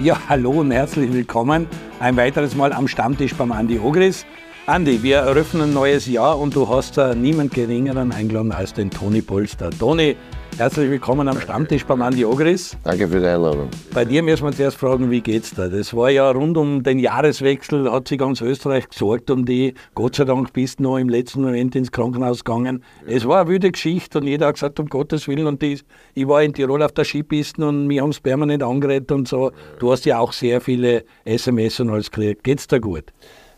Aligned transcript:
Ja, 0.00 0.16
hallo 0.28 0.52
und 0.52 0.70
herzlich 0.70 1.12
willkommen 1.12 1.66
ein 1.98 2.16
weiteres 2.16 2.54
Mal 2.54 2.72
am 2.72 2.86
Stammtisch 2.86 3.34
beim 3.34 3.50
Andi 3.50 3.80
Ogris. 3.80 4.24
Andi, 4.66 5.02
wir 5.02 5.16
eröffnen 5.16 5.62
ein 5.62 5.74
neues 5.74 6.06
Jahr 6.06 6.38
und 6.38 6.54
du 6.54 6.68
hast 6.68 6.96
da 6.96 7.16
niemand 7.16 7.52
geringeren 7.52 8.12
eingeladen 8.12 8.52
als 8.52 8.72
den 8.72 8.92
Toni 8.92 9.22
Polster. 9.22 9.70
Toni, 9.70 10.14
herzlich 10.58 10.90
willkommen 10.90 11.28
am 11.28 11.40
Stammtisch 11.40 11.86
beim 11.86 12.02
Andi 12.02 12.24
Ogris. 12.24 12.76
Danke 12.82 13.06
für 13.06 13.20
die 13.20 13.26
Einladung. 13.26 13.68
Bei 13.94 14.04
dir 14.04 14.24
müssen 14.24 14.44
wir 14.44 14.52
zuerst 14.52 14.76
fragen, 14.76 15.08
wie 15.08 15.20
geht's 15.20 15.54
da? 15.54 15.68
Das 15.68 15.94
war 15.94 16.10
ja 16.10 16.28
rund 16.32 16.56
um 16.56 16.82
den 16.82 16.98
Jahreswechsel, 16.98 17.90
hat 17.92 18.08
sich 18.08 18.18
ganz 18.18 18.40
Österreich 18.40 18.88
gesorgt 18.88 19.30
um 19.30 19.44
die. 19.44 19.74
Gott 19.94 20.16
sei 20.16 20.24
Dank 20.24 20.52
bist 20.52 20.80
du 20.80 20.82
noch 20.82 20.98
im 20.98 21.08
letzten 21.08 21.42
Moment 21.42 21.76
ins 21.76 21.92
Krankenhaus 21.92 22.42
gegangen. 22.42 22.82
Es 23.06 23.24
war 23.24 23.42
eine 23.42 23.50
wilde 23.50 23.70
Geschichte 23.70 24.18
und 24.18 24.26
jeder 24.26 24.48
hat 24.48 24.54
gesagt, 24.54 24.80
um 24.80 24.88
Gottes 24.88 25.28
Willen. 25.28 25.46
Und 25.46 25.62
die, 25.62 25.78
ich 26.14 26.26
war 26.26 26.42
in 26.42 26.52
Tirol 26.52 26.82
auf 26.82 26.92
der 26.92 27.04
Skipiste 27.04 27.64
und 27.64 27.86
mir 27.86 28.02
haben 28.02 28.10
es 28.10 28.18
permanent 28.18 28.64
angeredet 28.64 29.12
und 29.12 29.28
so. 29.28 29.52
Du 29.78 29.92
hast 29.92 30.06
ja 30.06 30.18
auch 30.18 30.32
sehr 30.32 30.60
viele 30.60 31.04
SMS 31.24 31.78
und 31.78 31.90
alles 31.90 32.10
gekriegt. 32.10 32.42
Geht's 32.42 32.66
da 32.66 32.78
gut? 32.78 33.04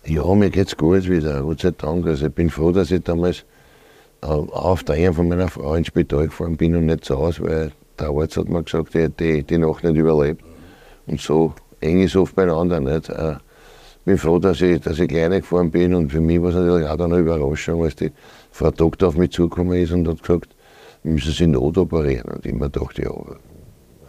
Ja, 0.05 0.35
mir 0.35 0.51
geht's 0.51 0.77
gut 0.77 1.09
wieder, 1.09 1.41
Gott 1.43 1.61
sei 1.61 1.71
Dank. 1.71 2.07
Also 2.07 2.27
ich 2.27 2.33
bin 2.33 2.51
froh, 2.51 2.73
dass 2.73 2.91
ich 2.91 3.03
damals 3.03 3.47
auf 4.21 4.85
Drängen 4.85 5.15
von 5.15 5.29
meiner 5.29 5.49
Frau 5.49 5.75
ins 5.75 5.89
Spital 5.89 6.27
gefahren 6.27 6.57
bin 6.57 6.77
und 6.77 6.87
nicht 6.87 7.05
zu 7.05 7.17
Hause, 7.17 7.43
weil 7.43 7.73
der 7.99 8.09
Arzt 8.09 8.37
hat 8.37 8.49
mir 8.49 8.63
gesagt, 8.63 8.95
ich 8.95 9.03
hätte 9.03 9.43
die, 9.43 9.59
Nacht 9.59 9.85
nicht 9.85 9.97
überlebt. 9.97 10.43
Und 11.07 11.21
so 11.21 11.55
eng 11.81 12.01
ist 12.03 12.17
oft 12.17 12.35
beieinander. 12.35 12.81
Nicht? 12.81 13.09
Äh, 13.09 13.37
bin 14.05 14.19
froh, 14.19 14.39
dass 14.39 14.61
ich, 14.61 14.81
dass 14.81 14.99
ich 14.99 15.09
kleine 15.09 15.41
gefahren 15.41 15.71
bin 15.71 15.95
und 15.95 16.11
für 16.11 16.21
mich 16.21 16.41
war 16.41 16.51
es 16.51 16.55
natürlich 16.55 16.89
auch 16.89 16.99
eine 16.99 17.19
Überraschung, 17.19 17.85
als 17.85 17.97
die 17.97 18.11
Frau 18.51 18.71
Doktor 18.71 19.09
auf 19.09 19.17
mich 19.17 19.31
zugekommen 19.31 19.79
ist 19.79 19.93
und 19.93 20.09
hat 20.09 20.23
gesagt, 20.23 20.55
wir 21.03 21.13
müssen 21.13 21.33
sie 21.33 21.47
not 21.47 21.79
operieren. 21.79 22.31
Und 22.31 22.45
ich 22.45 22.55
mir 22.55 22.71
dachte, 22.71 23.03
ja, 23.03 23.13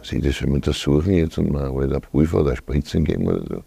sie 0.02 0.20
das 0.20 0.38
sollen 0.38 0.50
wir 0.50 0.56
untersuchen 0.56 1.14
jetzt 1.14 1.38
und 1.38 1.52
mir 1.52 1.60
halt 1.60 1.90
eine 1.90 2.00
Prüfer 2.00 2.40
oder 2.40 2.56
Spritzen 2.56 3.04
geben 3.04 3.28
oder 3.28 3.42
so. 3.48 3.62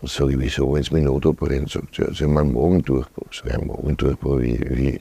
Und 0.00 0.10
sage 0.10 0.32
ich, 0.32 0.38
wieso 0.38 0.68
wollen 0.68 0.82
Sie 0.82 0.94
mich 0.94 1.04
not 1.04 1.24
operieren? 1.24 1.66
Sagt 1.66 1.94
sie, 1.94 2.02
ja, 2.02 2.12
Sie 2.12 2.24
haben 2.24 2.36
einen 2.36 2.52
Magendurchbruch. 2.52 3.28
So 3.30 3.48
ein 3.48 3.66
Magendurchbruch, 3.66 4.40
wie, 4.40 4.60
wie, 4.70 5.00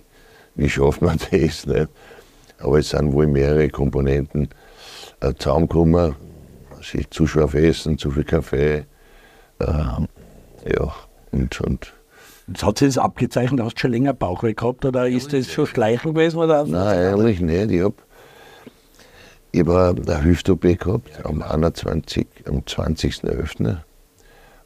wie 0.56 0.70
schafft 0.70 1.02
man 1.02 1.18
das? 1.32 1.66
Nicht? 1.66 1.88
Aber 2.60 2.80
es 2.80 2.90
sind 2.90 3.14
wohl 3.14 3.28
mehrere 3.28 3.70
Komponenten 3.70 4.50
äh, 5.20 5.34
zusammengekommen. 5.34 6.16
Sich 6.82 7.10
zu 7.10 7.28
scharf 7.28 7.54
essen, 7.54 7.98
zu 7.98 8.12
viel 8.12 8.24
Kaffee. 8.24 8.86
Äh, 9.60 9.66
ja, 9.66 10.94
und, 11.32 11.62
und 11.62 11.94
Jetzt 12.48 12.64
hat 12.64 12.78
sich 12.78 12.90
das 12.90 12.98
abgezeichnet, 12.98 13.62
hast 13.62 13.76
du 13.76 13.80
schon 13.82 13.92
länger 13.92 14.14
Bauchweh 14.14 14.54
gehabt 14.54 14.84
oder 14.84 15.08
ist 15.08 15.32
das 15.32 15.52
schon 15.52 15.66
Schleichen 15.66 16.14
gewesen? 16.14 16.38
Oder? 16.40 16.66
Nein, 16.66 17.14
eigentlich 17.14 17.40
nicht. 17.40 17.72
Ich 17.72 17.82
habe 17.82 17.96
ich 19.54 19.62
hab 19.62 20.10
eine 20.10 20.24
Hüft-OP 20.24 20.62
gehabt 20.62 21.26
am 21.26 21.42
21. 21.42 22.28
am 22.46 22.60
20.11. 22.60 23.78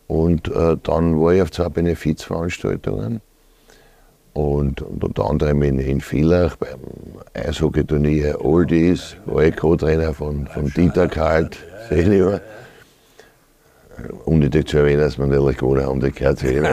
Und 0.08 0.48
äh, 0.48 0.78
dann 0.82 1.20
war 1.20 1.34
ich 1.34 1.42
auf 1.42 1.52
zwei 1.52 1.70
Benefizveranstaltungen. 1.70 3.22
Und, 4.38 4.84
und 4.84 5.04
unter 5.04 5.26
anderem 5.28 5.64
in, 5.64 5.80
in 5.80 6.00
Villach 6.00 6.58
beim 6.58 6.78
Eishockeyturnier 7.34 8.46
Oldies, 8.46 9.18
war 9.26 9.44
ich 9.46 9.56
Co-Trainer 9.56 10.14
von, 10.14 10.46
von 10.46 10.72
Dieter 10.76 11.08
Kalt 11.08 11.58
Senior. 11.90 12.40
Unnötig 14.26 14.68
zu 14.68 14.78
erwähnen, 14.78 15.00
dass 15.00 15.18
wir 15.18 15.26
natürlich 15.26 15.58
gewonnen 15.58 15.84
haben, 15.84 16.00
die 16.02 16.12
gehört 16.12 16.38
zu 16.38 16.54
ihnen. 16.54 16.68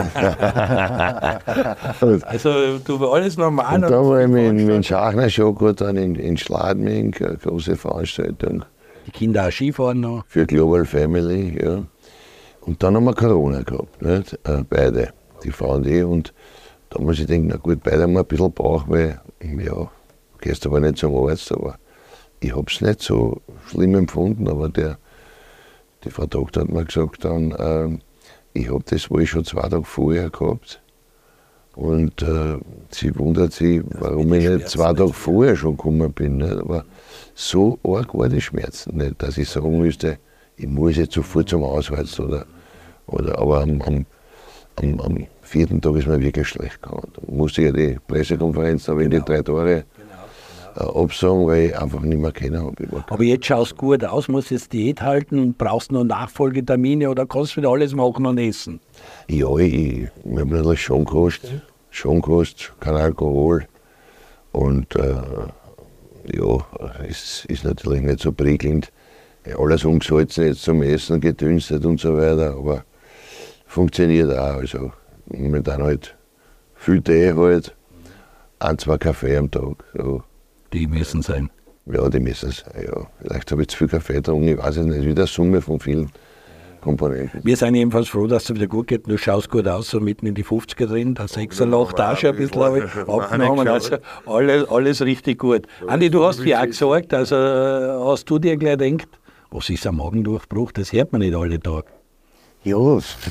Also 1.99 2.77
du 2.85 2.99
war 2.99 3.13
alles 3.13 3.35
normal. 3.35 3.77
Und 3.77 3.89
da 3.89 4.05
war 4.05 4.21
ich 4.21 4.27
mit, 4.27 4.53
mit 4.53 4.69
dem 4.69 4.83
Schachner 4.83 5.27
schon 5.31 5.55
gut 5.55 5.81
dann 5.81 5.97
in, 5.97 6.13
in 6.13 6.37
Schladming, 6.37 7.15
eine 7.19 7.37
große 7.37 7.77
Veranstaltung 7.77 8.63
Die 9.07 9.11
Kinder 9.11 9.47
auch 9.47 9.51
Skifahren 9.51 10.01
noch. 10.01 10.23
für 10.27 10.45
Global 10.45 10.85
Family. 10.85 11.57
Ja. 11.59 11.83
Und 12.61 12.83
dann 12.83 12.95
haben 12.95 13.05
wir 13.05 13.15
Corona 13.15 13.63
gehabt, 13.63 14.03
nicht? 14.03 14.33
Äh, 14.43 14.63
beide, 14.69 15.13
die 15.43 15.49
Frau 15.49 15.73
und 15.77 15.87
ich. 15.87 16.03
Und 16.03 16.31
da 16.95 17.03
muss 17.03 17.19
ich 17.19 17.25
denken, 17.25 17.49
na 17.49 17.57
gut, 17.57 17.83
beide 17.83 18.03
haben 18.03 18.17
ein 18.17 18.25
bisschen 18.25 18.53
Bauch, 18.53 18.85
weil, 18.87 19.19
ja, 19.41 19.91
gehst 20.39 20.65
aber 20.65 20.79
nicht 20.79 20.97
zum 20.97 21.13
Arzt, 21.15 21.51
aber 21.51 21.77
ich 22.39 22.55
habe 22.55 22.65
es 22.69 22.79
nicht 22.79 23.01
so 23.01 23.41
schlimm 23.67 23.95
empfunden, 23.95 24.47
aber 24.47 24.69
der, 24.69 24.97
die 26.03 26.09
Frau 26.09 26.25
Doktor 26.25 26.61
hat 26.61 26.69
mir 26.69 26.85
gesagt 26.85 27.25
dann, 27.25 27.53
ähm, 27.59 27.99
ich 28.53 28.69
habe 28.69 28.83
das 28.85 29.09
wohl 29.11 29.25
schon 29.25 29.43
zwei 29.43 29.67
Tage 29.67 29.83
vorher 29.83 30.29
gehabt. 30.29 30.81
Und 31.75 32.21
äh, 32.21 32.57
sie 32.89 33.13
wundert 33.19 33.51
sich, 33.51 33.81
warum 33.89 34.33
ich 34.33 34.47
nicht 34.47 34.69
zwei 34.69 34.93
Tage 34.93 35.11
vorher 35.11 35.57
schon 35.57 35.75
gekommen 35.75 36.13
bin. 36.13 36.37
Nicht? 36.37 36.53
Aber 36.53 36.85
so 37.33 37.77
arg 37.83 38.13
war 38.13 38.29
die 38.29 38.39
Schmerzen 38.39 38.95
nicht, 38.95 39.21
dass 39.21 39.37
ich 39.37 39.49
sagen 39.49 39.77
müsste, 39.79 40.17
ich 40.55 40.67
muss 40.67 40.95
jetzt 40.95 41.15
sofort 41.15 41.49
zum 41.49 41.65
Hausarzt. 41.65 42.17
Oder, 42.21 42.45
oder, 43.07 43.37
aber 43.37 43.63
am, 43.63 43.81
am, 43.81 44.05
am, 44.77 44.99
am 45.01 45.27
vierten 45.45 45.81
Tag 45.81 45.95
ist 45.95 46.07
mir 46.07 46.19
wirklich 46.19 46.47
schlecht 46.47 46.81
gegangen. 46.81 47.07
Da 47.13 47.21
musste 47.31 47.61
ich 47.61 47.67
ja 47.67 47.73
die 47.73 47.97
Pressekonferenz 48.07 48.85
da 48.85 48.99
in 48.99 49.09
die 49.09 49.21
drei 49.21 49.41
Tage 49.41 49.85
äh, 50.75 50.83
absagen, 50.83 51.47
weil 51.47 51.67
ich 51.67 51.77
einfach 51.77 52.01
nicht 52.01 52.19
mehr 52.19 52.31
kennen 52.31 52.61
habe. 52.61 53.03
Aber 53.07 53.23
jetzt 53.23 53.45
schaust 53.45 53.73
du 53.73 53.75
gut 53.75 54.03
aus, 54.03 54.27
musst 54.27 54.51
jetzt 54.51 54.73
Diät 54.73 55.01
halten, 55.01 55.53
brauchst 55.57 55.91
noch 55.91 56.03
Nachfolgetermine 56.03 57.09
oder 57.09 57.25
kannst 57.25 57.55
wieder 57.55 57.69
alles 57.69 57.93
machen 57.93 58.25
und 58.25 58.37
essen. 58.37 58.79
Ja, 59.29 59.55
ich, 59.57 59.73
ich 59.73 60.09
habe 60.25 60.47
natürlich 60.55 60.81
schon 60.81 61.05
gekostet, 61.05 61.61
schon 61.91 62.21
gekostet, 62.21 62.73
kein 62.79 62.95
Alkohol. 62.95 63.67
Und 64.51 64.95
äh, 64.95 65.15
ja, 66.33 66.57
es 67.07 67.45
ist 67.45 67.63
natürlich 67.63 68.01
nicht 68.01 68.19
so 68.19 68.31
prickelnd. 68.31 68.91
Alles 69.57 69.85
umgesalzen 69.85 70.45
jetzt 70.45 70.63
zum 70.63 70.81
Essen, 70.81 71.21
gedünstet 71.21 71.85
und 71.85 71.99
so 71.99 72.17
weiter, 72.17 72.55
aber 72.57 72.83
funktioniert 73.67 74.31
auch. 74.31 74.55
Also 74.55 74.91
momentan 75.27 75.83
halt 75.83 76.15
viel 76.75 77.01
Tee 77.01 77.33
halt, 77.33 77.75
ein, 78.59 78.77
zwei 78.77 78.97
Kaffee 78.97 79.37
am 79.37 79.51
Tag. 79.51 79.83
So. 79.93 80.23
Die 80.73 80.87
müssen 80.87 81.21
sein. 81.21 81.49
Ja, 81.85 82.09
die 82.09 82.19
müssen 82.19 82.49
es. 82.49 82.65
Ja. 82.75 83.07
Vielleicht 83.21 83.51
habe 83.51 83.61
ich 83.61 83.67
zu 83.69 83.77
viel 83.77 83.87
Kaffee 83.87 84.13
getrunken, 84.13 84.47
ich 84.47 84.57
weiß 84.57 84.77
es 84.77 84.85
nicht. 84.85 85.05
Wieder 85.05 85.23
eine 85.23 85.27
Summe 85.27 85.61
von 85.61 85.79
vielen 85.79 86.11
Komponenten. 86.81 87.41
Wir 87.43 87.57
sind 87.57 87.75
jedenfalls 87.75 88.09
froh, 88.09 88.27
dass 88.27 88.43
es 88.43 88.55
wieder 88.55 88.67
gut 88.67 88.87
geht. 88.87 89.07
Du 89.07 89.17
schaust 89.17 89.49
gut 89.49 89.67
aus, 89.67 89.89
so 89.89 89.99
mitten 89.99 90.27
in 90.27 90.35
die 90.35 90.43
50er 90.43 90.85
drin. 90.85 91.15
Der 91.15 91.27
Sechserloch 91.27 91.93
da 91.93 92.15
schon 92.15 92.31
ein 92.31 92.35
bisschen 92.37 93.07
abgenommen. 93.07 93.67
Also 93.67 93.97
alles, 94.25 94.67
alles 94.69 95.01
richtig 95.01 95.39
gut. 95.39 95.67
Andi, 95.87 96.09
du 96.09 96.23
hast 96.23 96.43
ja 96.43 96.61
auch 96.61 96.65
gesagt, 96.65 97.13
also 97.13 97.35
äh, 97.35 98.11
hast 98.11 98.29
du 98.29 98.39
dir 98.39 98.57
gleich 98.57 98.77
gedacht, 98.77 99.09
was 99.51 99.69
ist 99.69 99.87
ein 99.87 99.95
Magendurchbruch? 99.95 100.71
Das 100.71 100.91
hört 100.91 101.11
man 101.11 101.21
nicht 101.21 101.35
alle 101.35 101.59
Tage. 101.59 101.85
Ja, 102.65 102.79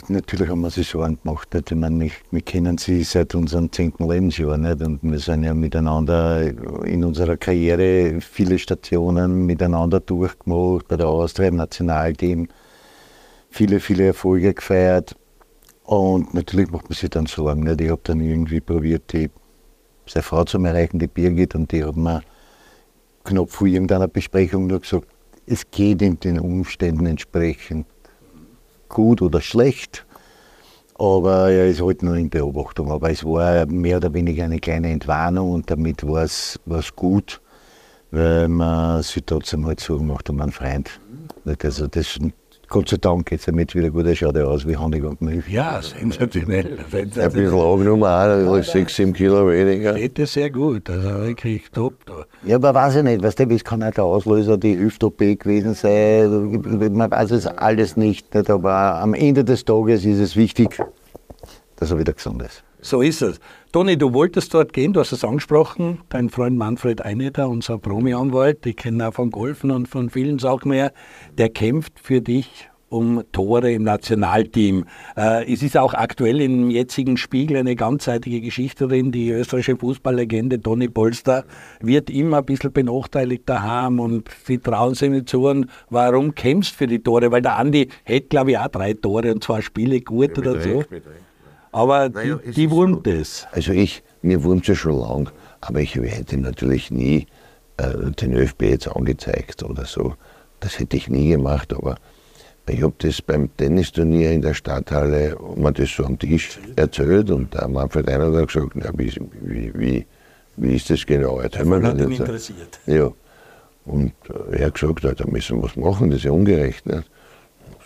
natürlich 0.06 0.48
haben 0.48 0.60
wir 0.60 0.70
sich 0.70 0.86
Sorgen 0.86 1.18
gemacht. 1.20 1.48
Ich 1.56 1.74
meine, 1.74 2.08
wir 2.30 2.40
kennen 2.42 2.78
sie 2.78 3.02
seit 3.02 3.34
unserem 3.34 3.72
zehnten 3.72 4.08
Lebensjahr 4.08 4.56
nicht? 4.56 4.80
und 4.80 5.00
wir 5.02 5.18
sind 5.18 5.42
ja 5.42 5.52
miteinander 5.54 6.40
in 6.84 7.02
unserer 7.02 7.36
Karriere 7.36 8.20
viele 8.20 8.60
Stationen 8.60 9.44
miteinander 9.44 9.98
durchgemacht, 9.98 10.86
bei 10.86 10.96
der 10.96 11.08
Austria 11.08 11.48
im 11.48 11.56
Nationalteam, 11.56 12.46
viele, 13.50 13.80
viele 13.80 14.06
Erfolge 14.06 14.54
gefeiert. 14.54 15.16
Und 15.82 16.32
natürlich 16.32 16.70
macht 16.70 16.88
man 16.88 16.96
sich 16.96 17.10
dann 17.10 17.26
Sorgen. 17.26 17.64
Nicht? 17.64 17.80
Ich 17.80 17.90
habe 17.90 18.02
dann 18.04 18.20
irgendwie 18.20 18.60
probiert, 18.60 19.12
die, 19.12 19.30
seine 20.06 20.22
Frau 20.22 20.44
zu 20.44 20.58
erreichen, 20.58 21.00
die 21.00 21.08
Birgit, 21.08 21.56
und 21.56 21.72
die 21.72 21.82
hat 21.82 21.96
mir 21.96 22.22
knapp 23.24 23.50
vor 23.50 23.66
irgendeiner 23.66 24.06
Besprechung 24.06 24.68
nur 24.68 24.78
gesagt, 24.78 25.08
es 25.44 25.68
geht 25.72 26.02
in 26.02 26.20
den 26.20 26.38
Umständen 26.38 27.06
entsprechend 27.06 27.88
gut 28.94 29.20
oder 29.20 29.42
schlecht. 29.42 30.06
Aber 30.96 31.50
er 31.50 31.68
ist 31.68 31.82
halt 31.82 32.02
nur 32.02 32.16
in 32.16 32.30
Beobachtung. 32.30 32.90
Aber 32.90 33.10
es 33.10 33.22
war 33.24 33.66
mehr 33.66 33.98
oder 33.98 34.14
weniger 34.14 34.44
eine 34.44 34.58
kleine 34.58 34.90
Entwarnung 34.90 35.52
und 35.52 35.70
damit 35.70 36.06
war 36.06 36.22
es 36.22 36.58
gut, 36.96 37.42
weil 38.10 38.48
man 38.48 39.02
sich 39.02 39.22
trotzdem 39.26 39.66
halt 39.66 39.80
Sorgen 39.80 40.06
macht 40.06 40.30
um 40.30 40.40
einen 40.40 40.52
Freund. 40.52 40.98
Also 41.62 41.88
das, 41.88 42.18
Gott 42.74 42.88
sei 42.88 42.96
Dank 42.96 43.26
geht 43.26 43.38
es 43.38 43.46
jetzt 43.46 43.74
wieder 43.76 43.88
gut. 43.88 44.04
Er 44.04 44.16
schaut 44.16 44.34
ja 44.34 44.46
aus 44.46 44.66
wie 44.66 44.76
Honig 44.76 45.04
und 45.04 45.22
Milch. 45.22 45.48
Ja, 45.48 45.80
sensationell. 45.80 46.76
Ein 46.90 47.08
bisschen 47.08 47.54
angenommen 47.54 48.02
auch, 48.02 48.26
natürlich 48.26 48.66
sechs, 48.66 48.96
sieben 48.96 49.12
Kilo 49.12 49.48
weniger. 49.48 49.94
Geht 49.94 50.18
das 50.18 50.32
sehr 50.32 50.50
gut, 50.50 50.90
also 50.90 51.08
wirklich 51.20 51.70
top. 51.70 52.04
Da. 52.04 52.24
Ja, 52.44 52.56
aber 52.56 52.74
weiß 52.74 52.96
ich 52.96 53.04
nicht, 53.04 53.22
weißt 53.22 53.38
du, 53.38 53.44
es 53.44 53.62
kann 53.62 53.80
auch 53.84 53.92
der 53.92 54.02
Auslöser 54.02 54.58
die 54.58 54.76
Hüft-OP 54.76 55.18
gewesen 55.18 55.74
sein, 55.74 56.62
man 56.92 57.12
weiß 57.12 57.30
es 57.30 57.46
alles 57.46 57.96
nicht, 57.96 58.34
nicht, 58.34 58.50
aber 58.50 58.96
am 59.00 59.14
Ende 59.14 59.44
des 59.44 59.64
Tages 59.64 60.04
ist 60.04 60.18
es 60.18 60.34
wichtig, 60.34 60.76
dass 61.76 61.92
er 61.92 61.98
wieder 62.00 62.12
gesund 62.12 62.42
ist. 62.42 62.64
So 62.80 63.02
ist 63.02 63.22
es. 63.22 63.38
Toni, 63.74 63.96
du 63.96 64.14
wolltest 64.14 64.54
dort 64.54 64.72
gehen, 64.72 64.92
du 64.92 65.00
hast 65.00 65.10
es 65.10 65.24
angesprochen. 65.24 65.98
Dein 66.08 66.30
Freund 66.30 66.56
Manfred 66.56 67.02
Eineter, 67.04 67.48
unser 67.48 67.76
Promi-Anwalt, 67.76 68.64
ich 68.66 68.76
kenne 68.76 69.08
auch 69.08 69.14
von 69.14 69.32
Golfen 69.32 69.72
und 69.72 69.88
von 69.88 70.10
vielen 70.10 70.38
Sachen 70.38 70.68
mehr, 70.68 70.92
der 71.38 71.48
kämpft 71.48 71.98
für 71.98 72.20
dich 72.20 72.68
um 72.88 73.24
Tore 73.32 73.72
im 73.72 73.82
Nationalteam. 73.82 74.84
Äh, 75.16 75.52
es 75.52 75.64
ist 75.64 75.76
auch 75.76 75.92
aktuell 75.92 76.40
im 76.40 76.70
jetzigen 76.70 77.16
Spiegel 77.16 77.56
eine 77.56 77.74
ganzseitige 77.74 78.40
Geschichte 78.40 78.86
drin. 78.86 79.10
Die 79.10 79.30
österreichische 79.30 79.76
Fußballlegende 79.76 80.60
Toni 80.60 80.86
Polster 80.86 81.44
wird 81.80 82.10
immer 82.10 82.38
ein 82.38 82.44
bisschen 82.44 82.72
benachteiligt 82.72 83.42
daheim 83.48 83.98
und 83.98 84.28
sie 84.44 84.58
trauen 84.58 84.94
sich 84.94 85.10
nicht 85.10 85.28
zu. 85.28 85.48
Und 85.48 85.66
warum 85.90 86.36
kämpfst 86.36 86.74
du 86.74 86.76
für 86.76 86.86
die 86.86 87.02
Tore? 87.02 87.32
Weil 87.32 87.42
der 87.42 87.56
Andi 87.56 87.88
hätte, 88.04 88.28
glaube 88.28 88.52
ich, 88.52 88.58
auch 88.58 88.68
drei 88.68 88.94
Tore 88.94 89.34
und 89.34 89.42
zwar 89.42 89.62
Spiele 89.62 90.00
gut 90.00 90.36
ja, 90.36 90.42
oder 90.42 90.60
so. 90.60 90.78
Recht, 90.78 91.02
Aber 91.74 92.08
naja, 92.08 92.38
die, 92.46 92.52
die 92.52 92.70
wurmt 92.70 93.04
es. 93.08 93.48
Also 93.50 93.72
ich, 93.72 94.04
mir 94.22 94.44
wurmt 94.44 94.68
es 94.68 94.78
schon 94.78 94.96
lang, 95.00 95.30
aber 95.60 95.80
ich 95.80 95.96
hätte 95.96 96.36
natürlich 96.36 96.92
nie 96.92 97.26
äh, 97.78 98.12
den 98.12 98.32
ÖFB 98.32 98.62
jetzt 98.62 98.86
angezeigt 98.86 99.64
oder 99.64 99.84
so. 99.84 100.14
Das 100.60 100.78
hätte 100.78 100.96
ich 100.96 101.08
nie 101.08 101.30
gemacht, 101.30 101.74
aber 101.74 101.96
ich 102.68 102.80
habe 102.80 102.94
das 102.98 103.20
beim 103.20 103.54
Tennisturnier 103.56 104.30
in 104.30 104.42
der 104.42 104.54
Stadthalle, 104.54 105.36
mir 105.56 105.72
das 105.72 105.90
so 105.90 106.04
am 106.04 106.16
Tisch 106.16 106.60
erzählt 106.76 107.32
und 107.32 107.52
der 107.54 107.66
Manfred 107.66 108.08
Einer 108.08 108.32
hat 108.32 108.52
gesagt, 108.52 108.74
na, 108.76 108.92
wie, 108.96 109.12
wie, 109.42 109.72
wie, 109.74 110.06
wie 110.56 110.76
ist 110.76 110.90
das 110.90 111.04
genau? 111.04 111.38
Wir 111.38 111.44
hat 111.44 111.98
ihn 111.98 112.12
interessiert. 112.12 112.78
Ja. 112.86 113.10
Und 113.84 114.12
äh, 114.28 114.58
er 114.58 114.66
hat 114.66 114.74
gesagt, 114.74 115.20
da 115.20 115.26
müssen 115.26 115.56
wir 115.56 115.64
was 115.64 115.74
machen, 115.74 116.10
das 116.10 116.18
ist 116.18 116.24
ja 116.26 116.30
ungerecht. 116.30 116.86
Nicht? 116.86 117.10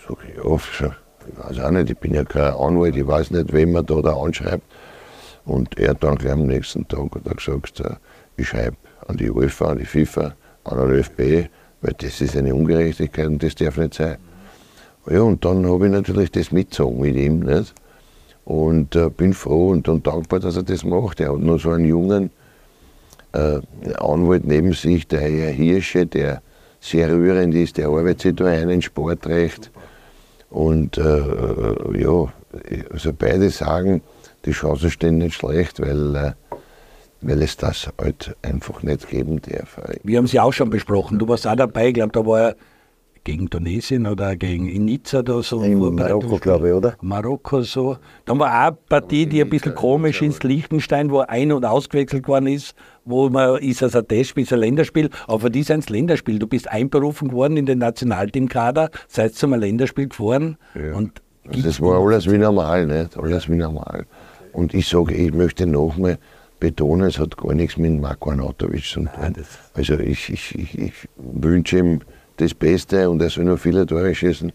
Sag 0.06 0.18
ich, 0.28 0.36
ja, 0.36 0.94
weiß 1.36 1.60
auch 1.60 1.70
nicht, 1.70 1.90
ich 1.90 1.98
bin 1.98 2.14
ja 2.14 2.24
kein 2.24 2.54
Anwalt, 2.54 2.96
ich 2.96 3.06
weiß 3.06 3.30
nicht, 3.30 3.52
wem 3.52 3.72
man 3.72 3.86
da, 3.86 4.00
da 4.00 4.16
anschreibt. 4.16 4.64
Und 5.44 5.78
er 5.78 5.90
hat 5.90 6.02
dann 6.04 6.16
gleich 6.16 6.32
am 6.32 6.46
nächsten 6.46 6.86
Tag 6.88 7.14
hat 7.14 7.26
er 7.26 7.34
gesagt, 7.34 7.80
äh, 7.80 7.94
ich 8.36 8.48
schreibe 8.48 8.76
an 9.06 9.16
die 9.16 9.30
UEFA, 9.30 9.70
an 9.70 9.78
die 9.78 9.84
FIFA, 9.84 10.34
an 10.64 10.78
den 10.78 10.90
ÖFB, 10.90 11.48
weil 11.80 11.94
das 11.98 12.20
ist 12.20 12.36
eine 12.36 12.54
Ungerechtigkeit 12.54 13.26
und 13.26 13.42
das 13.42 13.54
darf 13.54 13.76
nicht 13.76 13.94
sein. 13.94 14.18
Ja, 15.10 15.22
und 15.22 15.44
dann 15.44 15.66
habe 15.66 15.86
ich 15.86 15.92
natürlich 15.92 16.30
das 16.30 16.52
mitgezogen 16.52 17.00
mit 17.00 17.16
ihm. 17.16 17.40
Nicht? 17.40 17.74
Und 18.44 18.94
äh, 18.94 19.08
bin 19.08 19.32
froh 19.32 19.70
und, 19.70 19.88
und, 19.88 20.06
dankbar, 20.06 20.40
dass 20.40 20.56
er 20.56 20.62
das 20.62 20.84
macht. 20.84 21.20
Er 21.20 21.32
hat 21.32 21.40
nur 21.40 21.58
so 21.58 21.70
einen 21.70 21.86
jungen 21.86 22.30
äh, 23.32 23.60
Anwalt 23.98 24.44
neben 24.44 24.72
sich, 24.72 25.06
der 25.06 25.20
Herr 25.20 25.50
Hirsche, 25.50 26.06
der 26.06 26.42
sehr 26.80 27.10
rührend 27.10 27.54
ist, 27.54 27.76
der 27.78 27.88
arbeitet 27.88 28.20
sich 28.20 28.36
da 28.36 28.46
ein 28.46 28.68
in 28.68 28.82
Sportrecht. 28.82 29.70
Und 30.50 30.98
äh, 30.98 31.02
äh 31.02 32.02
ja, 32.02 32.32
also 32.90 33.12
beide 33.12 33.50
sagen, 33.50 34.02
die 34.44 34.52
Chancen 34.52 34.90
stehen 34.90 35.18
nicht 35.18 35.34
schlecht, 35.34 35.80
weil 35.80 36.16
äh, 36.16 36.32
weil 37.20 37.42
es 37.42 37.56
das 37.56 37.88
halt 38.00 38.36
einfach 38.42 38.82
nicht 38.82 39.08
geben 39.08 39.40
darf. 39.42 39.80
Wir 40.02 40.18
haben 40.18 40.26
sie 40.26 40.40
auch 40.40 40.52
schon 40.52 40.70
besprochen. 40.70 41.18
Du 41.18 41.26
warst 41.28 41.46
auch 41.46 41.56
dabei, 41.56 41.88
ich 41.88 41.94
glaube, 41.94 42.12
da 42.12 42.24
war 42.24 42.40
er 42.40 42.56
gegen 43.24 43.50
Tunesien 43.50 44.06
oder 44.06 44.36
gegen 44.36 44.66
Nizza 44.84 45.22
da 45.22 45.42
so. 45.42 45.62
In 45.62 45.78
Marokko, 45.94 46.38
glaube 46.38 46.68
ich, 46.68 46.74
oder? 46.74 46.96
Marokko 47.02 47.62
so. 47.62 47.98
Dann 48.24 48.38
war 48.38 48.48
auch 48.48 48.68
eine 48.68 48.78
Partie, 48.88 49.26
die 49.26 49.42
ein 49.42 49.50
bisschen 49.50 49.74
komisch 49.74 50.22
ist, 50.22 50.44
Liechtenstein, 50.44 51.10
wo 51.10 51.20
ein- 51.20 51.52
und 51.52 51.64
ausgewechselt 51.64 52.26
worden 52.28 52.46
ist, 52.46 52.74
wo 53.08 53.28
man 53.30 53.58
ist 53.58 53.82
als 53.82 53.96
ein 53.96 54.06
Testspiel, 54.06 54.44
ist 54.44 54.52
ein 54.52 54.60
Länderspiel, 54.60 55.10
aber 55.26 55.40
für 55.40 55.50
die 55.50 55.62
sind 55.62 55.80
es 55.80 55.88
Länderspiel. 55.88 56.38
Du 56.38 56.46
bist 56.46 56.68
einberufen 56.68 57.32
worden 57.32 57.56
in 57.56 57.66
den 57.66 57.78
Nationalteamkader, 57.78 58.90
seid 59.08 59.34
zum 59.34 59.54
Länderspiel 59.54 60.08
gefahren. 60.08 60.56
Ja. 60.74 60.94
Und 60.94 61.22
das 61.44 61.80
war 61.80 61.98
alles 61.98 62.30
wie 62.30 62.38
normal, 62.38 62.86
nicht? 62.86 63.16
Alles 63.16 63.48
wie 63.48 63.56
normal. 63.56 64.06
Und 64.52 64.74
ich 64.74 64.88
sage, 64.88 65.14
ich 65.14 65.32
möchte 65.32 65.66
nochmal 65.66 66.18
betonen, 66.60 67.08
es 67.08 67.18
hat 67.18 67.36
gar 67.36 67.54
nichts 67.54 67.76
mit 67.76 68.00
Marko 68.00 68.30
Anatovic 68.30 68.84
zu 68.84 69.00
tun. 69.00 69.08
Also 69.74 69.94
ich, 69.94 70.30
ich, 70.30 70.54
ich, 70.54 70.78
ich, 70.78 70.92
wünsche 71.16 71.78
ihm 71.78 72.00
das 72.36 72.54
Beste 72.54 73.08
und 73.08 73.22
er 73.22 73.30
soll 73.30 73.44
noch 73.44 73.58
viele 73.58 73.86
Tore 73.86 74.14
schießen. 74.14 74.52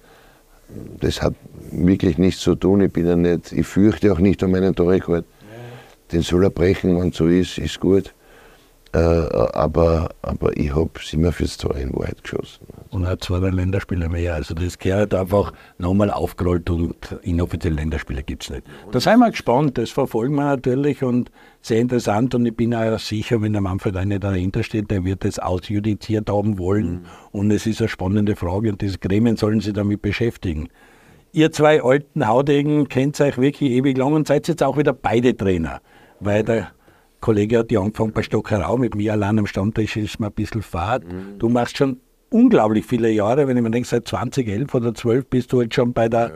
Das 1.00 1.22
hat 1.22 1.34
wirklich 1.72 2.18
nichts 2.18 2.42
zu 2.42 2.56
tun. 2.56 2.82
Ich 2.82 2.92
bin 2.92 3.08
ja 3.08 3.16
nicht, 3.16 3.52
ich 3.52 3.66
fürchte 3.66 4.12
auch 4.12 4.20
nicht 4.20 4.44
um 4.44 4.52
meinen 4.52 4.76
Torrekord. 4.76 5.26
Den 6.12 6.22
soll 6.22 6.44
er 6.44 6.50
brechen, 6.50 7.00
wenn 7.00 7.10
es 7.10 7.18
so 7.18 7.28
ist, 7.28 7.58
ist 7.58 7.80
gut. 7.80 8.14
Äh, 8.94 9.00
aber, 9.00 10.10
aber 10.22 10.56
ich 10.56 10.76
habe 10.76 10.92
47 11.02 11.58
Tore 11.58 11.80
in 11.80 11.94
Wahrheit 11.96 12.22
geschossen. 12.22 12.68
Und 12.92 13.08
hat 13.08 13.24
zwei 13.24 13.40
Länderspiele 13.50 14.08
mehr. 14.08 14.36
Also 14.36 14.54
das 14.54 14.78
gehört 14.78 15.16
einfach 15.16 15.52
nochmal 15.80 16.12
aufgerollt 16.12 16.70
und 16.70 16.96
inoffizielle 17.24 17.78
Länderspiele 17.78 18.22
gibt 18.22 18.44
es 18.44 18.52
nicht. 18.52 18.64
Da 18.92 19.00
sind 19.00 19.18
wir 19.18 19.32
gespannt, 19.32 19.80
das 19.80 19.90
verfolgen 19.90 20.36
wir 20.36 20.46
natürlich 20.46 21.02
und 21.02 21.32
sehr 21.62 21.80
interessant 21.80 22.36
und 22.36 22.46
ich 22.46 22.56
bin 22.56 22.76
auch 22.76 23.00
sicher, 23.00 23.42
wenn 23.42 23.54
der 23.54 23.64
Manfred 23.64 23.98
eine 23.98 24.20
dahinter 24.20 24.62
steht, 24.62 24.92
der 24.92 25.04
wird 25.04 25.26
das 25.26 25.40
ausjudiziert 25.40 26.30
haben 26.30 26.60
wollen 26.60 26.92
mhm. 26.92 27.06
und 27.32 27.52
es 27.52 27.66
ist 27.66 27.82
eine 27.82 27.88
spannende 27.88 28.36
Frage 28.36 28.70
und 28.70 28.82
diese 28.82 29.00
Gremien 29.00 29.38
sollen 29.38 29.60
sich 29.60 29.74
damit 29.74 30.04
beschäftigen. 30.04 30.70
Ihr 31.32 31.52
zwei 31.52 31.82
alten 31.82 32.28
Haudegen 32.28 32.90
kennt 32.90 33.20
euch 33.20 33.40
wirklich 33.40 33.72
ewig 33.72 33.98
lang 33.98 34.14
und 34.14 34.28
seid 34.28 34.48
jetzt 34.48 34.62
auch 34.62 34.78
wieder 34.78 34.94
beide 34.94 35.36
Trainer, 35.36 35.82
weil 36.20 36.44
der 36.44 36.68
Kollege 37.24 37.60
hat 37.60 37.72
ja 37.72 37.80
angefangen 37.80 38.12
bei 38.12 38.22
Stockerau, 38.22 38.78
mit 38.78 38.96
mir 38.96 39.14
allein 39.14 39.40
am 39.40 39.48
Stammtisch 39.48 39.96
ist 39.96 40.20
mir 40.20 40.28
ein 40.28 40.34
bisschen 40.34 40.62
fad. 40.62 41.06
Mhm. 41.06 41.40
Du 41.40 41.48
machst 41.48 41.78
schon 41.78 42.02
unglaublich 42.30 42.86
viele 42.86 43.10
Jahre, 43.10 43.48
wenn 43.48 43.56
ich 43.56 43.64
mir 43.64 43.72
denke, 43.72 43.88
seit 43.88 44.06
2011 44.10 44.76
oder 44.76 44.94
12 44.94 45.28
bist 45.28 45.54
du 45.54 45.62
jetzt 45.62 45.74
schon 45.74 45.94
bei 45.94 46.10
der 46.10 46.28
ja, 46.28 46.32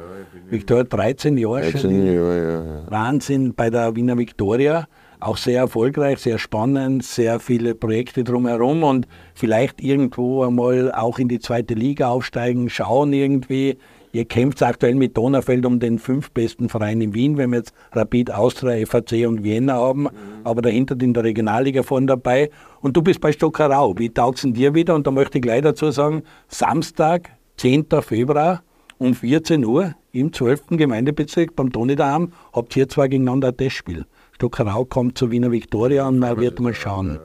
Viktoria 0.50 0.86
13 0.86 1.38
Jahre 1.38 1.62
13 1.64 1.82
schon. 1.82 2.06
Jahre, 2.06 2.84
ja. 2.86 2.92
Wahnsinn 2.92 3.54
bei 3.54 3.70
der 3.70 3.98
Wiener 3.98 4.18
Viktoria. 4.18 4.88
Auch 5.20 5.36
sehr 5.36 5.60
erfolgreich, 5.60 6.20
sehr 6.20 6.38
spannend, 6.38 7.04
sehr 7.04 7.42
viele 7.42 7.76
Projekte 7.76 8.24
drumherum 8.24 8.84
und 8.84 9.08
vielleicht 9.34 9.82
irgendwo 9.82 10.44
einmal 10.44 10.94
auch 10.94 11.20
in 11.20 11.28
die 11.28 11.40
zweite 11.40 11.74
Liga 11.74 12.08
aufsteigen, 12.08 12.70
schauen 12.70 13.12
irgendwie. 13.12 13.78
Ihr 14.18 14.26
kämpft 14.26 14.64
aktuell 14.64 14.96
mit 14.96 15.16
Donaufeld 15.16 15.64
um 15.64 15.80
den 15.80 16.00
fünf 16.00 16.32
besten 16.32 16.70
Verein 16.70 17.02
in 17.02 17.14
Wien, 17.14 17.38
wenn 17.38 17.52
wir 17.52 17.60
jetzt 17.60 17.72
Rapid, 17.92 18.32
Austria, 18.32 18.84
FAC 18.84 19.28
und 19.28 19.44
Vienna 19.44 19.74
haben, 19.76 20.06
mhm. 20.06 20.10
aber 20.44 20.64
dahinter 20.64 21.00
in 21.00 21.14
der 21.14 21.24
Regionalliga 21.24 21.84
vorne 21.84 22.08
dabei. 22.08 22.50
Und 22.82 22.98
du 22.98 23.04
bist 23.04 23.22
bei 23.22 23.32
Stockerau. 23.32 23.94
Wie 24.00 24.10
taugst 24.10 24.44
du 24.44 24.50
dir 24.50 24.74
wieder? 24.74 24.96
Und 24.96 25.06
da 25.06 25.12
möchte 25.12 25.38
ich 25.38 25.44
gleich 25.44 25.62
dazu 25.62 25.92
sagen, 25.92 26.24
Samstag, 26.48 27.30
10. 27.58 27.86
Februar 28.02 28.64
um 28.98 29.14
14 29.14 29.64
Uhr 29.64 29.94
im 30.14 30.34
12. 30.34 30.64
Gemeindebezirk 30.72 31.56
beim 31.56 31.72
Toni 31.72 31.96
daheim 31.96 32.34
habt 32.54 32.76
ihr 32.76 32.90
zwar 32.90 33.10
gegeneinander 33.10 33.50
ein 33.50 33.58
Testspiel. 33.58 34.08
Stockerau 34.32 34.86
kommt 34.86 35.20
zur 35.20 35.30
Wiener 35.30 35.52
Viktoria 35.52 36.08
und 36.08 36.18
man 36.18 36.40
wird 36.40 36.60
mal 36.60 36.74
schauen. 36.74 37.20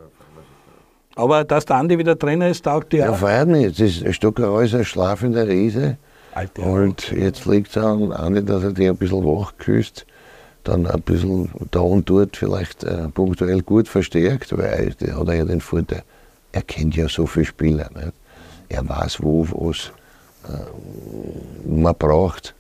Aber 1.14 1.44
dass 1.44 1.64
der 1.64 1.76
Andi 1.76 1.96
wieder 1.96 2.16
drin 2.16 2.42
ist, 2.42 2.66
taugt 2.66 2.92
dir 2.92 2.98
Ja, 2.98 3.12
feiert 3.14 3.48
nicht. 3.48 4.14
Stockerau 4.14 4.60
ist 4.60 4.74
ein 4.74 4.84
schlafender 4.84 5.48
Riese. 5.48 5.96
Alte 6.34 6.62
und 6.62 7.12
jetzt 7.12 7.44
liegt 7.46 7.68
es 7.68 7.76
an 7.76 8.12
Andi, 8.12 8.44
dass 8.44 8.64
er 8.64 8.72
die 8.72 8.88
ein 8.88 8.96
bisschen 8.96 9.24
wach 9.24 9.52
küsst, 9.58 10.06
dann 10.64 10.86
ein 10.86 11.02
bisschen 11.02 11.50
da 11.70 11.80
und 11.80 12.08
dort 12.08 12.36
vielleicht 12.36 12.84
äh, 12.84 13.08
punktuell 13.08 13.62
gut 13.62 13.88
verstärkt, 13.88 14.56
weil 14.56 14.94
der 15.00 15.18
hat 15.18 15.28
er 15.28 15.34
ja 15.34 15.44
den 15.44 15.60
Vorteil, 15.60 16.02
er 16.52 16.62
kennt 16.62 16.96
ja 16.96 17.08
so 17.08 17.26
viele 17.26 17.46
Spieler. 17.46 17.90
Nicht? 17.94 18.12
Er 18.68 18.88
weiß, 18.88 19.22
wo 19.22 19.46
was 19.50 19.92
äh, 20.48 21.68
man 21.68 21.94
braucht. 21.98 22.54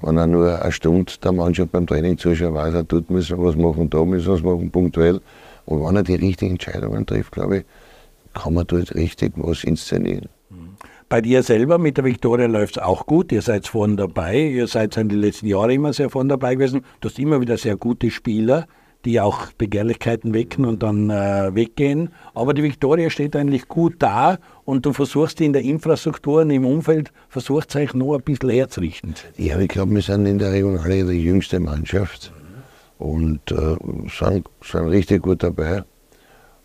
Wenn 0.00 0.18
er 0.18 0.26
nur 0.26 0.60
eine 0.60 0.72
Stunde 0.72 1.12
der 1.22 1.32
Mannschaft 1.32 1.72
beim 1.72 1.86
Training 1.86 2.18
zuschaut, 2.18 2.52
weiß 2.52 2.74
er, 2.74 2.84
dort 2.84 3.10
müssen 3.10 3.38
wir 3.38 3.44
was 3.46 3.56
machen, 3.56 3.88
da 3.88 4.04
müssen 4.04 4.26
wir 4.26 4.34
was 4.34 4.42
machen, 4.42 4.70
punktuell. 4.70 5.20
Und 5.64 5.84
wenn 5.84 5.96
er 5.96 6.02
die 6.02 6.14
richtigen 6.14 6.52
Entscheidungen 6.52 7.06
trifft, 7.06 7.32
glaube 7.32 7.58
ich, 7.58 7.64
kann 8.34 8.54
man 8.54 8.66
dort 8.66 8.94
richtig 8.94 9.32
was 9.36 9.64
inszenieren. 9.64 10.28
Bei 11.08 11.20
dir 11.20 11.44
selber 11.44 11.78
mit 11.78 11.98
der 11.98 12.04
Viktoria 12.04 12.46
läuft 12.46 12.78
es 12.78 12.82
auch 12.82 13.06
gut. 13.06 13.30
Ihr 13.30 13.40
seid 13.40 13.68
vorne 13.68 13.94
dabei. 13.94 14.40
Ihr 14.40 14.66
seid 14.66 14.96
in 14.96 15.08
den 15.08 15.20
letzten 15.20 15.46
Jahren 15.46 15.70
immer 15.70 15.92
sehr 15.92 16.10
vorne 16.10 16.30
dabei 16.30 16.56
gewesen. 16.56 16.80
Du 17.00 17.08
hast 17.08 17.20
immer 17.20 17.40
wieder 17.40 17.56
sehr 17.58 17.76
gute 17.76 18.10
Spieler, 18.10 18.66
die 19.04 19.20
auch 19.20 19.52
Begehrlichkeiten 19.52 20.34
wecken 20.34 20.64
und 20.64 20.82
dann 20.82 21.08
äh, 21.10 21.54
weggehen. 21.54 22.10
Aber 22.34 22.54
die 22.54 22.64
Viktoria 22.64 23.08
steht 23.08 23.36
eigentlich 23.36 23.68
gut 23.68 23.94
da 24.00 24.38
und 24.64 24.84
du 24.84 24.92
versuchst 24.92 25.40
in 25.40 25.52
der 25.52 25.62
Infrastruktur 25.62 26.40
und 26.40 26.50
im 26.50 26.66
Umfeld, 26.66 27.12
versucht 27.28 27.76
euch 27.76 27.94
noch 27.94 28.16
ein 28.16 28.22
bisschen 28.22 28.50
herzurichten. 28.50 29.14
Ja, 29.36 29.60
ich 29.60 29.68
glaube, 29.68 29.94
wir 29.94 30.02
sind 30.02 30.26
in 30.26 30.40
der 30.40 30.50
Regionalliga 30.50 31.06
die 31.06 31.22
jüngste 31.22 31.60
Mannschaft 31.60 32.32
und 32.98 33.52
äh, 33.52 33.76
sind, 34.08 34.48
sind 34.60 34.88
richtig 34.88 35.22
gut 35.22 35.44
dabei 35.44 35.84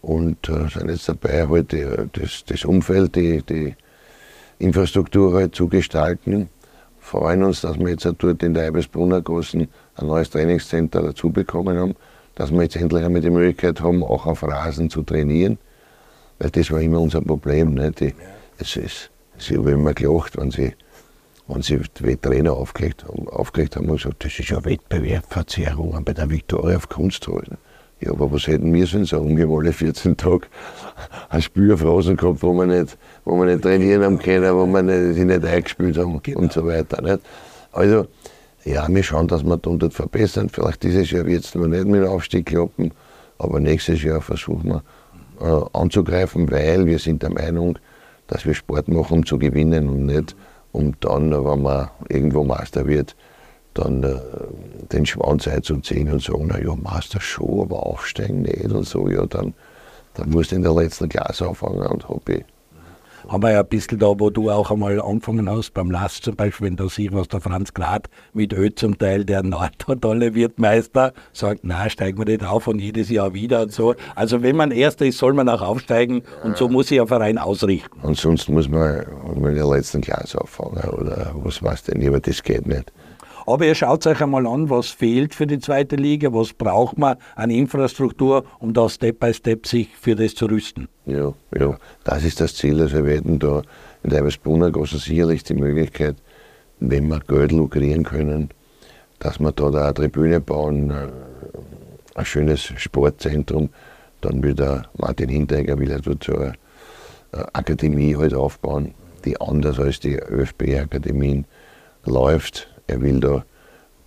und 0.02 0.50
äh, 0.50 0.68
sind 0.68 0.90
jetzt 0.90 1.08
dabei, 1.08 1.48
halt 1.48 1.72
die, 1.74 1.86
das, 2.14 2.44
das 2.44 2.66
Umfeld, 2.66 3.16
die, 3.16 3.44
die 3.44 3.76
Infrastruktur 4.62 5.52
zu 5.52 5.68
gestalten. 5.68 6.50
Freuen 7.00 7.44
uns, 7.44 7.62
dass 7.62 7.80
wir 7.80 7.90
jetzt 7.90 8.08
dort 8.20 8.44
in 8.44 8.54
der 8.54 8.68
Eibesbrunner 8.68 9.22
Gassen 9.22 9.68
ein 9.96 10.06
neues 10.06 10.30
Trainingscenter 10.30 11.02
dazu 11.02 11.32
bekommen 11.32 11.78
haben, 11.78 11.96
dass 12.36 12.52
wir 12.52 12.62
jetzt 12.62 12.76
endlich 12.76 13.04
einmal 13.04 13.22
die 13.22 13.32
Möglichkeit 13.32 13.82
haben, 13.82 14.04
auch 14.04 14.28
auf 14.28 14.44
Rasen 14.44 14.90
zu 14.92 15.02
trainieren. 15.02 15.58
Weil 16.38 16.52
das 16.52 16.70
war 16.70 16.80
immer 16.80 17.02
unser 17.02 17.22
Problem. 17.22 17.74
Ne? 17.74 17.92
Die, 17.92 18.14
es 18.60 18.76
ist, 18.76 19.10
sie 19.40 19.58
haben 19.58 19.68
immer 19.68 19.96
gelacht, 19.96 20.38
wenn 20.38 20.52
sie, 20.52 20.74
wenn 21.48 21.64
sie 21.64 21.82
die 22.00 22.18
Trainer 22.18 22.54
aufgelegt 22.54 23.04
haben, 23.04 23.28
aufgelegt 23.30 23.76
haben 23.76 23.90
und 23.90 23.98
gesagt, 23.98 24.24
das 24.24 24.38
ist 24.38 24.50
ja 24.50 24.64
Wettbewerbsverzerrung 24.64 26.04
bei 26.06 26.14
der 26.14 26.30
Viktoria 26.30 26.78
auf 26.78 26.88
Kunsthalle. 26.88 27.58
Ja, 28.02 28.12
aber 28.12 28.32
was 28.32 28.48
hätten 28.48 28.74
wir 28.74 28.88
sollen 28.88 29.06
sagen? 29.06 29.38
Wir 29.38 29.46
haben 29.46 29.56
alle 29.56 29.72
14 29.74 30.18
Tage 30.18 30.48
ein 31.30 31.42
Spiel 31.42 31.72
auf 31.72 31.86
Rasen 31.86 32.18
gehabt, 32.18 32.42
wo 32.42 32.52
wir 32.54 32.66
nicht, 32.66 32.98
wo 33.26 33.38
wir 33.38 33.46
nicht 33.46 33.62
trainieren 33.62 34.04
haben 34.04 34.18
können, 34.18 34.56
wo 34.56 34.66
wir 34.66 34.82
nicht, 34.82 35.16
sich 35.16 35.24
nicht 35.26 35.46
eingespielt 35.46 35.98
haben 35.98 36.20
Genau. 36.24 36.40
und 36.40 36.52
so 36.52 36.66
weiter. 36.66 37.02
Nicht? 37.02 37.20
Also, 37.72 38.08
ja, 38.66 38.88
wir 38.90 39.04
schauen, 39.04 39.28
dass 39.28 39.44
wir 39.44 39.58
da 39.58 39.72
dort 39.72 39.94
verbessern. 39.94 40.50
Vielleicht 40.50 40.82
dieses 40.82 41.12
Jahr 41.12 41.26
wird 41.26 41.46
es 41.46 41.54
noch 41.54 41.68
nicht 41.68 41.86
mit 41.86 42.02
dem 42.02 42.10
Aufstieg 42.10 42.48
klappen, 42.48 42.92
aber 43.38 43.60
nächstes 43.60 44.02
Jahr 44.02 44.22
versuchen 44.22 44.70
wir 44.70 44.84
äh, 45.42 45.78
anzugreifen, 45.78 46.52
weil 46.52 46.86
wir 46.88 46.98
sind 46.98 47.22
der 47.22 47.32
Meinung, 47.32 47.78
dass 48.28 48.46
wir 48.46 48.56
Sport 48.56 48.88
machen, 48.88 49.18
um 49.20 49.26
zu 49.26 49.38
gewinnen 49.38 49.90
und 49.90 50.06
nicht, 50.08 50.36
um 50.72 50.94
dann, 51.02 51.32
wenn 51.32 51.62
man 51.62 51.90
irgendwo 52.10 52.44
Meister 52.44 52.88
wird, 52.88 53.16
dann 53.74 54.04
äh, 54.04 54.20
den 54.92 55.06
Schwanz 55.06 55.48
einzuziehen 55.48 56.12
und 56.12 56.22
sagen, 56.22 56.48
na 56.48 56.60
ja, 56.60 56.76
Meister 56.76 57.22
schon, 57.22 57.62
aber 57.62 57.86
aufsteigen 57.86 58.42
nicht 58.42 58.72
und 58.72 58.86
so, 58.86 59.08
ja, 59.08 59.26
dann, 59.26 59.54
dann 60.16 60.30
musst 60.30 60.52
du 60.52 60.56
in 60.56 60.64
der 60.64 60.74
letzten 60.74 61.10
Klasse 61.10 61.48
anfangen 61.48 61.86
und 61.88 62.10
hab 62.10 62.28
ich. 62.28 62.44
haben 63.30 63.44
wir 63.44 63.52
ja 63.52 63.62
ein 63.62 63.68
bisschen 63.68 64.00
da, 64.00 64.08
wo 64.20 64.30
du 64.30 64.50
auch 64.50 64.72
einmal 64.72 65.00
angefangen 65.02 65.50
hast, 65.50 65.74
beim 65.74 65.90
Lass 65.90 66.20
zum 66.20 66.36
Beispiel, 66.36 66.68
wenn 66.68 66.76
du 66.76 66.90
siehst, 66.90 67.14
was 67.14 67.30
der 67.30 67.40
Franz 67.40 67.74
Glad 67.74 68.10
mit 68.34 68.52
Ö 68.52 68.70
zum 68.76 68.98
Teil, 68.98 69.24
der 69.24 69.44
tolle 70.02 70.36
Wirtmeister, 70.36 71.14
sagt, 71.32 71.62
na, 71.64 71.90
steigen 71.90 72.18
wir 72.18 72.26
nicht 72.26 72.44
auf 72.44 72.68
und 72.68 72.80
jedes 72.80 73.10
Jahr 73.10 73.34
wieder 73.34 73.62
und 73.62 73.72
so. 73.72 73.96
Also 74.16 74.44
wenn 74.44 74.58
man 74.58 74.72
Erster 74.72 75.06
ist, 75.06 75.18
soll 75.18 75.34
man 75.34 75.48
auch 75.48 75.62
aufsteigen 75.62 76.24
und 76.44 76.58
so 76.58 76.68
muss 76.68 76.88
sich 76.88 77.00
ein 77.00 77.08
Verein 77.08 77.38
ausrichten. 77.38 77.98
Ansonsten 78.04 78.54
muss 78.54 78.68
man, 78.68 79.06
muss 79.24 79.38
man 79.38 79.52
in 79.52 79.56
der 79.56 79.68
letzten 79.68 80.02
Klasse 80.02 80.42
anfangen 80.42 80.90
oder 80.90 81.32
was 81.36 81.64
weiß 81.64 81.84
denn, 81.84 82.06
aber 82.06 82.20
das 82.20 82.44
geht 82.44 82.68
nicht. 82.68 82.92
Aber 83.52 83.66
ihr 83.66 83.76
schaut 83.76 84.08
euch 84.08 84.22
einmal 84.22 84.48
an, 84.48 84.70
was 84.70 84.88
fehlt 84.88 85.36
für 85.36 85.46
die 85.46 85.60
zweite 85.60 85.98
Liga, 85.98 86.32
was 86.32 86.54
braucht 86.54 86.98
man 86.98 87.18
an 87.36 87.50
Infrastruktur, 87.50 88.46
um 88.60 88.74
da 88.74 88.88
Step 88.88 89.20
by 89.20 89.34
Step 89.34 89.68
sich 89.68 89.90
für 90.00 90.16
das 90.16 90.36
zu 90.36 90.46
rüsten. 90.46 90.88
Ja, 91.06 91.34
ja, 91.58 91.78
das 92.06 92.24
ist 92.24 92.40
das 92.40 92.56
Ziel. 92.56 92.80
Also 92.80 93.06
wir 93.06 93.16
hätten 93.16 93.40
da 93.40 93.62
in 94.04 94.72
Gasse 94.72 94.98
sicherlich 94.98 95.44
die 95.44 95.54
Möglichkeit, 95.54 96.16
wenn 96.80 97.10
wir 97.10 97.20
Geld 97.20 97.52
lukrieren 97.52 98.04
können, 98.04 98.50
dass 99.20 99.40
wir 99.40 99.52
da, 99.52 99.70
da 99.70 99.84
eine 99.86 99.94
Tribüne 99.94 100.40
bauen, 100.40 100.90
äh, 100.90 101.08
ein 102.16 102.26
schönes 102.26 102.72
Sportzentrum, 102.78 103.70
dann 104.22 104.42
will 104.44 104.54
der 104.54 104.86
Martin 104.98 105.30
Hinteregger 105.30 105.78
will 105.78 105.92
also 105.92 106.14
so 106.24 106.36
eine 106.36 106.54
äh, 107.34 107.44
Akademie 107.54 108.16
halt 108.16 108.34
aufbauen, 108.34 108.94
die 109.26 109.40
anders 109.42 109.78
als 109.78 110.00
die 110.00 110.16
ÖFB-Akademien 110.16 111.46
läuft. 112.06 112.71
Er 112.92 113.02
will 113.02 113.20
da 113.20 113.44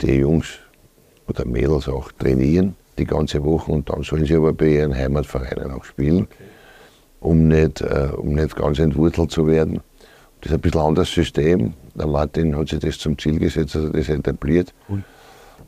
die 0.01 0.17
Jungs 0.17 0.59
oder 1.27 1.45
Mädels 1.45 1.89
auch 1.89 2.13
trainieren, 2.13 2.77
die 2.99 3.05
ganze 3.05 3.43
Woche, 3.43 3.73
und 3.73 3.89
dann 3.89 4.03
sollen 4.03 4.27
sie 4.27 4.37
aber 4.37 4.53
bei 4.53 4.69
ihren 4.69 4.95
Heimatvereinen 4.95 5.73
auch 5.73 5.85
spielen 5.85 6.29
um 7.25 7.49
nicht, 7.49 7.81
äh, 7.81 8.11
um 8.17 8.35
nicht 8.35 8.55
ganz 8.55 8.79
entwurzelt 8.79 9.31
zu 9.31 9.47
werden. 9.47 9.81
Das 10.41 10.51
ist 10.51 10.59
ein 10.59 10.61
bisschen 10.61 10.81
anderes 10.81 11.11
System. 11.11 11.73
Der 11.95 12.07
Martin 12.07 12.55
hat 12.57 12.69
sich 12.69 12.81
das 12.81 12.99
zum 12.99 13.19
Ziel 13.19 13.39
gesetzt, 13.39 13.75
dass 13.75 13.85
er 13.85 13.91
das 13.91 14.09
etabliert. 14.11 14.75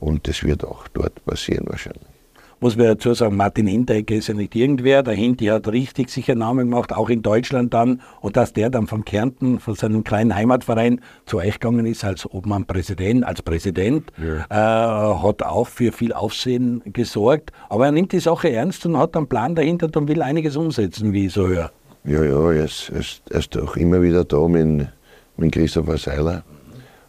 Und 0.00 0.28
das 0.28 0.42
wird 0.44 0.64
auch 0.64 0.86
dort 0.88 1.24
passieren 1.24 1.64
wahrscheinlich. 1.66 2.15
Muss 2.58 2.74
man 2.74 2.86
dazu 2.86 3.12
sagen, 3.12 3.36
Martin 3.36 3.66
Hinteregger 3.66 4.14
ist 4.14 4.28
ja 4.28 4.34
nicht 4.34 4.54
irgendwer. 4.54 5.02
Der 5.02 5.12
Hinti 5.12 5.46
hat 5.46 5.68
richtig 5.68 6.08
sich 6.08 6.30
einen 6.30 6.40
Namen 6.40 6.70
gemacht, 6.70 6.90
auch 6.90 7.10
in 7.10 7.20
Deutschland 7.20 7.74
dann. 7.74 8.00
Und 8.22 8.38
dass 8.38 8.54
der 8.54 8.70
dann 8.70 8.86
von 8.86 9.04
Kärnten, 9.04 9.60
von 9.60 9.74
seinem 9.74 10.04
kleinen 10.04 10.34
Heimatverein 10.34 11.02
zu 11.26 11.36
euch 11.36 11.60
gegangen 11.60 11.84
ist 11.84 12.02
als 12.02 12.24
Obmann-Präsident, 12.24 13.24
als 13.24 13.42
Präsident, 13.42 14.10
äh, 14.18 14.54
hat 14.54 15.42
auch 15.42 15.68
für 15.68 15.92
viel 15.92 16.14
Aufsehen 16.14 16.80
gesorgt. 16.86 17.52
Aber 17.68 17.86
er 17.86 17.92
nimmt 17.92 18.12
die 18.12 18.20
Sache 18.20 18.50
ernst 18.50 18.86
und 18.86 18.96
hat 18.96 19.16
einen 19.16 19.26
Plan 19.26 19.54
dahinter 19.54 19.90
und 19.94 20.08
will 20.08 20.22
einiges 20.22 20.56
umsetzen, 20.56 21.12
wie 21.12 21.26
ich 21.26 21.34
so 21.34 21.46
höre. 21.46 21.70
Ja, 22.04 22.24
ja, 22.24 22.52
er 22.52 22.64
ist, 22.64 22.88
er 22.90 23.00
ist, 23.00 23.22
er 23.28 23.40
ist 23.40 23.58
auch 23.58 23.76
immer 23.76 24.00
wieder 24.00 24.24
da 24.24 24.48
mit, 24.48 24.88
mit 25.36 25.52
Christopher 25.52 25.98
Seiler. 25.98 26.42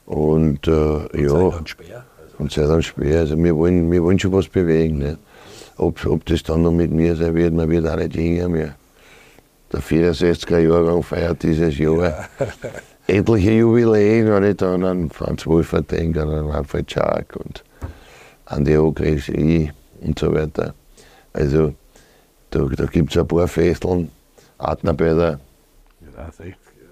Und 0.06 0.68
äh, 0.68 1.24
ja, 1.24 1.54
und 2.40 2.52
Zeit 2.52 2.70
am 2.70 2.82
Speer. 2.82 3.20
Also 3.20 3.38
wir 3.38 3.56
wollen, 3.56 3.92
wir 3.92 4.04
wollen 4.04 4.20
schon 4.20 4.32
was 4.32 4.48
bewegen. 4.48 5.00
Nicht? 5.00 5.18
Ob, 5.78 6.06
ob 6.06 6.26
das 6.26 6.44
dann 6.44 6.64
noch 6.64 6.72
mit 6.72 6.92
mir 6.92 7.16
sein 7.16 7.36
wird, 7.36 7.54
man 7.54 7.70
wird 7.70 7.88
auch 7.88 7.96
nicht 7.98 8.16
jünger 8.16 8.50
mehr. 8.50 8.76
Der 9.72 9.82
64er 9.82 10.58
Jahrgang 10.60 11.04
feiert 11.04 11.44
dieses 11.44 11.78
Jahr 11.78 12.28
etliche 13.08 13.52
Jubiläen, 13.52 14.28
wenn 14.30 14.44
ich 14.46 14.58
dann 14.58 14.84
an 14.84 15.10
Franz 15.10 15.46
Wolfer 15.46 15.82
denke, 15.82 16.22
an 16.24 16.46
Manfred 16.48 16.90
Schark 16.92 17.36
und 17.36 17.64
an 18.46 18.64
die 18.66 18.78
Ogris, 18.78 19.28
ich 19.30 19.72
und 20.02 20.18
so 20.18 20.34
weiter. 20.34 20.74
Also 21.34 21.74
da, 22.50 22.60
da 22.76 22.86
gibt 22.86 23.12
es 23.12 23.18
ein 23.22 23.28
paar 23.28 23.48
Festeln, 23.48 24.10
Adnerbäder. 24.58 25.40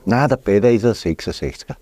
Nein, 0.06 0.30
der 0.30 0.36
Peter 0.38 0.70
ist 0.70 0.86
ein 0.86 0.94
66er. 0.94 1.75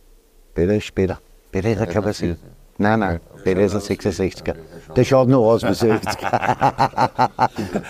Peter 0.54 0.76
ist 0.76 0.86
später. 0.86 1.20
Peter 1.52 1.72
ist 1.72 1.80
ein, 1.82 1.90
glaube 1.90 2.12
ich, 2.12 2.24
ein- 2.24 2.38
Nein, 2.78 3.00
nein, 3.00 3.20
Peter 3.44 3.62
ist 3.62 3.76
ein 3.76 3.82
66er. 3.82 4.56
Der 4.96 5.04
schaut 5.04 5.28
nur 5.28 5.40
aus 5.40 5.64
wie 5.64 5.68
60er. 5.68 7.30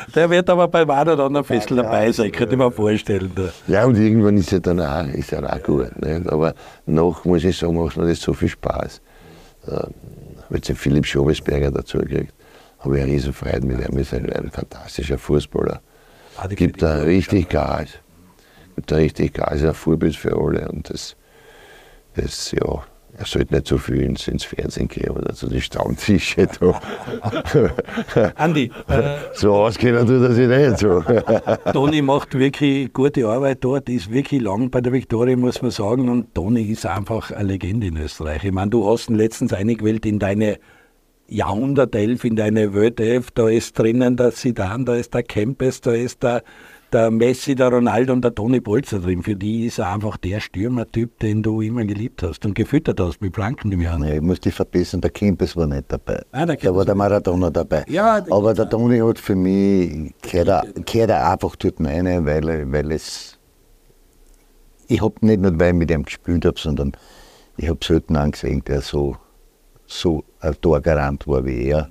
Der 0.15 0.29
wird 0.29 0.49
aber 0.49 0.67
bei 0.67 0.81
einem 0.87 1.13
oder 1.13 1.25
anderen 1.25 1.45
Festel 1.45 1.77
dabei 1.77 2.11
sein, 2.11 2.31
könnte 2.31 2.53
ich 2.53 2.59
mir 2.59 2.71
vorstellen. 2.71 3.31
Da. 3.35 3.49
Ja, 3.67 3.85
und 3.85 3.97
irgendwann 3.97 4.37
ist 4.37 4.53
er 4.53 4.61
dann 4.61 4.79
auch, 4.79 5.05
ist 5.07 5.33
er 5.33 5.51
auch 5.51 5.61
gut. 5.63 6.01
Nicht? 6.01 6.29
Aber 6.29 6.53
noch 6.85 7.25
muss 7.25 7.43
ich 7.43 7.57
sagen, 7.57 7.75
macht 7.75 7.97
mir 7.97 8.07
das 8.07 8.21
so 8.21 8.33
viel 8.33 8.49
Spaß. 8.49 9.01
Ähm, 9.67 9.93
Wenn 10.49 10.61
den 10.61 10.75
Philipp 10.75 11.05
Schobesberger 11.05 11.71
dazu 11.71 11.97
kriegt, 11.99 12.33
habe 12.79 12.97
ich 12.97 13.03
eine 13.03 13.11
riesen 13.11 13.33
Freude 13.33 13.65
mit 13.65 13.77
ihm. 13.79 13.95
Er 13.97 14.01
ist 14.01 14.13
ein, 14.13 14.31
ein 14.31 14.49
fantastischer 14.49 15.17
Fußballer. 15.17 15.81
Ah, 16.37 16.47
Gibt 16.47 16.81
da 16.81 16.97
richtig 17.01 17.49
Gas. 17.49 17.89
Gibt 18.75 18.91
da 18.91 18.95
richtig 18.95 19.33
Gas, 19.33 19.55
ist 19.55 19.65
ein 19.65 19.73
Vorbild 19.73 20.15
für 20.15 20.35
alle. 20.35 20.69
Und 20.69 20.89
das, 20.89 21.15
das 22.15 22.51
ja, 22.51 22.83
er 23.15 23.25
sollte 23.25 23.53
nicht 23.53 23.67
so 23.67 23.77
viel 23.77 24.01
ins, 24.01 24.27
ins 24.27 24.43
Fernsehen 24.43 24.87
gehen 24.87 25.11
oder 25.11 25.33
zu 25.33 25.47
den 25.47 25.61
Stammtische 25.61 26.47
da. 26.59 28.33
Andi, 28.35 28.71
äh, 28.87 29.17
so 29.33 29.53
auskennen 29.53 30.07
tut 30.07 30.21
er 30.21 30.33
sich 30.33 30.47
nicht 30.47 30.79
so. 30.79 31.03
Toni 31.73 32.01
macht 32.01 32.33
wirklich 32.33 32.91
gute 32.91 33.27
Arbeit 33.27 33.59
dort, 33.61 33.87
ist 33.89 34.11
wirklich 34.11 34.41
lang 34.41 34.71
bei 34.71 34.81
der 34.81 34.93
Viktoria, 34.93 35.35
muss 35.35 35.61
man 35.61 35.71
sagen. 35.71 36.09
Und 36.09 36.33
Toni 36.33 36.63
ist 36.63 36.85
einfach 36.85 37.31
eine 37.31 37.49
Legende 37.49 37.87
in 37.87 37.97
Österreich. 37.97 38.43
Ich 38.43 38.51
meine, 38.51 38.71
du 38.71 38.89
hast 38.89 39.09
ihn 39.09 39.15
letztens 39.15 39.53
eingewählt 39.53 40.05
in 40.05 40.17
deine 40.17 40.57
Jahrhundertelf, 41.33 42.23
in 42.23 42.35
deine 42.35 42.73
World-Elf. 42.73 43.31
Da 43.31 43.49
ist 43.49 43.77
drinnen 43.77 44.15
der 44.17 44.31
Zidane, 44.31 44.85
da 44.85 44.95
ist 44.95 45.13
der 45.13 45.23
Kempes, 45.23 45.81
da 45.81 45.91
ist 45.93 46.21
der, 46.23 46.43
der 46.91 47.09
Messi, 47.09 47.55
der 47.55 47.69
Ronaldo 47.69 48.13
und 48.13 48.23
der 48.23 48.35
Toni 48.35 48.59
Bolzer 48.59 48.99
drin. 48.99 49.23
Für 49.23 49.35
die 49.35 49.65
ist 49.65 49.79
er 49.79 49.91
einfach 49.93 50.17
der 50.17 50.39
Stürmertyp, 50.39 51.17
den 51.19 51.41
du 51.41 51.61
immer 51.61 51.83
geliebt 51.85 52.21
hast 52.23 52.45
und 52.45 52.53
gefüttert 52.53 52.99
hast 52.99 53.19
mit 53.21 53.33
Flanken 53.33 53.71
im 53.71 53.81
Jahr. 53.81 53.97
Nee, 53.97 54.15
ich 54.17 54.21
muss 54.21 54.39
dich 54.39 54.53
verbessern, 54.53 55.01
der 55.01 55.09
Kempes 55.09 55.57
war 55.57 55.65
nicht 55.65 55.85
dabei. 55.87 56.21
Ah, 56.31 56.45
der 56.45 56.55
da 56.55 56.63
war 56.65 56.71
Kempes 56.71 56.85
der 56.85 56.95
Maradona 56.95 57.49
dabei. 57.49 57.83
Ja, 57.89 58.21
der- 58.21 58.33
Aber 58.33 58.53
der 58.53 58.69
Toni 58.69 58.99
hat 58.99 59.17
für 59.17 59.35
mich, 59.35 60.13
gehört 60.21 60.47
er, 60.49 60.63
gehört 60.85 61.09
er 61.09 61.31
einfach 61.31 61.55
dort 61.55 61.79
rein, 61.79 62.25
weil, 62.25 62.71
weil 62.71 62.91
es. 62.91 63.39
Ich 64.87 65.01
habe 65.01 65.15
nicht 65.21 65.41
nur, 65.41 65.57
weil 65.59 65.69
ich 65.69 65.75
mit 65.75 65.89
ihm 65.91 66.03
gespielt 66.03 66.45
habe, 66.45 66.59
sondern 66.59 66.91
ich 67.57 67.69
habe 67.69 67.79
selten 67.83 68.15
einen 68.15 68.31
gesehen, 68.33 68.63
der 68.67 68.81
so, 68.81 69.15
so 69.99 70.23
ein 70.39 70.55
Torgarant 70.61 71.27
war 71.27 71.45
wie 71.45 71.65
er. 71.65 71.89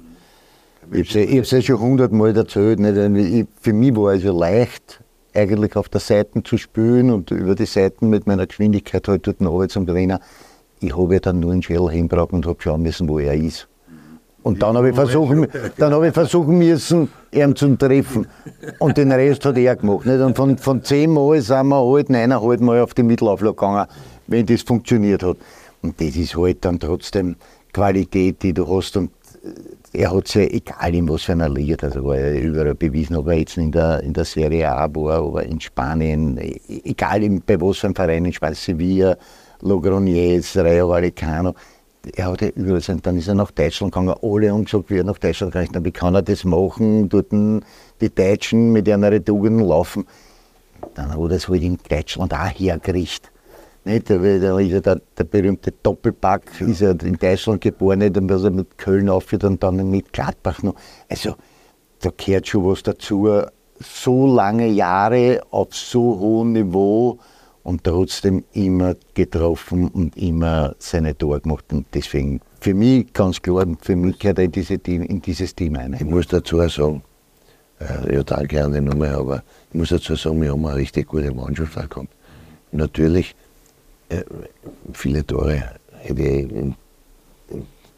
Ich 0.90 1.14
habe 1.14 1.38
es 1.38 1.50
ja 1.50 1.62
schon 1.62 1.80
hundertmal 1.80 2.36
erzählt. 2.36 2.80
Nicht? 2.80 2.96
Ich, 3.16 3.46
für 3.60 3.72
mich 3.72 3.96
war 3.96 4.14
es 4.14 4.24
ja 4.24 4.32
leicht, 4.32 5.00
eigentlich 5.34 5.76
auf 5.76 5.88
der 5.88 6.00
Seite 6.00 6.42
zu 6.42 6.58
spielen 6.58 7.10
und 7.10 7.30
über 7.30 7.54
die 7.54 7.66
Seiten 7.66 8.08
mit 8.10 8.26
meiner 8.26 8.46
Geschwindigkeit 8.46 9.06
halt 9.08 9.26
dort 9.26 9.40
runter 9.40 9.68
zum 9.68 9.86
Trainer. 9.86 10.20
Ich 10.80 10.96
habe 10.96 11.14
ja 11.14 11.20
dann 11.20 11.40
nur 11.40 11.52
einen 11.52 11.62
Schädel 11.62 11.90
hingebracht 11.90 12.32
und 12.32 12.46
habe 12.46 12.60
schauen 12.60 12.82
müssen, 12.82 13.08
wo 13.08 13.18
er 13.18 13.34
ist. 13.34 13.68
Und 14.42 14.60
dann 14.62 14.76
habe 14.76 14.90
ich 14.90 14.96
dann 15.76 15.92
habe 15.92 16.08
ich 16.08 16.12
versuchen 16.12 16.58
müssen, 16.58 17.08
ihn 17.32 17.54
zu 17.54 17.76
treffen. 17.76 18.26
Und 18.80 18.96
den 18.96 19.12
Rest 19.12 19.44
hat 19.44 19.56
er 19.56 19.76
gemacht. 19.76 20.04
Nicht? 20.04 20.20
Und 20.20 20.36
von, 20.36 20.58
von 20.58 20.82
zehn 20.82 21.12
Mal 21.12 21.40
sind 21.40 21.68
wir 21.68 21.76
halt 21.76 22.10
neuneinhalb 22.10 22.60
Mal 22.60 22.80
auf 22.80 22.94
die 22.94 23.04
Mittelauflage 23.04 23.54
gegangen, 23.54 23.86
wenn 24.26 24.44
das 24.44 24.62
funktioniert 24.62 25.22
hat. 25.22 25.36
Und 25.82 26.00
das 26.00 26.16
ist 26.16 26.36
halt 26.36 26.64
dann 26.64 26.80
trotzdem 26.80 27.36
Qualität, 27.72 28.42
die 28.42 28.52
du 28.52 28.66
hast. 28.68 28.96
Und 28.96 29.10
er 29.92 30.14
hat 30.14 30.26
es 30.26 30.34
ja, 30.34 30.42
egal 30.42 30.94
in 30.94 31.08
was 31.08 31.22
für 31.22 31.32
einer 31.32 31.48
Liga, 31.48 31.76
das 31.76 31.94
war 32.02 32.18
ja 32.18 32.32
überall 32.40 32.74
bewiesen, 32.74 33.16
ob 33.16 33.28
er 33.28 33.38
jetzt 33.38 33.56
in 33.56 33.72
der, 33.72 34.02
in 34.02 34.12
der 34.12 34.24
Serie 34.24 34.70
A 34.70 34.88
war, 34.94 35.24
ob 35.24 35.36
er 35.36 35.42
in 35.44 35.60
Spanien, 35.60 36.38
e- 36.38 36.60
egal 36.84 37.22
in, 37.22 37.42
bei 37.42 37.60
was 37.60 37.78
für 37.78 37.88
einem 37.88 37.94
Verein, 37.94 38.24
in 38.24 38.32
Spanien, 38.32 38.56
Sevilla, 38.56 39.16
Logroñez, 39.60 40.56
Rayo 40.56 40.88
Vallecano, 40.88 41.54
er 42.16 42.30
hat 42.30 42.42
ja 42.42 42.48
überall 42.48 42.80
sein, 42.80 43.00
dann 43.02 43.16
ist 43.16 43.28
er 43.28 43.34
nach 43.34 43.50
Deutschland 43.50 43.92
gegangen, 43.92 44.14
alle 44.22 44.50
haben 44.50 44.64
gesagt, 44.64 44.90
wie 44.90 44.98
er 44.98 45.04
nach 45.04 45.18
Deutschland 45.18 45.52
gegangen 45.52 45.74
ist, 45.74 45.84
wie 45.84 45.92
kann 45.92 46.14
er 46.14 46.22
das 46.22 46.44
machen, 46.44 47.08
dort 47.08 47.32
die 47.32 48.14
Deutschen 48.14 48.72
mit 48.72 48.88
ihren 48.88 49.24
Tugenden 49.24 49.66
laufen. 49.66 50.06
Dann 50.94 51.10
hat 51.10 51.18
er 51.18 51.28
das 51.28 51.48
halt 51.48 51.62
in 51.62 51.78
Deutschland 51.88 52.34
auch 52.34 52.48
hergerichtet. 52.48 53.31
Nicht? 53.84 54.10
Da 54.10 54.16
da 54.16 54.58
ist 54.58 54.70
ja 54.70 54.80
der, 54.80 55.00
der 55.18 55.24
berühmte 55.24 55.72
Doppelpack, 55.82 56.60
ist 56.60 56.80
ja 56.80 56.92
in 56.92 57.16
Deutschland 57.16 57.60
geboren, 57.60 57.98
nicht? 57.98 58.16
und 58.16 58.30
was 58.30 58.44
er 58.44 58.50
mit 58.50 58.78
Köln 58.78 59.08
aufführt 59.08 59.44
und 59.44 59.62
dann 59.62 59.90
mit 59.90 60.12
Gladbach 60.12 60.62
noch. 60.62 60.74
Also, 61.08 61.34
da 62.00 62.10
gehört 62.16 62.48
schon 62.48 62.64
was 62.66 62.82
dazu. 62.82 63.28
So 63.80 64.26
lange 64.32 64.68
Jahre 64.68 65.40
auf 65.50 65.74
so 65.74 66.18
hohem 66.18 66.52
Niveau 66.52 67.18
und 67.62 67.84
trotzdem 67.84 68.44
immer 68.52 68.94
getroffen 69.14 69.88
und 69.88 70.16
immer 70.16 70.74
seine 70.78 71.16
Tore 71.16 71.40
gemacht. 71.40 71.72
Und 71.72 71.86
deswegen 71.94 72.40
für 72.60 72.74
mich 72.74 73.12
ganz 73.12 73.40
klar, 73.42 73.66
für 73.80 73.96
mich 73.96 74.18
gehört 74.18 74.38
er 74.38 74.44
in, 74.44 74.52
diese 74.52 74.78
Team, 74.78 75.02
in 75.02 75.20
dieses 75.20 75.54
Team 75.54 75.76
ein. 75.76 75.94
Ich 75.94 76.04
muss 76.04 76.26
dazu 76.28 76.66
sagen, 76.68 77.02
äh, 77.80 78.14
ja, 78.14 78.22
danke 78.22 78.64
an 78.64 78.72
die 78.72 78.80
Nummer, 78.80 79.10
aber 79.10 79.42
ich 79.70 79.78
muss 79.78 79.88
dazu 79.88 80.14
sagen, 80.14 80.40
wir 80.40 80.52
haben 80.52 80.64
eine 80.66 80.76
richtig 80.76 81.08
gute 81.08 81.32
Mannschaft 81.32 81.76
auch 81.76 81.88
gehabt. 81.88 82.08
Natürlich, 82.70 83.34
viele 84.92 85.26
Tore 85.26 85.62
hätte 85.98 86.22
ich 86.22 86.28
in, 86.28 86.50
in, 86.50 86.76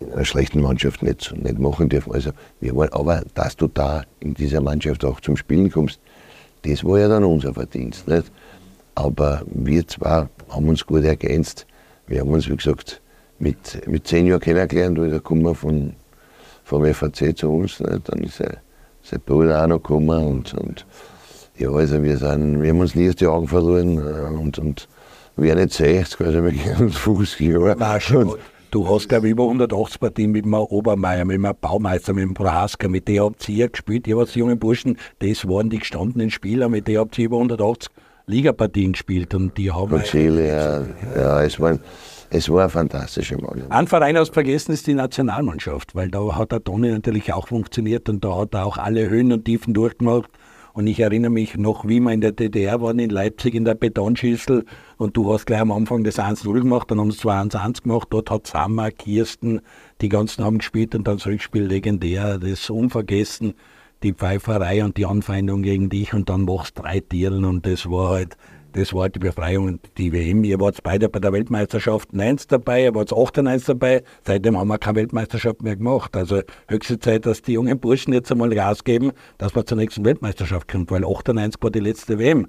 in, 0.01 0.13
einer 0.13 0.25
schlechten 0.25 0.61
Mannschaft 0.61 1.03
nicht, 1.03 1.35
nicht 1.37 1.59
machen 1.59 1.89
dürfen. 1.89 2.13
Also, 2.13 2.31
wir 2.61 2.75
waren, 2.77 2.93
aber 2.93 3.23
dass 3.35 3.57
du 3.57 3.69
da 3.69 4.05
in 4.21 4.35
dieser 4.35 4.61
Mannschaft 4.61 5.05
auch 5.05 5.21
zum 5.21 5.37
Spielen 5.37 5.71
kommst, 5.71 6.01
das 6.63 6.85
war 6.85 6.99
ja 6.99 7.09
dann 7.09 7.25
unser 7.25 7.55
Verdienst. 7.55 8.09
Nicht? 8.09 8.31
Aber 8.95 9.43
wir 9.47 9.87
zwei 9.87 10.29
haben 10.49 10.69
uns 10.69 10.87
gut 10.87 11.05
ergänzt. 11.05 11.67
Wir 12.07 12.21
haben 12.21 12.31
uns, 12.31 12.49
wie 12.49 12.57
gesagt, 12.57 13.01
mit, 13.39 13.87
mit 13.87 14.07
zehn 14.07 14.27
Jahren 14.27 14.41
kennengelernt, 14.41 14.99
da 14.99 15.19
kommen 15.19 15.43
wir 15.43 15.55
von, 15.55 15.95
vom 16.65 16.85
FAC 16.95 17.37
zu 17.37 17.51
uns. 17.51 17.81
Nicht? 17.81 18.09
Dann 18.09 18.23
ist 18.23 18.41
er 18.41 18.59
sein 19.03 19.21
Bruder 19.25 19.63
auch 19.63 19.67
noch 19.67 19.83
gekommen 19.83 20.25
und, 20.25 20.55
und 20.55 20.87
ja, 21.57 21.71
also 21.71 22.03
wir, 22.03 22.17
sind, 22.17 22.63
wir 22.63 22.71
haben 22.71 22.81
uns 22.81 22.95
nie 22.95 23.09
aus 23.09 23.17
die 23.17 23.27
Augen 23.27 23.47
verloren 23.47 23.99
äh, 23.99 24.37
und, 24.37 24.59
und 24.59 24.89
wir 25.37 25.55
nicht 25.55 25.73
60, 25.73 26.21
also 26.21 26.45
wir 26.45 26.81
uns 26.81 26.97
50 26.97 27.41
Jahre. 27.41 27.77
Nein, 27.79 28.01
schon. 28.01 28.35
Du 28.71 28.89
hast, 28.89 29.09
glaube 29.09 29.29
ich, 29.29 29.33
über 29.33 29.45
180 29.45 30.01
Partien 30.01 30.33
mit 30.33 30.45
dem 30.45 30.55
Obermeier, 30.55 31.25
mit 31.25 31.37
dem 31.37 31.49
Baumeister, 31.61 32.13
mit 32.13 32.25
dem 32.25 32.35
Prohaska, 32.35 32.89
mit 32.89 33.07
denen 33.07 33.21
habt 33.21 33.49
ihr 33.49 33.69
gespielt. 33.69 34.09
Ihr 34.09 34.17
wart 34.17 34.35
jungen 34.35 34.59
Burschen, 34.59 34.99
das 35.21 35.47
waren 35.49 35.71
die 35.71 35.79
gestandenen 35.79 36.31
Spieler, 36.31 36.69
mit 36.69 36.89
denen 36.89 36.99
habt 36.99 37.17
ihr 37.19 37.27
über 37.27 37.37
180 37.37 37.91
Ligapartien 38.27 38.93
gespielt 38.93 39.33
und 39.35 39.57
die 39.57 39.71
haben. 39.71 39.93
Und 39.93 40.05
Chile, 40.05 40.49
ja, 40.49 40.83
ja, 41.15 41.43
es 41.43 41.61
waren 41.61 41.81
es 42.31 42.51
war 42.51 42.63
eine 42.63 42.71
fantastische 42.71 43.37
Mannschaft. 43.37 43.71
Ein 43.71 43.87
Verein 43.87 44.17
aus 44.17 44.29
vergessen 44.29 44.73
ist 44.73 44.89
die 44.89 44.95
Nationalmannschaft, 44.95 45.95
weil 45.95 46.11
da 46.11 46.35
hat 46.35 46.51
der 46.51 46.65
Toni 46.65 46.91
natürlich 46.91 47.33
auch 47.33 47.47
funktioniert 47.47 48.09
und 48.09 48.25
da 48.25 48.37
hat 48.37 48.55
er 48.55 48.67
auch 48.67 48.77
alle 48.77 49.09
Höhen 49.09 49.33
und 49.33 49.45
Tiefen 49.45 49.73
durchgemacht. 49.73 50.29
Und 50.75 50.89
ich 50.89 50.99
erinnere 50.99 51.31
mich 51.31 51.57
noch, 51.57 51.87
wie 51.87 52.01
wir 52.01 52.11
in 52.11 52.21
der 52.21 52.33
DDR 52.33 52.81
waren, 52.81 52.99
in 52.99 53.09
Leipzig 53.09 53.55
in 53.55 53.65
der 53.65 53.77
Betonschüssel. 53.77 54.65
Und 54.97 55.17
du 55.17 55.33
hast 55.33 55.47
gleich 55.47 55.61
am 55.61 55.71
Anfang 55.71 56.03
das 56.03 56.19
1-0 56.19 56.53
gemacht, 56.53 56.91
dann 56.91 56.99
haben 56.99 57.13
sie 57.13 57.21
2-1 57.21 57.85
gemacht, 57.85 58.09
dort 58.11 58.29
hat 58.29 58.49
Sammer, 58.49 58.91
Kirsten, 58.91 59.61
die 60.01 60.09
ganzen 60.09 60.45
haben 60.45 60.59
gespielt 60.59 60.97
und 60.97 61.07
dann 61.07 61.19
das 61.19 61.27
Rückspiel 61.27 61.63
legendär, 61.63 62.39
das 62.39 62.69
unvergessen, 62.71 63.55
die 64.03 64.15
Pfeiferei 64.15 64.85
und 64.85 64.97
die 64.97 65.07
Anfeindung 65.07 65.63
gegen 65.63 65.91
dich. 65.91 66.13
Und 66.13 66.29
dann 66.29 66.43
machst 66.43 66.77
du 66.77 66.83
drei 66.83 66.99
Tieren 66.99 67.45
und 67.45 67.65
das 67.67 67.89
war 67.89 68.11
halt 68.11 68.37
das 68.75 68.93
war 68.93 69.09
die 69.09 69.21
Befreiung 69.21 69.67
und 69.67 69.81
die 69.97 70.13
WM. 70.13 70.43
Ihr 70.45 70.61
wart 70.61 70.83
beide 70.83 71.09
bei 71.09 71.21
der 71.21 71.33
Weltmeisterschaft 71.33 72.13
9 72.13 72.39
dabei, 72.49 72.85
ihr 72.85 72.95
wart 72.95 73.13
98 73.13 73.67
dabei. 73.67 74.03
Seitdem 74.27 74.59
haben 74.59 74.69
wir 74.69 74.79
keine 74.79 74.97
Weltmeisterschaft 74.97 75.63
mehr 75.63 75.77
gemacht. 75.77 76.17
Also 76.17 76.43
höchste 76.69 76.99
Zeit, 76.99 77.25
dass 77.25 77.41
die 77.43 77.53
jungen 77.53 77.79
Burschen 77.79 78.13
jetzt 78.13 78.33
einmal 78.33 78.51
Gas 78.51 78.83
geben, 78.83 79.13
dass 79.39 79.55
wir 79.55 79.65
zur 79.65 79.79
nächsten 79.79 80.05
Weltmeisterschaft 80.05 80.67
kommen, 80.69 80.91
weil 80.91 81.05
98 81.05 81.63
war 81.63 81.71
die 81.71 81.81
letzte 81.81 82.19
WM. 82.19 82.49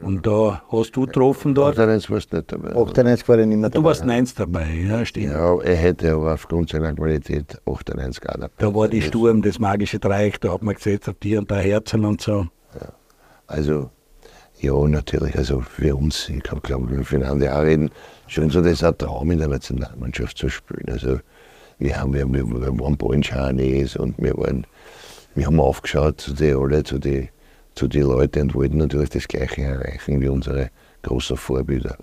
Und 0.00 0.26
da 0.26 0.62
hast 0.72 0.96
du 0.96 1.02
getroffen 1.02 1.54
dort. 1.54 1.78
98 1.78 2.10
warst 2.10 2.32
du 2.32 2.36
nicht 2.38 2.50
dabei. 2.50 2.74
98 2.74 3.28
war 3.28 3.38
ich 3.38 3.46
nicht 3.46 3.58
mehr 3.58 3.70
dabei. 3.70 3.82
Du 3.82 3.84
warst 3.84 4.04
9 4.04 4.28
dabei, 4.36 4.66
ja, 4.88 5.04
stimmt. 5.04 5.26
Ja, 5.26 5.60
er 5.60 5.76
hätte 5.76 6.14
aber 6.14 6.34
aufgrund 6.34 6.70
seiner 6.70 6.92
Qualität 6.92 7.60
98 7.66 8.28
auch 8.28 8.32
dabei. 8.32 8.50
Da 8.58 8.74
war 8.74 8.88
die 8.88 9.02
Sturm, 9.02 9.42
das 9.42 9.60
magische 9.60 10.00
Dreieck, 10.00 10.40
da 10.40 10.54
hat 10.54 10.62
man 10.62 10.74
gesetzt 10.74 11.08
auf 11.08 11.16
die 11.22 11.36
und 11.36 11.50
da 11.50 11.56
Herzen 11.56 12.04
und 12.04 12.20
so. 12.20 12.46
Ja. 12.80 12.88
Also 13.46 13.90
ja, 14.62 14.88
natürlich. 14.88 15.36
Also 15.36 15.60
für 15.60 15.96
uns, 15.96 16.28
ich 16.28 16.42
kann 16.42 16.60
glaube 16.62 16.90
wir 16.90 17.04
füreinander 17.04 17.56
auch 17.56 17.62
reden, 17.62 17.90
schon 18.28 18.50
so 18.50 18.62
das 18.62 18.82
ein 18.82 18.96
Traum 18.96 19.30
in 19.30 19.38
der 19.38 19.48
Nationalmannschaft 19.48 20.38
zu 20.38 20.48
spielen. 20.48 20.88
Also 20.90 21.18
wir 21.78 22.00
haben, 22.00 22.14
wir, 22.14 22.32
wir, 22.32 22.46
wir 22.46 22.78
waren 22.78 22.96
Ballenscharniers 22.96 23.96
und 23.96 24.16
wir 24.18 24.36
waren, 24.36 24.66
wir 25.34 25.46
haben 25.46 25.60
aufgeschaut 25.60 26.20
zu 26.20 26.32
den 26.32 26.56
alle, 26.56 26.82
zu 26.84 26.98
den 26.98 27.28
zu 27.74 27.88
die 27.88 28.00
Leuten 28.00 28.42
und 28.42 28.54
wollten 28.54 28.76
natürlich 28.78 29.10
das 29.10 29.28
Gleiche 29.28 29.62
erreichen 29.62 30.20
wie 30.20 30.28
unsere 30.28 30.70
großen 31.02 31.36
Vorbilder. 31.36 31.96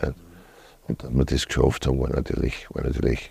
Und 0.88 1.04
dass 1.04 1.12
wir 1.12 1.26
das 1.26 1.46
geschafft 1.46 1.86
haben, 1.88 2.00
war 2.00 2.10
natürlich, 2.10 2.68
war 2.74 2.84
natürlich 2.84 3.30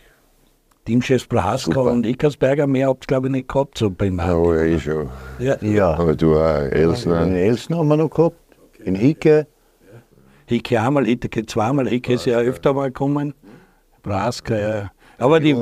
Teamchefs 0.85 1.27
Brahaska 1.27 1.81
und 1.81 2.07
Eckersberger, 2.07 2.67
mehr 2.67 2.89
habt 2.89 3.05
ihr 3.05 3.09
glaube 3.09 3.27
ich 3.27 3.33
nicht 3.33 3.49
gehabt, 3.49 3.77
so 3.77 3.91
beim 3.91 4.19
Ja, 4.19 4.55
ja, 4.55 4.63
ich 4.63 4.83
schon. 4.83 5.11
Ja. 5.39 5.57
Ja, 5.61 5.95
Aber 5.95 6.15
du 6.15 6.35
auch, 6.35 6.63
Elsner. 6.63 7.27
Elsen 7.27 7.77
haben 7.77 7.89
wir 7.89 7.99
noch 7.99 8.09
gehabt, 8.09 8.37
in 8.85 8.95
Hicke. 8.95 9.47
Hicke 10.47 10.81
einmal, 10.81 11.05
Hicke 11.05 11.45
zweimal, 11.47 11.89
Hicke 11.89 12.15
ist 12.15 12.27
ja 12.27 12.39
öfter 12.39 12.73
mal 12.73 12.89
gekommen. 12.89 13.35
Brahaska, 14.03 14.59
ja. 14.59 14.91
Aber 15.19 15.41
die 15.41 15.55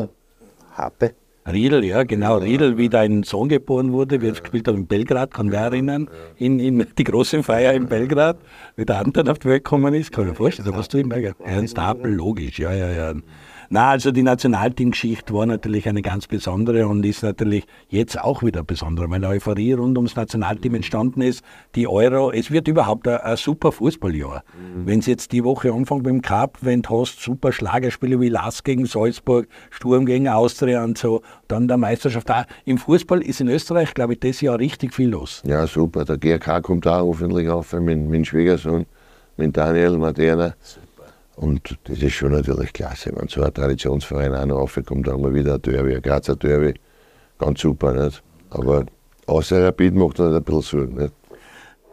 Happe. 0.73 1.15
Riedel, 1.51 1.85
ja, 1.85 2.03
genau. 2.03 2.39
Riedel, 2.39 2.77
wie 2.77 2.89
dein 2.89 3.23
Sohn 3.23 3.49
geboren 3.49 3.93
wurde, 3.93 4.21
wie 4.21 4.29
er 4.29 4.33
gespielt 4.33 4.67
hat 4.67 4.75
in 4.75 4.87
Belgrad, 4.87 5.33
kann 5.33 5.53
wer 5.53 5.61
erinnern, 5.61 6.09
in, 6.37 6.59
in 6.59 6.85
die 6.99 7.05
große 7.05 7.43
Feier 7.43 7.73
in 7.73 7.87
Belgrad, 7.87 8.39
wie 8.75 8.85
der 8.85 8.99
Anton 8.99 9.29
auf 9.29 9.39
die 9.39 9.49
Welt 9.49 9.65
gekommen 9.65 9.95
ist, 9.95 10.11
kann 10.11 10.25
ich 10.25 10.31
mir 10.31 10.37
vorstellen, 10.37 10.69
da 10.69 10.77
warst 10.77 10.93
du 10.93 10.99
in 10.99 11.09
Belgrad. 11.09 11.37
Ernst 11.45 11.79
Apel, 11.79 12.13
logisch, 12.13 12.59
ja, 12.59 12.73
ja, 12.73 12.91
ja. 12.91 13.15
Na, 13.69 13.91
also 13.91 14.13
die 14.13 14.23
Nationalteamgeschichte 14.23 15.35
war 15.35 15.47
natürlich 15.47 15.89
eine 15.89 16.03
ganz 16.03 16.27
besondere 16.27 16.87
und 16.87 17.05
ist 17.05 17.23
natürlich 17.23 17.67
jetzt 17.89 18.21
auch 18.21 18.43
wieder 18.43 18.63
besondere, 18.63 19.09
weil 19.11 19.17
eine 19.17 19.29
Euphorie 19.29 19.73
rund 19.73 19.97
ums 19.97 20.15
Nationalteam 20.15 20.77
entstanden 20.77 21.21
ist. 21.23 21.45
Die 21.75 21.89
Euro, 21.89 22.31
es 22.31 22.51
wird 22.51 22.69
überhaupt 22.69 23.09
ein, 23.09 23.19
ein 23.19 23.37
super 23.37 23.73
Fußballjahr. 23.73 24.45
Wenn 24.85 25.01
es 25.01 25.07
jetzt 25.07 25.33
die 25.33 25.43
Woche 25.43 25.73
anfängt 25.73 26.05
mit 26.05 26.13
dem 26.13 26.23
Cup, 26.23 26.59
wenn 26.61 26.83
du 26.83 27.01
hast 27.01 27.21
super 27.21 27.53
Schlagerspiele 27.53 28.21
wie 28.21 28.29
Lass 28.29 28.63
gegen 28.63 28.87
Salzburg, 28.87 29.49
Sturm 29.71 30.07
gegen 30.07 30.29
Austria 30.29 30.85
und 30.85 30.97
so, 30.97 31.23
dann 31.49 31.67
der 31.67 31.77
Meisterschaft 31.77 32.31
auch. 32.31 32.45
Im 32.65 32.79
Fußball 32.79 33.23
ist 33.23 33.41
in 33.41 33.49
Österreich, 33.49 33.95
glaube 33.95 34.15
ich, 34.15 34.21
das 34.21 34.41
Jahr 34.41 34.59
richtig 34.59 34.95
viel 34.95 35.11
los. 35.11 35.43
Ja, 35.45 35.67
super. 35.67 36.05
Der 36.05 36.19
GRK 36.19 36.61
kommt 36.61 36.87
auch 36.87 37.07
hoffentlich 37.07 37.49
auf 37.49 37.73
mit, 37.73 37.97
dem 37.97 38.25
Schwiegersohn, 38.25 38.87
mit 39.37 39.57
Daniel 39.57 39.99
Materna. 39.99 40.55
Und 41.37 41.79
das 41.85 41.99
ist 41.99 42.15
schon 42.15 42.33
natürlich 42.33 42.73
klasse, 42.73 43.13
wenn 43.15 43.29
so 43.29 43.43
ein 43.43 43.53
Traditionsverein 43.53 44.35
auch 44.35 44.47
noch 44.47 44.59
aufkommt, 44.59 45.07
haben 45.07 45.23
wir 45.23 45.35
wieder 45.35 45.55
ein 45.55 45.63
Derby, 45.63 45.95
ein 45.95 46.03
Grazer 46.03 46.35
Derby. 46.35 46.75
Ganz 47.39 47.61
super, 47.61 47.93
nicht? 47.93 48.23
Aber 48.49 48.87
außer 49.27 49.67
Rapid 49.67 49.95
macht 49.95 50.19
er 50.19 50.35
ein 50.35 50.43
bisschen 50.43 50.63
Sorgen, 50.63 50.95
nicht? 50.95 51.13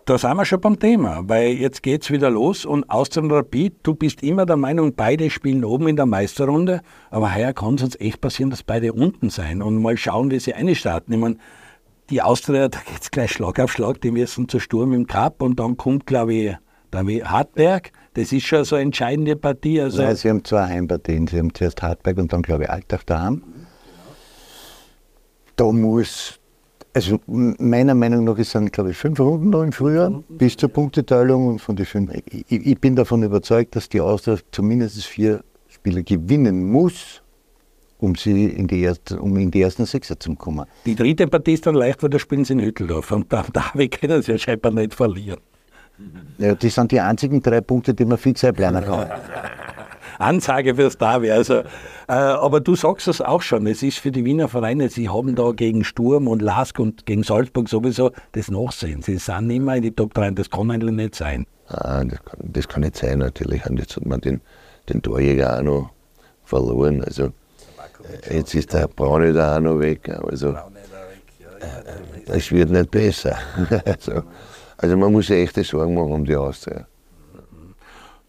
Da 0.05 0.17
sind 0.17 0.35
wir 0.35 0.43
schon 0.43 0.59
beim 0.59 0.79
Thema, 0.79 1.23
weil 1.27 1.53
jetzt 1.53 1.81
geht's 1.81 2.11
wieder 2.11 2.29
los 2.29 2.65
und 2.65 2.89
Austria 2.89 3.23
und 3.23 3.31
Rapid, 3.31 3.75
du 3.83 3.95
bist 3.95 4.21
immer 4.21 4.45
der 4.45 4.57
Meinung, 4.57 4.95
beide 4.95 5.29
spielen 5.29 5.63
oben 5.63 5.87
in 5.87 5.95
der 5.95 6.05
Meisterrunde, 6.05 6.81
aber 7.09 7.33
heuer 7.33 7.53
kann 7.53 7.75
es 7.75 7.83
uns 7.83 7.99
echt 8.01 8.19
passieren, 8.19 8.49
dass 8.49 8.63
beide 8.63 8.91
unten 8.91 9.29
sein 9.29 9.61
und 9.61 9.81
mal 9.81 9.95
schauen, 9.95 10.29
wie 10.29 10.39
sie 10.39 10.53
eine 10.53 10.75
starten. 10.75 11.13
Ich 11.13 11.19
meine, 11.19 11.37
die 12.09 12.21
Austria, 12.21 12.67
da 12.69 12.79
geht's 12.79 13.11
gleich 13.11 13.31
Schlag 13.31 13.59
auf 13.59 13.71
Schlag, 13.71 14.01
die 14.01 14.11
müssen 14.11 14.49
zu 14.49 14.59
Sturm 14.59 14.91
im 14.91 15.07
Cup 15.07 15.41
und 15.41 15.57
dann 15.57 15.77
kommt, 15.77 16.05
glaube 16.05 16.33
ich, 16.33 16.57
der 16.91 17.31
Hartberg. 17.31 17.91
Das 18.13 18.31
ist 18.31 18.43
schon 18.43 18.63
so 18.63 18.75
eine 18.75 18.83
entscheidende 18.83 19.35
Partie. 19.35 19.81
Also 19.81 20.01
Nein, 20.01 20.15
sie 20.15 20.29
haben 20.29 20.43
zwei 20.43 20.67
Heimpartien. 20.67 21.27
Sie 21.27 21.39
haben 21.39 21.53
zuerst 21.53 21.81
Hartberg 21.81 22.17
und 22.17 22.31
dann, 22.31 22.43
glaube 22.43 22.63
ich, 22.63 22.69
Altach 22.69 23.03
daheim. 23.03 23.43
Da 25.55 25.71
muss, 25.71 26.39
also 26.93 27.19
meiner 27.27 27.95
Meinung 27.95 28.23
nach, 28.23 28.37
es 28.37 28.51
sind, 28.51 28.71
glaube 28.71 28.91
ich, 28.91 28.97
fünf 28.97 29.19
Runden 29.19 29.49
noch 29.49 29.63
im 29.63 29.71
Frühjahr 29.71 30.23
bis 30.29 30.57
zur 30.57 30.69
Punkteteilung. 30.69 31.47
Und 31.47 31.59
von 31.59 31.75
den 31.75 31.85
fünf, 31.85 32.11
ich, 32.25 32.45
ich 32.49 32.79
bin 32.79 32.95
davon 32.95 33.23
überzeugt, 33.23 33.75
dass 33.75 33.89
die 33.89 34.01
Austria 34.01 34.37
zumindest 34.51 35.03
vier 35.05 35.43
Spiele 35.67 36.03
gewinnen 36.03 36.71
muss, 36.71 37.23
um, 37.97 38.15
sie 38.15 38.45
in 38.45 38.67
die 38.67 38.81
erste, 38.81 39.19
um 39.19 39.35
in 39.37 39.49
die 39.49 39.61
ersten 39.61 39.85
Sechser 39.85 40.19
zu 40.19 40.35
kommen. 40.35 40.65
die 40.85 40.95
dritte 40.95 41.27
Partie 41.27 41.53
ist 41.53 41.65
dann 41.65 41.75
leicht, 41.75 42.03
weil 42.03 42.09
da 42.09 42.19
spielen 42.19 42.45
sie 42.45 42.53
in 42.53 42.59
Hütteldorf 42.59 43.11
und 43.11 43.31
da, 43.33 43.45
da 43.51 43.71
können 43.87 44.21
sie 44.21 44.33
ja 44.33 44.37
scheinbar 44.37 44.71
nicht 44.71 44.93
verlieren. 44.93 45.39
Ja, 46.37 46.55
das 46.55 46.75
sind 46.75 46.91
die 46.91 46.99
einzigen 46.99 47.41
drei 47.41 47.61
Punkte, 47.61 47.93
die 47.93 48.05
man 48.05 48.17
fix 48.17 48.43
einplanen 48.43 48.83
kann. 48.83 49.07
Ansage 50.19 50.75
fürs 50.75 50.97
Derby. 50.97 51.31
Also, 51.31 51.59
äh, 52.07 52.13
aber 52.13 52.59
du 52.59 52.75
sagst 52.75 53.07
es 53.07 53.21
auch 53.21 53.41
schon, 53.41 53.67
es 53.67 53.83
ist 53.83 53.99
für 53.99 54.11
die 54.11 54.25
Wiener 54.25 54.47
Vereine, 54.47 54.89
sie 54.89 55.09
haben 55.09 55.35
da 55.35 55.51
gegen 55.51 55.83
Sturm 55.83 56.27
und 56.27 56.41
Lask 56.41 56.79
und 56.79 57.05
gegen 57.05 57.23
Salzburg 57.23 57.69
sowieso 57.69 58.11
das 58.33 58.49
Nachsehen. 58.49 59.01
Sie 59.01 59.17
sind 59.17 59.49
immer 59.49 59.75
in 59.75 59.83
die 59.83 59.91
Top 59.91 60.13
3 60.13 60.31
das 60.31 60.49
kann 60.49 60.71
eigentlich 60.71 60.95
nicht 60.95 61.15
sein. 61.15 61.45
Ah, 61.67 62.03
das, 62.03 62.23
kann, 62.23 62.39
das 62.41 62.67
kann 62.67 62.81
nicht 62.81 62.97
sein, 62.97 63.19
natürlich. 63.19 63.65
Und 63.69 63.77
jetzt 63.79 63.95
hat 63.95 64.05
man 64.05 64.21
den, 64.21 64.41
den 64.89 65.01
Torjäger 65.01 65.59
auch 65.59 65.63
noch 65.63 65.89
verloren. 66.43 67.03
Also, 67.03 67.31
äh, 68.27 68.37
jetzt 68.37 68.53
ist 68.53 68.73
der 68.73 68.87
Braune 68.87 69.33
da 69.33 69.57
auch 69.57 69.61
noch 69.61 69.79
weg. 69.79 70.09
Also, 70.09 70.49
äh, 70.49 70.57
es 72.27 72.51
wird 72.51 72.69
nicht 72.69 72.91
besser. 72.91 73.37
also, 73.85 74.23
also, 74.77 74.97
man 74.97 75.11
muss 75.11 75.27
sich 75.27 75.43
echte 75.43 75.63
Sorgen 75.63 75.93
machen 75.93 76.11
um 76.11 76.25
die 76.25 76.35
Austria. 76.35 76.87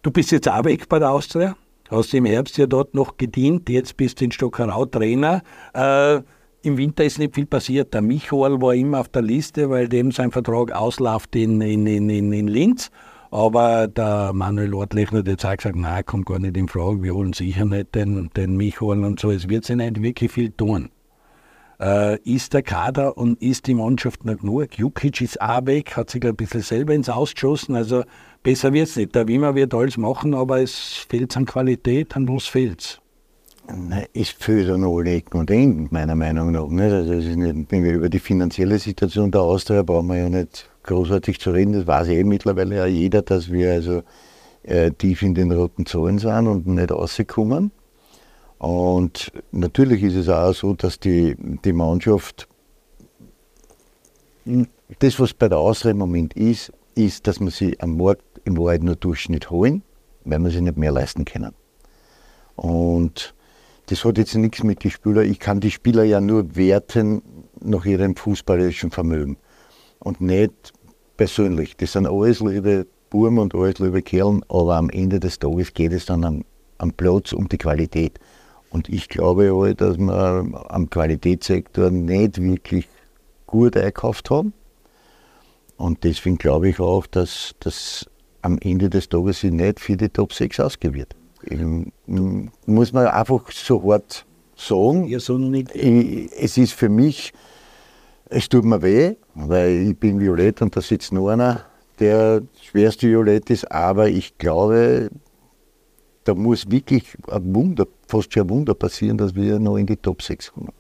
Du 0.02 0.10
bist 0.10 0.30
jetzt 0.32 0.48
auch 0.48 0.64
weg 0.64 0.88
bei 0.88 0.98
der 0.98 1.10
Austria, 1.10 1.56
hast 1.90 2.12
im 2.12 2.26
Herbst 2.26 2.58
ja 2.58 2.66
dort 2.66 2.94
noch 2.94 3.16
gedient, 3.16 3.68
jetzt 3.70 3.96
bist 3.96 4.20
du 4.20 4.26
in 4.26 4.32
Stockerau 4.32 4.84
Trainer. 4.84 5.42
Äh, 5.72 6.20
im 6.64 6.78
Winter 6.78 7.04
ist 7.04 7.18
nicht 7.18 7.34
viel 7.34 7.46
passiert. 7.46 7.92
Der 7.94 8.02
Michael 8.02 8.60
war 8.60 8.74
immer 8.74 9.00
auf 9.00 9.08
der 9.08 9.22
Liste, 9.22 9.68
weil 9.70 9.88
dem 9.88 10.12
sein 10.12 10.30
Vertrag 10.30 10.72
ausläuft 10.72 11.36
in, 11.36 11.60
in, 11.60 11.86
in, 11.86 12.08
in 12.10 12.48
Linz. 12.48 12.90
Aber 13.30 13.88
der 13.88 14.32
Manuel 14.32 14.74
Ortlechner 14.74 15.18
hat 15.18 15.28
jetzt 15.28 15.44
auch 15.44 15.56
gesagt, 15.56 15.76
nein, 15.76 16.04
kommt 16.06 16.26
gar 16.26 16.38
nicht 16.38 16.56
in 16.56 16.68
Frage, 16.68 17.02
wir 17.02 17.14
holen 17.14 17.32
sicher 17.32 17.64
nicht 17.64 17.94
den, 17.94 18.30
den 18.36 18.56
Michael 18.56 19.04
und 19.04 19.20
so. 19.20 19.30
Es 19.30 19.48
wird 19.48 19.64
sich 19.64 19.76
nicht 19.76 20.02
wirklich 20.02 20.30
viel 20.30 20.52
tun. 20.52 20.90
Äh, 21.80 22.18
ist 22.22 22.52
der 22.52 22.62
Kader 22.62 23.16
und 23.16 23.40
ist 23.42 23.66
die 23.66 23.74
Mannschaft 23.74 24.24
noch 24.24 24.38
genug? 24.38 24.78
Jukic 24.78 25.20
ist 25.20 25.40
auch 25.40 25.66
weg, 25.66 25.96
hat 25.96 26.10
sich 26.10 26.24
ein 26.24 26.36
bisschen 26.36 26.62
selber 26.62 26.94
ins 26.94 27.08
Ausgeschossen. 27.08 27.74
Also 27.74 28.04
besser 28.42 28.72
wird 28.72 28.88
es 28.88 28.96
nicht. 28.96 29.14
Der 29.14 29.26
Wimmer 29.26 29.54
wird 29.54 29.74
alles 29.74 29.96
machen, 29.96 30.34
aber 30.34 30.60
es 30.60 31.06
fehlt 31.08 31.36
an 31.36 31.46
Qualität, 31.46 32.16
an 32.16 32.28
was 32.28 32.46
fehlt 32.46 32.80
es? 32.80 33.00
Es 34.12 34.28
fehlt 34.28 34.68
an 34.68 34.84
alle 34.84 35.14
Ecken 35.14 35.40
und 35.40 35.50
Enden, 35.50 35.88
meiner 35.90 36.14
Meinung 36.14 36.52
nach. 36.52 36.68
Nicht? 36.68 36.92
Also 36.92 37.12
nicht, 37.12 37.72
wenn 37.72 37.82
wir 37.82 37.94
über 37.94 38.08
die 38.08 38.18
finanzielle 38.18 38.78
Situation 38.78 39.30
der 39.30 39.40
Austria 39.40 39.82
brauchen 39.82 40.08
wir 40.08 40.16
ja 40.16 40.28
nicht 40.28 40.68
großartig 40.84 41.40
zu 41.40 41.50
reden. 41.50 41.72
Das 41.72 41.86
weiß 41.86 42.08
eh 42.08 42.24
mittlerweile 42.24 42.76
ja 42.76 42.86
jeder, 42.86 43.22
dass 43.22 43.50
wir 43.50 43.72
also 43.72 44.02
äh, 44.62 44.90
tief 44.90 45.22
in 45.22 45.34
den 45.34 45.50
roten 45.50 45.86
Zahlen 45.86 46.18
sind 46.18 46.46
und 46.46 46.66
nicht 46.66 46.92
rauskommen. 46.92 47.72
Und 48.58 49.32
natürlich 49.52 50.02
ist 50.02 50.14
es 50.14 50.28
auch 50.28 50.52
so, 50.52 50.74
dass 50.74 50.98
die, 50.98 51.36
die 51.64 51.72
Mannschaft, 51.72 52.48
hm, 54.44 54.68
das 54.98 55.18
was 55.18 55.34
bei 55.34 55.48
der 55.48 55.58
Austria 55.58 55.90
im 55.90 55.98
Moment 55.98 56.34
ist, 56.34 56.72
ist, 56.94 57.26
dass 57.26 57.40
man 57.40 57.50
sie 57.50 57.78
am 57.80 57.96
Markt 57.96 58.22
im 58.44 58.56
Wahrheit 58.56 58.82
nur 58.82 58.96
Durchschnitt 58.96 59.50
holen, 59.50 59.82
weil 60.24 60.38
man 60.38 60.50
sich 60.50 60.60
nicht 60.60 60.76
mehr 60.76 60.92
leisten 60.92 61.24
können. 61.24 61.54
Und 62.56 63.34
das 63.86 64.04
hat 64.04 64.18
jetzt 64.18 64.34
nichts 64.34 64.62
mit 64.62 64.84
den 64.84 64.90
Spielern. 64.90 65.30
Ich 65.30 65.40
kann 65.40 65.60
die 65.60 65.70
Spieler 65.70 66.04
ja 66.04 66.20
nur 66.20 66.56
werten 66.56 67.22
nach 67.60 67.84
ihrem 67.84 68.16
fußballerischen 68.16 68.90
Vermögen 68.90 69.36
und 69.98 70.20
nicht 70.20 70.72
persönlich. 71.16 71.76
Das 71.76 71.92
sind 71.92 72.06
alles 72.06 72.40
liebe 72.40 72.86
Buben 73.10 73.38
und 73.38 73.54
alles 73.54 73.78
liebe 73.78 74.02
Kerlen, 74.02 74.42
aber 74.48 74.76
am 74.76 74.90
Ende 74.90 75.20
des 75.20 75.38
Tages 75.38 75.74
geht 75.74 75.92
es 75.92 76.06
dann 76.06 76.24
am, 76.24 76.44
am 76.78 76.92
Platz 76.92 77.32
um 77.32 77.48
die 77.48 77.58
Qualität. 77.58 78.18
Und 78.74 78.90
ich 78.90 79.08
glaube 79.08 79.56
halt, 79.56 79.80
dass 79.80 79.96
wir 79.96 80.66
am 80.68 80.90
Qualitätssektor 80.90 81.90
nicht 81.90 82.42
wirklich 82.42 82.88
gut 83.46 83.76
einkauft 83.76 84.28
haben. 84.28 84.52
Und 85.76 86.04
deswegen 86.04 86.36
glaube 86.36 86.68
ich 86.68 86.80
auch, 86.80 87.06
dass 87.06 87.54
das 87.60 88.06
am 88.42 88.58
Ende 88.58 88.90
des 88.90 89.08
Tages 89.08 89.40
sich 89.40 89.52
nicht 89.52 89.80
für 89.80 89.96
die 89.96 90.10
Top 90.10 90.32
6 90.32 90.60
ausgewirkt 90.60 91.14
muss 92.66 92.92
man 92.92 93.06
einfach 93.06 93.50
so 93.50 93.82
hart 93.90 94.24
sagen. 94.56 95.06
Ja, 95.06 95.20
so 95.20 95.38
nicht. 95.38 95.74
Ich, 95.74 96.30
es 96.38 96.56
ist 96.56 96.72
für 96.72 96.88
mich, 96.88 97.32
es 98.26 98.48
tut 98.48 98.64
mir 98.64 98.82
weh, 98.82 99.14
weil 99.34 99.88
ich 99.90 99.98
bin 99.98 100.20
Violett 100.20 100.62
und 100.62 100.76
da 100.76 100.80
sitzt 100.80 101.12
noch 101.12 101.28
einer, 101.28 101.64
der 102.00 102.42
schwerste 102.60 103.08
Violett 103.08 103.50
ist, 103.50 103.70
aber 103.70 104.08
ich 104.08 104.36
glaube, 104.38 105.10
da 106.24 106.34
muss 106.34 106.70
wirklich 106.70 107.16
ein 107.30 107.54
Wunder, 107.54 107.86
fast 108.08 108.32
schon 108.32 108.44
ein 108.44 108.50
Wunder 108.50 108.74
passieren, 108.74 109.18
dass 109.18 109.34
wir 109.34 109.58
noch 109.58 109.76
in 109.76 109.86
die 109.86 109.96
Top 109.96 110.22
6 110.22 110.52
kommen. 110.52 110.72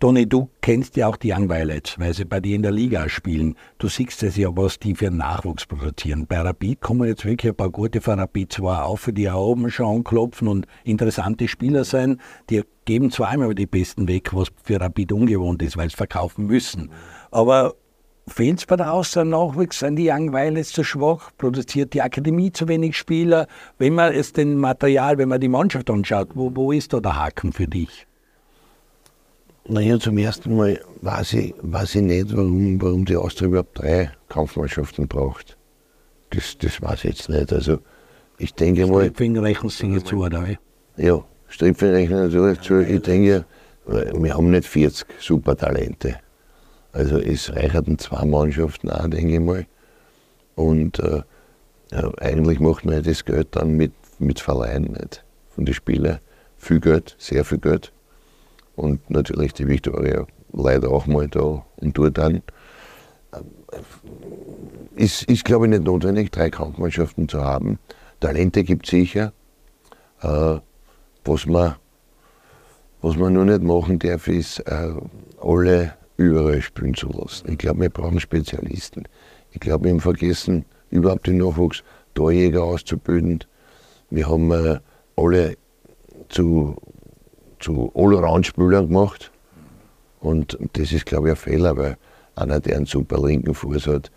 Toni, 0.00 0.28
du 0.28 0.50
kennst 0.60 0.96
ja 0.96 1.06
auch 1.06 1.16
die 1.16 1.32
Young 1.32 1.48
Violets, 1.48 1.98
weil 1.98 2.12
sie 2.12 2.24
bei 2.24 2.40
dir 2.40 2.56
in 2.56 2.62
der 2.62 2.72
Liga 2.72 3.08
spielen. 3.08 3.54
Du 3.78 3.88
siehst 3.88 4.22
es 4.22 4.36
ja, 4.36 4.54
was 4.54 4.78
die 4.78 4.94
für 4.94 5.10
Nachwuchs 5.10 5.66
produzieren. 5.66 6.26
Bei 6.26 6.40
Rapid 6.40 6.80
kommen 6.80 7.08
jetzt 7.08 7.24
wirklich 7.24 7.52
ein 7.52 7.56
paar 7.56 7.70
gute 7.70 8.00
von 8.00 8.18
Rapid 8.18 8.52
zwar 8.52 8.86
auf, 8.86 9.08
die 9.12 9.30
auch 9.30 9.52
oben 9.52 9.70
schon 9.70 9.96
anklopfen 9.96 10.48
und 10.48 10.66
interessante 10.82 11.48
Spieler 11.48 11.84
sein. 11.84 12.20
Die 12.50 12.62
geben 12.84 13.10
zwar 13.12 13.28
einmal 13.28 13.54
die 13.54 13.66
Besten 13.66 14.08
weg, 14.08 14.34
was 14.34 14.48
für 14.62 14.80
Rapid 14.80 15.12
ungewohnt 15.12 15.62
ist, 15.62 15.76
weil 15.76 15.88
sie 15.88 15.96
verkaufen 15.96 16.46
müssen. 16.46 16.90
Aber 17.30 17.74
fehlt 18.26 18.58
es 18.58 18.66
bei 18.66 18.76
der 18.76 18.92
Außer 18.92 19.24
Nachwuchs? 19.24 19.78
Sind 19.80 19.96
die 19.96 20.10
Young 20.10 20.32
Violets 20.32 20.72
zu 20.72 20.84
schwach? 20.84 21.30
Produziert 21.38 21.94
die 21.94 22.02
Akademie 22.02 22.52
zu 22.52 22.68
wenig 22.68 22.96
Spieler? 22.96 23.46
Wenn 23.78 23.94
man 23.94 24.12
es 24.12 24.32
den 24.32 24.56
Material, 24.58 25.18
wenn 25.18 25.28
man 25.28 25.40
die 25.40 25.48
Mannschaft 25.48 25.90
anschaut, 25.90 26.28
wo, 26.34 26.50
wo 26.54 26.72
ist 26.72 26.92
da 26.92 27.00
der 27.00 27.16
Haken 27.16 27.52
für 27.52 27.66
dich? 27.66 28.06
Naja, 29.66 29.98
zum 29.98 30.18
ersten 30.18 30.56
Mal 30.56 30.80
weiß 31.00 31.34
ich, 31.34 31.54
weiß 31.62 31.94
ich 31.94 32.02
nicht, 32.02 32.36
warum, 32.36 32.80
warum 32.82 33.04
die 33.06 33.16
Austria 33.16 33.48
überhaupt 33.48 33.78
drei 33.78 34.10
Kampfmannschaften 34.28 35.08
braucht. 35.08 35.56
Das, 36.30 36.58
das 36.58 36.82
weiß 36.82 37.04
ich 37.04 37.16
jetzt 37.16 37.28
nicht. 37.30 37.52
Also, 37.52 37.78
ich 38.36 38.52
denke 38.54 38.86
mal. 38.86 39.04
Stripping 39.04 39.38
rechnen 39.38 39.70
Sie 39.70 40.04
zu, 40.04 40.24
oder? 40.24 40.44
Ja, 40.96 41.24
Stripping 41.48 41.90
rechnen 41.90 42.24
natürlich 42.24 42.60
zu. 42.60 42.80
Ich 42.80 43.00
denke, 43.02 43.46
wir 43.86 44.34
haben 44.34 44.50
nicht 44.50 44.66
40 44.66 45.06
Supertalente. 45.18 46.16
Also, 46.94 47.18
es 47.18 47.54
reicherten 47.54 47.98
zwei 47.98 48.24
Mannschaften 48.24 48.88
auch, 48.88 49.08
denke 49.08 49.34
ich 49.34 49.40
mal. 49.40 49.66
Und 50.54 50.98
äh, 51.00 51.22
ja, 51.90 52.12
eigentlich 52.18 52.60
macht 52.60 52.84
man 52.84 52.94
ja 52.94 53.00
das 53.02 53.24
Geld 53.24 53.48
dann 53.50 53.76
mit, 53.76 53.92
mit 54.18 54.40
Verleihen 54.40 54.84
nicht. 54.84 55.24
Von 55.50 55.66
den 55.66 55.74
Spielern. 55.74 56.20
Viel 56.56 56.80
Geld, 56.80 57.14
sehr 57.18 57.44
viel 57.44 57.58
Geld 57.58 57.92
und 58.76 59.08
natürlich 59.10 59.52
die 59.52 59.68
Victoria 59.68 60.26
leider 60.52 60.90
auch 60.90 61.06
mal 61.06 61.28
da 61.28 61.64
und 61.76 61.98
dort 61.98 62.18
dann. 62.18 62.42
Ist, 64.94 65.24
ist 65.24 65.44
glaube 65.44 65.66
ich, 65.66 65.70
nicht 65.70 65.84
notwendig, 65.84 66.30
drei 66.30 66.50
Kampfmannschaften 66.50 67.28
zu 67.28 67.42
haben. 67.42 67.78
Talente 68.20 68.62
gibt 68.62 68.86
es 68.86 68.90
sicher. 68.90 69.32
Äh, 70.22 70.58
was, 71.24 71.46
man, 71.46 71.74
was 73.02 73.16
man 73.16 73.32
nur 73.32 73.44
nicht 73.44 73.62
machen 73.62 73.98
darf, 73.98 74.28
ist, 74.28 74.60
äh, 74.60 74.92
alle 75.40 75.94
überall 76.16 76.62
spielen 76.62 76.94
zu 76.94 77.08
lassen. 77.08 77.50
Ich 77.50 77.58
glaube, 77.58 77.82
wir 77.82 77.90
brauchen 77.90 78.20
Spezialisten. 78.20 79.04
Ich 79.52 79.60
glaube, 79.60 79.84
wir 79.84 79.92
haben 79.92 80.00
vergessen, 80.00 80.64
überhaupt 80.90 81.26
den 81.26 81.38
Nachwuchs 81.38 81.82
Torjäger 82.14 82.62
auszubilden. 82.62 83.44
Wir 84.10 84.28
haben 84.28 84.50
äh, 84.52 84.78
alle 85.16 85.56
zu 86.28 86.76
zu 87.64 87.90
Allround-Spielern 87.94 88.88
gemacht. 88.88 89.32
Und 90.20 90.58
das 90.74 90.92
ist, 90.92 91.06
glaube 91.06 91.28
ich, 91.28 91.32
ein 91.32 91.36
Fehler, 91.36 91.76
weil 91.76 91.96
einer, 92.34 92.60
der 92.60 92.76
einen 92.76 92.86
super 92.86 93.26
linken 93.26 93.54
Fuß 93.54 93.86
hat, 93.86 94.10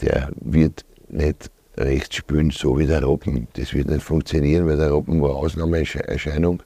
der 0.00 0.30
wird 0.40 0.84
nicht 1.08 1.50
rechts 1.76 2.16
spielen, 2.16 2.50
so 2.50 2.78
wie 2.78 2.86
der 2.86 3.02
Robben. 3.02 3.48
Das 3.54 3.74
wird 3.74 3.88
nicht 3.88 4.02
funktionieren, 4.02 4.66
weil 4.66 4.76
der 4.76 4.90
Robben 4.90 5.20
war 5.20 5.34
Ausnahmeerscheinung. 5.36 6.62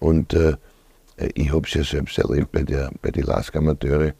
Und 0.00 0.34
äh, 0.34 0.54
ich 1.34 1.52
habe 1.52 1.66
es 1.66 1.74
ja 1.74 1.84
selbst 1.84 2.18
erlebt 2.18 2.52
bei, 2.52 2.62
der, 2.62 2.90
bei 3.00 3.10
den 3.10 3.24
Lask 3.24 3.54
Amateure. 3.56 4.12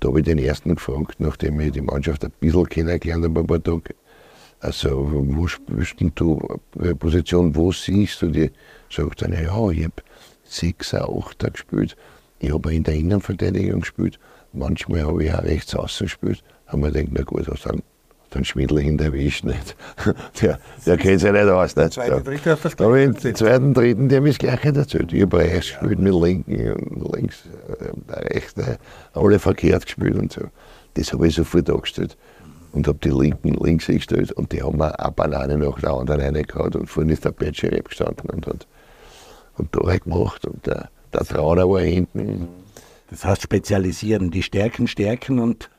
Da 0.00 0.08
habe 0.08 0.20
ich 0.20 0.24
den 0.24 0.38
ersten 0.38 0.74
gefragt, 0.74 1.16
nachdem 1.18 1.60
ich 1.60 1.72
die 1.72 1.80
Mannschaft 1.80 2.24
ein 2.24 2.32
bisschen 2.40 2.68
kennengelernt 2.68 3.24
habe, 3.24 3.40
ein 3.40 3.46
paar 3.46 3.62
Tage. 3.62 3.94
Also, 4.60 5.10
wo 5.12 5.46
spielst 5.46 5.96
du, 6.16 6.60
Position, 6.98 7.54
wo 7.56 7.72
siehst 7.72 8.20
du 8.22 8.28
die? 8.28 8.50
Sagt 8.90 9.22
er, 9.22 9.30
ja, 9.30 9.70
ich 9.70 9.84
habe 9.84 10.02
Sechser, 10.44 11.08
Achter 11.08 11.50
gespielt. 11.50 11.96
Ich 12.40 12.52
habe 12.52 12.74
in 12.74 12.82
der 12.82 12.94
Innenverteidigung 12.94 13.80
gespielt. 13.80 14.18
Manchmal 14.52 15.06
habe 15.06 15.24
ich 15.24 15.32
auch 15.32 15.42
rechts 15.42 15.74
außen 15.74 16.06
gespielt. 16.06 16.42
Haben 16.66 16.82
wir 16.82 16.90
gedacht, 16.90 17.12
na 17.12 17.22
gut, 17.22 17.48
hast 17.48 17.66
dann 17.66 17.82
den 18.34 18.44
Schwindel 18.44 18.80
hinterwischt 18.80 19.44
nicht. 19.44 19.76
der 20.40 20.58
der 20.86 20.96
kennt 20.96 21.20
sich 21.20 21.32
nicht 21.32 21.44
aus. 21.44 21.76
Nicht? 21.76 21.94
Zweite, 21.94 22.22
dritte 22.22 22.50
hast 22.50 22.64
das 22.64 22.76
da 22.76 22.94
ich 22.94 23.16
den 23.16 23.34
zweiten, 23.34 23.74
dritten, 23.74 24.08
der 24.08 24.20
mich 24.20 24.38
gleich 24.38 24.64
erzählt. 24.64 25.12
Ich 25.12 25.22
habe 25.22 25.38
rechts 25.38 25.70
gespielt 25.70 25.98
mit 25.98 26.14
linken 26.14 26.72
und 26.72 27.14
links, 27.14 27.44
äh, 27.68 28.12
rechts, 28.12 28.54
äh, 28.58 28.76
alle 29.14 29.38
verkehrt 29.38 29.84
gespielt 29.84 30.16
und 30.16 30.32
so. 30.32 30.42
Das 30.94 31.12
habe 31.12 31.28
ich 31.28 31.34
sofort 31.34 31.70
angestellt 31.70 32.16
und 32.72 32.86
habe 32.86 32.98
die 33.02 33.10
Linken 33.10 33.54
links 33.54 33.86
gestellt 33.86 34.32
und 34.32 34.52
die 34.52 34.62
haben 34.62 34.78
mir 34.78 34.98
eine 34.98 35.12
Banane 35.12 35.58
nach 35.58 35.80
der 35.80 35.90
anderen 35.90 36.20
reingehauen 36.20 36.74
und 36.74 36.86
vorne 36.86 37.12
ist 37.12 37.24
der 37.24 37.32
Petschereb 37.32 37.88
gestanden 37.88 38.30
und 38.30 38.46
hat 38.46 38.66
und 39.56 39.72
Tore 39.72 39.98
gemacht 39.98 40.46
und 40.46 40.66
der, 40.66 40.88
der 41.12 41.20
Trauner 41.20 41.68
war 41.68 41.80
hinten. 41.80 42.48
Das 43.10 43.24
heißt 43.24 43.42
spezialisieren, 43.42 44.30
die 44.30 44.42
Stärken 44.42 44.86
stärken 44.86 45.38
und. 45.38 45.70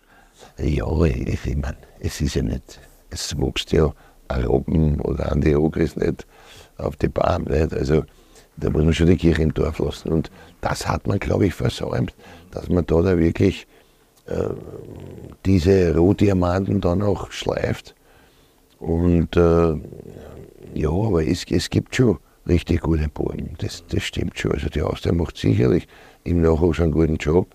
Ja, 0.58 1.04
ich, 1.06 1.46
ich 1.46 1.58
meine, 1.58 1.78
es 2.00 2.22
ist 2.22 2.36
ja 2.36 2.44
nicht, 2.44 2.80
es 3.10 3.38
wächst 3.38 3.72
ja 3.72 3.94
ein 4.28 4.46
Robben 4.46 5.00
oder 5.02 5.32
Andi 5.32 5.56
Ogris 5.56 5.96
nicht 5.96 6.26
auf 6.78 6.96
die 6.96 7.10
Bahn. 7.10 7.44
Nicht? 7.44 7.74
Also 7.74 8.04
da 8.58 8.70
muss 8.70 8.84
man 8.84 8.94
schon 8.94 9.08
die 9.08 9.18
Kirche 9.18 9.44
im 9.44 9.54
Dorf 9.54 9.80
lassen. 9.80 10.10
Und 10.10 10.32
das 10.62 10.88
hat 10.88 11.08
man, 11.08 11.20
glaube 11.20 11.48
ich, 11.48 11.54
versäumt, 11.54 12.14
dass 12.52 12.70
man 12.70 12.86
da, 12.86 13.02
da 13.02 13.18
wirklich 13.18 13.68
äh, 14.28 14.50
diese 15.46 15.96
Rohdiamanten 15.96 16.82
dann 16.82 17.02
auch 17.02 17.32
schleift. 17.32 17.96
Und 18.80 19.36
äh, 19.36 19.76
ja, 20.74 20.90
aber 20.90 21.26
es, 21.26 21.46
es 21.50 21.70
gibt 21.70 21.96
schon 21.96 22.18
richtig 22.48 22.82
gute 22.82 23.08
Burgen. 23.10 23.56
Das, 23.60 23.84
das 23.88 24.04
stimmt 24.04 24.38
schon. 24.38 24.54
Also 24.54 24.70
die 24.70 24.82
Austria 24.82 25.14
macht 25.14 25.38
sicherlich 25.38 25.88
im 26.24 26.42
Nachwuchs 26.42 26.80
einen 26.80 26.92
guten 26.92 27.18
Job 27.18 27.48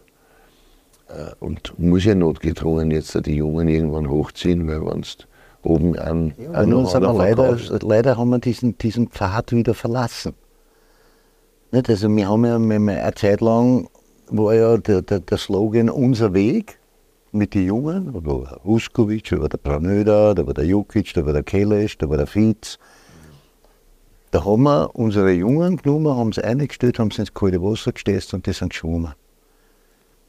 und 1.40 1.78
muss 1.78 2.04
ja 2.04 2.14
notgedrungen 2.14 2.90
jetzt 2.90 3.14
die 3.26 3.36
Jungen 3.36 3.68
irgendwann 3.68 4.08
hochziehen, 4.08 4.66
weil 4.68 4.84
wenn 4.84 5.00
es 5.00 5.18
oben 5.62 5.98
an. 5.98 6.34
Ja, 6.38 6.64
nur 6.64 6.86
sind 6.86 7.02
wir 7.02 7.12
leider, 7.12 7.56
leider 7.82 8.16
haben 8.16 8.30
wir 8.30 8.38
diesen, 8.38 8.76
diesen 8.78 9.08
Pfad 9.08 9.52
wieder 9.52 9.74
verlassen. 9.74 10.34
Nicht? 11.72 11.88
Also 11.88 12.08
wir 12.14 12.28
haben 12.28 12.44
ja 12.44 12.56
eine 12.56 13.14
Zeit 13.14 13.40
lang 13.40 13.88
war 14.28 14.54
ja 14.54 14.76
der, 14.76 15.02
der, 15.02 15.20
der 15.20 15.38
Slogan 15.38 15.88
Unser 15.88 16.34
Weg 16.34 16.78
mit 17.32 17.54
den 17.54 17.66
Jungen. 17.66 18.12
Da 18.12 18.24
war 18.24 18.60
Uskovic, 18.64 19.30
da 19.30 19.40
war 19.40 19.48
der 19.48 19.58
Pranöda, 19.58 20.34
da 20.34 20.46
war 20.46 20.54
der 20.54 20.64
Jukic, 20.64 21.12
da 21.14 21.24
war 21.24 21.32
der 21.32 21.42
Kelesch, 21.42 21.98
da 21.98 22.08
war 22.08 22.16
der 22.16 22.26
Fietz. 22.26 22.78
Da 24.32 24.44
haben 24.44 24.64
wir 24.64 24.90
unsere 24.94 25.30
Jungen 25.32 25.76
genommen, 25.76 26.16
haben 26.16 26.32
sie 26.32 26.42
eingestellt, 26.42 26.98
haben 26.98 27.10
sie 27.10 27.22
ins 27.22 27.34
kalte 27.34 27.62
Wasser 27.62 27.92
gestesst 27.92 28.34
und 28.34 28.46
die 28.46 28.52
sind 28.52 28.70
geschwommen. 28.70 29.14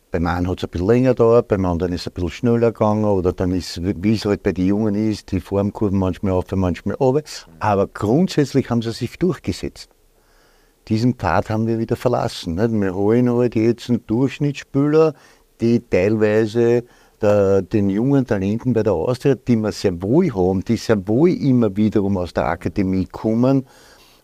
Beim 0.09 0.25
einen 0.25 0.47
hat 0.47 0.59
es 0.59 0.63
ein 0.63 0.69
bisschen 0.69 0.87
länger 0.87 1.09
gedauert, 1.09 1.49
beim 1.49 1.65
anderen 1.65 1.91
ist 1.91 2.01
es 2.01 2.07
ein 2.07 2.13
bisschen 2.13 2.29
schneller 2.29 2.71
gegangen 2.71 3.03
oder 3.03 3.33
dann 3.33 3.51
ist, 3.51 3.81
wie 3.83 4.13
es 4.13 4.23
halt 4.23 4.41
bei 4.41 4.53
den 4.53 4.65
Jungen 4.65 4.95
ist, 4.95 5.31
die 5.31 5.41
Formkurven 5.41 5.99
manchmal 5.99 6.31
auf, 6.31 6.45
manchmal 6.51 6.95
runter. 6.95 7.23
Aber 7.59 7.87
grundsätzlich 7.87 8.69
haben 8.69 8.81
sie 8.81 8.91
sich 8.91 9.19
durchgesetzt. 9.19 9.89
Diesen 10.87 11.15
Pfad 11.15 11.49
haben 11.49 11.67
wir 11.67 11.77
wieder 11.77 11.97
verlassen. 11.97 12.55
Nicht? 12.55 12.71
Wir 12.71 12.95
holen 12.95 13.29
halt 13.29 13.55
jetzt 13.55 13.89
einen 13.89 14.07
Durchschnittsspieler, 14.07 15.13
die 15.59 15.81
teilweise 15.81 16.85
der, 17.21 17.61
den 17.61 17.89
jungen 17.89 18.25
Talenten 18.25 18.71
bei 18.71 18.83
der 18.83 18.93
Austria, 18.93 19.35
die 19.35 19.57
wir 19.57 19.73
sehr 19.73 20.01
wohl 20.01 20.33
haben, 20.33 20.63
die 20.63 20.77
sehr 20.77 21.05
wohl 21.05 21.31
immer 21.31 21.75
wiederum 21.75 22.15
aus 22.17 22.33
der 22.33 22.45
Akademie 22.45 23.05
kommen, 23.11 23.65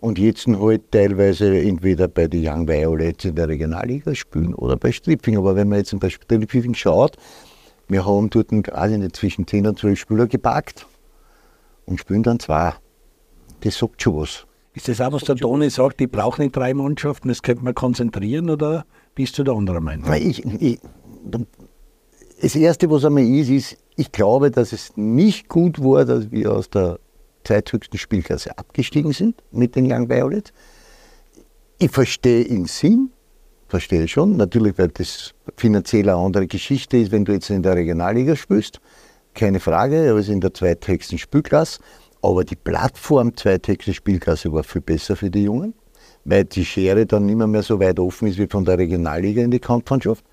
und 0.03 0.19
jetzt 0.19 0.47
halt 0.47 0.91
teilweise 0.91 1.57
entweder 1.61 2.09
bei 2.09 2.27
den 2.27 2.45
Young 2.45 2.67
Violets 2.67 3.23
in 3.23 3.35
der 3.35 3.47
Regionalliga 3.47 4.13
spielen 4.13 4.53
oder 4.53 4.75
bei 4.75 4.91
Stripping. 4.91 5.37
Aber 5.37 5.55
wenn 5.55 5.69
man 5.69 5.77
jetzt 5.77 5.97
bei 5.97 6.09
Stripping 6.09 6.73
schaut, 6.73 7.15
wir 7.87 8.05
haben 8.05 8.29
dort 8.29 8.49
gerade 8.49 8.97
nicht 8.97 9.15
zwischen 9.15 9.47
10 9.47 9.65
und 9.65 9.79
12 9.79 9.97
Spieler 9.97 10.27
gepackt 10.27 10.85
und 11.85 12.01
spielen 12.01 12.21
dann 12.21 12.37
zwei. 12.41 12.73
Das 13.61 13.77
sagt 13.77 14.01
schon 14.01 14.17
was. 14.17 14.45
Ist 14.73 14.89
das 14.89 14.99
auch, 14.99 15.13
was 15.13 15.23
der 15.23 15.37
Toni 15.37 15.69
sagt, 15.69 16.01
die 16.01 16.07
brauchen 16.07 16.41
nicht 16.41 16.57
drei 16.57 16.73
Mannschaften, 16.73 17.29
das 17.29 17.41
könnte 17.41 17.63
man 17.63 17.73
konzentrieren 17.73 18.49
oder 18.49 18.85
bist 19.15 19.37
du 19.37 19.43
der 19.45 19.53
andere 19.53 19.79
Meinung? 19.79 20.11
Ich, 20.15 20.43
ich, 20.43 20.79
das 22.41 22.55
Erste, 22.57 22.91
was 22.91 23.05
einmal 23.05 23.23
ist, 23.23 23.49
ist, 23.49 23.77
ich 23.95 24.11
glaube, 24.11 24.51
dass 24.51 24.73
es 24.73 24.91
nicht 24.97 25.47
gut 25.47 25.81
war, 25.81 26.03
dass 26.03 26.29
wir 26.29 26.51
aus 26.51 26.69
der 26.69 26.99
zweithöchsten 27.43 27.97
Spielklasse 27.97 28.57
abgestiegen 28.57 29.11
sind 29.13 29.41
mit 29.51 29.75
den 29.75 29.91
Young 29.91 30.09
Violets. 30.09 30.53
Ich 31.79 31.91
verstehe 31.91 32.45
den 32.45 32.65
Sinn, 32.65 33.11
verstehe 33.67 34.07
schon, 34.07 34.37
natürlich, 34.37 34.77
weil 34.77 34.89
das 34.89 35.33
finanziell 35.57 36.09
eine 36.09 36.19
andere 36.19 36.47
Geschichte 36.47 36.97
ist, 36.97 37.11
wenn 37.11 37.25
du 37.25 37.33
jetzt 37.33 37.49
in 37.49 37.63
der 37.63 37.75
Regionalliga 37.75 38.35
spielst, 38.35 38.79
keine 39.33 39.59
Frage, 39.59 40.09
aber 40.09 40.19
es 40.19 40.27
ist 40.27 40.33
in 40.33 40.41
der 40.41 40.53
zweithöchsten 40.53 41.17
Spielklasse. 41.17 41.79
Aber 42.21 42.43
die 42.43 42.55
Plattform 42.55 43.35
zweithöchste 43.35 43.93
Spielklasse 43.93 44.53
war 44.53 44.63
viel 44.63 44.81
besser 44.81 45.15
für 45.15 45.29
die 45.29 45.43
Jungen, 45.43 45.73
weil 46.23 46.45
die 46.45 46.63
Schere 46.63 47.05
dann 47.05 47.25
nicht 47.25 47.35
mehr 47.35 47.63
so 47.63 47.79
weit 47.79 47.99
offen 47.99 48.27
ist 48.27 48.37
wie 48.37 48.47
von 48.47 48.63
der 48.63 48.77
Regionalliga 48.77 49.41
in 49.41 49.51
die 49.51 49.59
Kampfmannschaft. 49.59 50.23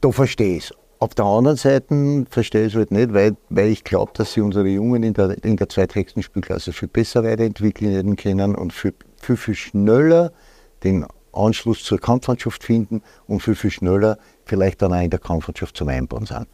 Da 0.00 0.10
verstehe 0.10 0.56
ich 0.56 0.70
es. 0.70 0.83
Auf 1.04 1.14
der 1.14 1.26
anderen 1.26 1.58
Seite 1.58 2.24
verstehe 2.30 2.64
ich 2.64 2.72
es 2.72 2.78
halt 2.78 2.90
nicht, 2.90 3.12
weil, 3.12 3.36
weil 3.50 3.68
ich 3.68 3.84
glaube, 3.84 4.12
dass 4.14 4.32
sie 4.32 4.40
unsere 4.40 4.66
Jungen 4.66 5.02
in 5.02 5.12
der, 5.12 5.36
in 5.44 5.58
der 5.58 5.68
zweithöchsten 5.68 6.22
Spielklasse 6.22 6.72
viel 6.72 6.88
besser 6.88 7.22
weiterentwickeln 7.22 8.16
können 8.16 8.54
und 8.54 8.72
viel, 8.72 8.94
viel, 9.20 9.36
viel 9.36 9.54
schneller 9.54 10.32
den 10.82 11.04
Anschluss 11.34 11.84
zur 11.84 12.00
Kampfmannschaft 12.00 12.64
finden 12.64 13.02
und 13.26 13.40
viel, 13.40 13.54
viel 13.54 13.70
schneller 13.70 14.16
vielleicht 14.46 14.80
dann 14.80 14.94
auch 14.94 15.02
in 15.02 15.10
der 15.10 15.18
Kampfmannschaft 15.18 15.76
zum 15.76 15.88
Einbauen 15.88 16.24
sind. 16.24 16.46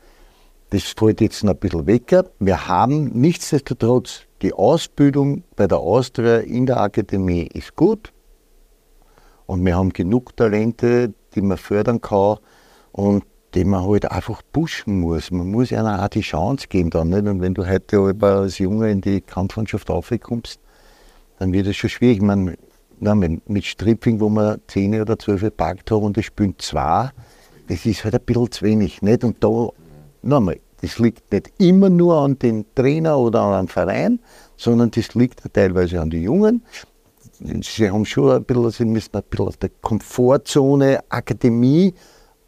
Das 0.71 0.83
fällt 0.83 1.21
jetzt 1.21 1.45
ein 1.45 1.57
bisschen 1.57 1.87
weg. 1.87 2.13
Wir 2.41 2.67
haben 2.67 3.05
nichtsdestotrotz 3.21 4.23
die 4.43 4.53
Ausbildung 4.53 5.45
bei 5.55 5.69
der 5.69 5.79
Austria 5.79 6.39
in 6.39 6.67
der 6.67 6.81
Akademie 6.81 7.49
ist 7.55 7.77
gut 7.77 8.13
und 9.47 9.65
wir 9.65 9.77
haben 9.77 9.93
genug 9.93 10.37
Talente, 10.37 11.15
die 11.37 11.41
man 11.41 11.57
fördern 11.57 12.01
kann 12.01 12.39
und 12.91 13.23
den 13.55 13.69
man 13.69 13.85
halt 13.85 14.11
einfach 14.11 14.43
pushen 14.53 15.01
muss. 15.01 15.31
Man 15.31 15.51
muss 15.51 15.73
ihnen 15.73 15.87
auch 15.87 16.09
die 16.09 16.21
Chance 16.21 16.67
geben 16.69 16.91
dann. 16.91 17.09
Nicht? 17.09 17.27
Und 17.27 17.41
wenn 17.41 17.55
du 17.55 17.69
heute 17.69 17.99
als 18.21 18.59
Junge 18.59 18.91
in 18.91 19.01
die 19.01 19.21
Kampfmannschaft 19.21 19.91
aufkommst, 19.91 20.61
dann 21.39 21.53
wird 21.53 21.67
es 21.67 21.77
schon 21.77 21.91
schwierig. 21.91 22.19
Ich 22.19 22.23
meine, 22.23 22.57
mit 23.01 23.65
Stripping, 23.65 24.21
wo 24.21 24.29
man 24.29 24.61
10 24.69 25.01
oder 25.01 25.19
12 25.19 25.41
gepackt 25.41 25.91
haben 25.91 26.05
und 26.05 26.17
das 26.17 26.27
spielen 26.27 26.55
zwei, 26.59 27.11
das 27.69 27.87
ist 27.87 28.05
halt 28.05 28.15
ein 28.15 28.21
bisschen 28.25 28.53
zu 28.53 28.65
wenig. 28.65 29.03
Nicht? 29.03 29.25
Und 29.25 29.43
da, 29.43 29.69
nochmal, 30.23 30.61
das 30.83 30.99
liegt 30.99 31.33
nicht 31.33 31.53
immer 31.59 31.91
nur 31.91 32.19
an 32.19 32.39
den 32.39 32.65
Trainer 32.75 33.19
oder 33.19 33.43
an 33.43 33.67
den 33.67 33.69
Verein, 33.69 34.21
sondern 34.57 34.91
das 34.91 35.15
liegt 35.15 35.43
teilweise 35.53 36.01
an 36.01 36.11
den 36.11 36.23
Jungen. 36.23 36.63
Sie 37.63 37.91
haben 37.91 38.05
schon 38.05 38.31
ein 38.33 38.45
bisschen, 38.45 38.71
sie 38.71 38.85
müssen 38.85 39.15
ein 39.15 39.23
bisschen 39.29 39.47
aus 39.47 39.59
der 39.59 39.71
Komfortzone, 39.81 41.01
Akademie, 41.09 41.95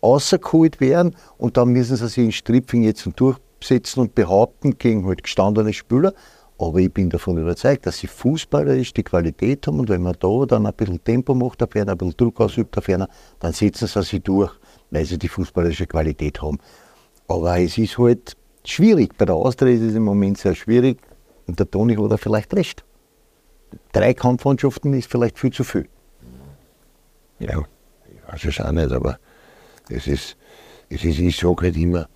rausgeholt 0.02 0.80
werden 0.80 1.16
und 1.38 1.56
dann 1.56 1.68
müssen 1.68 1.96
sie 1.96 2.08
sich 2.08 2.24
in 2.24 2.32
Stripfing 2.32 2.82
jetzt 2.82 3.08
durchsetzen 3.16 4.00
und 4.00 4.14
behaupten 4.14 4.78
gegen 4.78 5.06
halt 5.06 5.22
gestandene 5.22 5.72
Spieler. 5.72 6.12
Aber 6.58 6.78
ich 6.78 6.92
bin 6.92 7.10
davon 7.10 7.38
überzeugt, 7.38 7.86
dass 7.86 7.98
sie 7.98 8.06
fußballerisch 8.06 8.92
die 8.92 9.02
Qualität 9.02 9.66
haben 9.66 9.80
und 9.80 9.88
wenn 9.88 10.02
man 10.02 10.14
da 10.18 10.46
dann 10.46 10.66
ein 10.66 10.74
bisschen 10.74 11.02
Tempo 11.02 11.34
macht, 11.34 11.62
einer, 11.76 11.92
ein 11.92 11.98
bisschen 11.98 12.16
Druck 12.16 12.40
ausübt, 12.40 12.76
auf 12.78 12.88
einer, 12.88 13.08
dann 13.40 13.52
setzen 13.52 13.88
sie 13.88 14.02
sich 14.02 14.22
durch, 14.22 14.52
weil 14.90 15.04
sie 15.04 15.18
die 15.18 15.28
fußballerische 15.28 15.86
Qualität 15.86 16.40
haben. 16.40 16.58
Aber 17.26 17.58
es 17.58 17.78
ist 17.78 17.98
halt 17.98 18.36
schwierig. 18.64 19.16
Bei 19.16 19.24
der 19.24 19.34
Austria 19.34 19.74
ist 19.74 19.82
es 19.82 19.94
im 19.94 20.04
Moment 20.04 20.38
sehr 20.38 20.54
schwierig 20.54 20.98
und 21.46 21.58
der 21.58 21.70
Toni 21.70 21.96
hat 21.96 22.10
er 22.10 22.18
vielleicht 22.18 22.54
recht. 22.54 22.84
Drei 23.92 24.14
Kampfmannschaften 24.14 24.94
ist 24.94 25.10
vielleicht 25.10 25.38
viel 25.38 25.52
zu 25.52 25.64
viel. 25.64 25.88
Ja, 27.38 27.64
ich 28.08 28.32
weiß 28.32 28.44
es 28.44 28.60
auch 28.60 28.70
nicht, 28.70 28.92
aber 28.92 29.18
es 29.92 30.06
ist, 30.06 30.36
es 30.88 31.04
ist 31.04 31.18
ich 31.18 31.36
sage 31.36 31.62
halt 31.62 31.76
immer, 31.76 32.08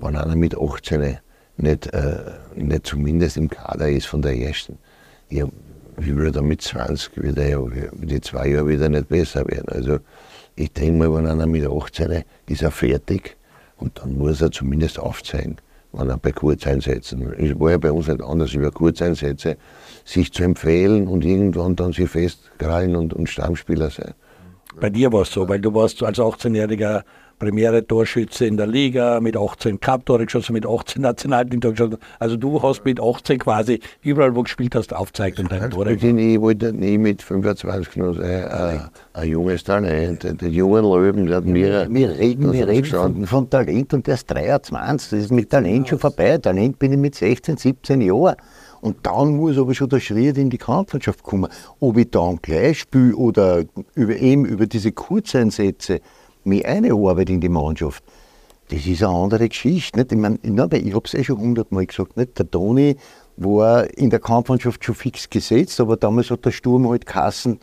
wenn 0.00 0.16
einer 0.16 0.36
mit 0.36 0.56
18 0.56 1.18
nicht, 1.56 1.86
äh, 1.92 2.16
nicht 2.54 2.86
zumindest 2.86 3.36
im 3.36 3.48
Kader 3.48 3.88
ist 3.88 4.06
von 4.06 4.22
der 4.22 4.36
ersten, 4.36 4.78
ja, 5.30 5.46
wie 5.96 6.16
will 6.16 6.34
er 6.34 6.42
mit 6.42 6.62
20, 6.62 7.16
wird 7.16 7.38
er 7.38 7.48
ja 7.50 7.60
die 7.92 8.20
zwei 8.20 8.48
Jahre 8.48 8.68
wieder 8.68 8.88
nicht 8.88 9.08
besser 9.08 9.46
werden. 9.46 9.68
Also 9.68 9.98
ich 10.56 10.72
denke 10.72 10.98
mal, 10.98 11.14
wenn 11.14 11.26
einer 11.26 11.46
mit 11.46 11.66
18 11.66 12.24
ist 12.48 12.62
er 12.62 12.70
fertig 12.70 13.36
und 13.76 13.98
dann 13.98 14.16
muss 14.16 14.40
er 14.40 14.50
zumindest 14.50 14.98
aufzeigen, 14.98 15.56
wenn 15.92 16.08
er 16.08 16.16
bei 16.16 16.32
Kurzeinsätzen, 16.32 17.32
es 17.34 17.58
war 17.58 17.72
ja 17.72 17.78
bei 17.78 17.92
uns 17.92 18.08
nicht 18.08 18.22
anders, 18.22 18.54
über 18.54 18.70
Kurzeinsätze, 18.70 19.56
sich 20.04 20.32
zu 20.32 20.42
empfehlen 20.42 21.06
und 21.06 21.24
irgendwann 21.24 21.76
dann 21.76 21.92
sich 21.92 22.08
festkrallen 22.08 22.96
und, 22.96 23.12
und 23.12 23.28
Stammspieler 23.28 23.90
sein. 23.90 24.14
Bei 24.80 24.90
dir 24.90 25.12
war 25.12 25.22
es 25.22 25.32
so, 25.32 25.48
weil 25.48 25.60
du 25.60 25.74
warst 25.74 26.02
als 26.02 26.18
18-jähriger 26.18 27.02
Premiere-Torschütze 27.42 28.46
in 28.46 28.56
der 28.56 28.68
Liga, 28.68 29.18
mit 29.18 29.36
18 29.36 29.80
Cup-Tore 29.80 30.26
geschossen, 30.26 30.52
mit 30.52 30.64
18 30.64 31.02
Nationalteam-Tore 31.02 31.72
geschossen. 31.74 31.96
Also 32.20 32.36
du 32.36 32.62
hast 32.62 32.84
mit 32.84 33.00
18 33.00 33.40
quasi 33.40 33.80
überall, 34.00 34.30
wo 34.30 34.36
du 34.36 34.42
gespielt 34.44 34.76
hast, 34.76 34.94
aufgezeigt 34.94 35.40
und 35.40 35.50
deine 35.50 35.68
Tore. 35.68 35.92
Ich 35.92 36.40
wollte 36.40 36.72
nie 36.72 36.98
mit 36.98 37.20
25 37.20 37.96
noch 37.96 38.14
sein, 38.14 38.44
ein, 38.44 38.80
ein 39.14 39.28
junges 39.28 39.64
Talent, 39.64 40.22
den 40.22 40.52
jungen 40.52 40.84
Löwen, 40.84 41.26
der 41.26 41.38
hat 41.38 41.44
mir 41.44 41.88
Wir 41.90 42.10
reden, 42.16 42.52
wir 42.52 42.68
reden 42.68 42.86
von, 42.86 43.26
von, 43.26 43.50
Talent 43.50 43.92
und 43.92 44.06
der 44.06 44.14
ist 44.14 44.30
23, 44.30 45.10
das 45.10 45.18
ist 45.18 45.32
mit 45.32 45.50
Talent 45.50 45.88
schon 45.88 45.98
vorbei. 45.98 46.38
Talent 46.38 46.78
bin 46.78 46.92
ich 46.92 46.98
mit 46.98 47.16
16, 47.16 47.56
17 47.56 48.02
Jahren. 48.02 48.36
Und 48.82 49.06
dann 49.06 49.36
muss 49.36 49.58
aber 49.58 49.74
schon 49.74 49.88
der 49.88 50.00
Schritt 50.00 50.36
in 50.36 50.50
die 50.50 50.58
Kampfmannschaft 50.58 51.22
kommen. 51.22 51.48
Ob 51.78 51.96
ich 51.96 52.10
dann 52.10 52.40
gleich 52.42 52.80
spiele 52.80 53.14
oder 53.14 53.64
über, 53.94 54.16
eben 54.16 54.44
über 54.44 54.66
diese 54.66 54.90
Kurzeinsätze 54.90 56.00
mich 56.42 56.66
einarbeite 56.66 57.32
in 57.32 57.40
die 57.40 57.48
Mannschaft, 57.48 58.02
das 58.70 58.84
ist 58.84 59.04
eine 59.04 59.14
andere 59.14 59.48
Geschichte. 59.48 60.00
Nicht? 60.00 60.10
Ich, 60.10 60.18
mein, 60.18 60.40
ich 60.42 60.94
habe 60.94 61.04
es 61.04 61.14
eh 61.14 61.22
schon 61.22 61.38
hundertmal 61.38 61.86
gesagt, 61.86 62.16
nicht? 62.16 62.36
der 62.36 62.50
Toni 62.50 62.96
war 63.36 63.88
in 63.96 64.10
der 64.10 64.18
Kampfmannschaft 64.18 64.84
schon 64.84 64.96
fix 64.96 65.30
gesetzt, 65.30 65.80
aber 65.80 65.96
damals 65.96 66.30
hat 66.30 66.44
der 66.44 66.50
Sturm 66.50 66.88
halt 66.88 67.06
Kassen 67.06 67.60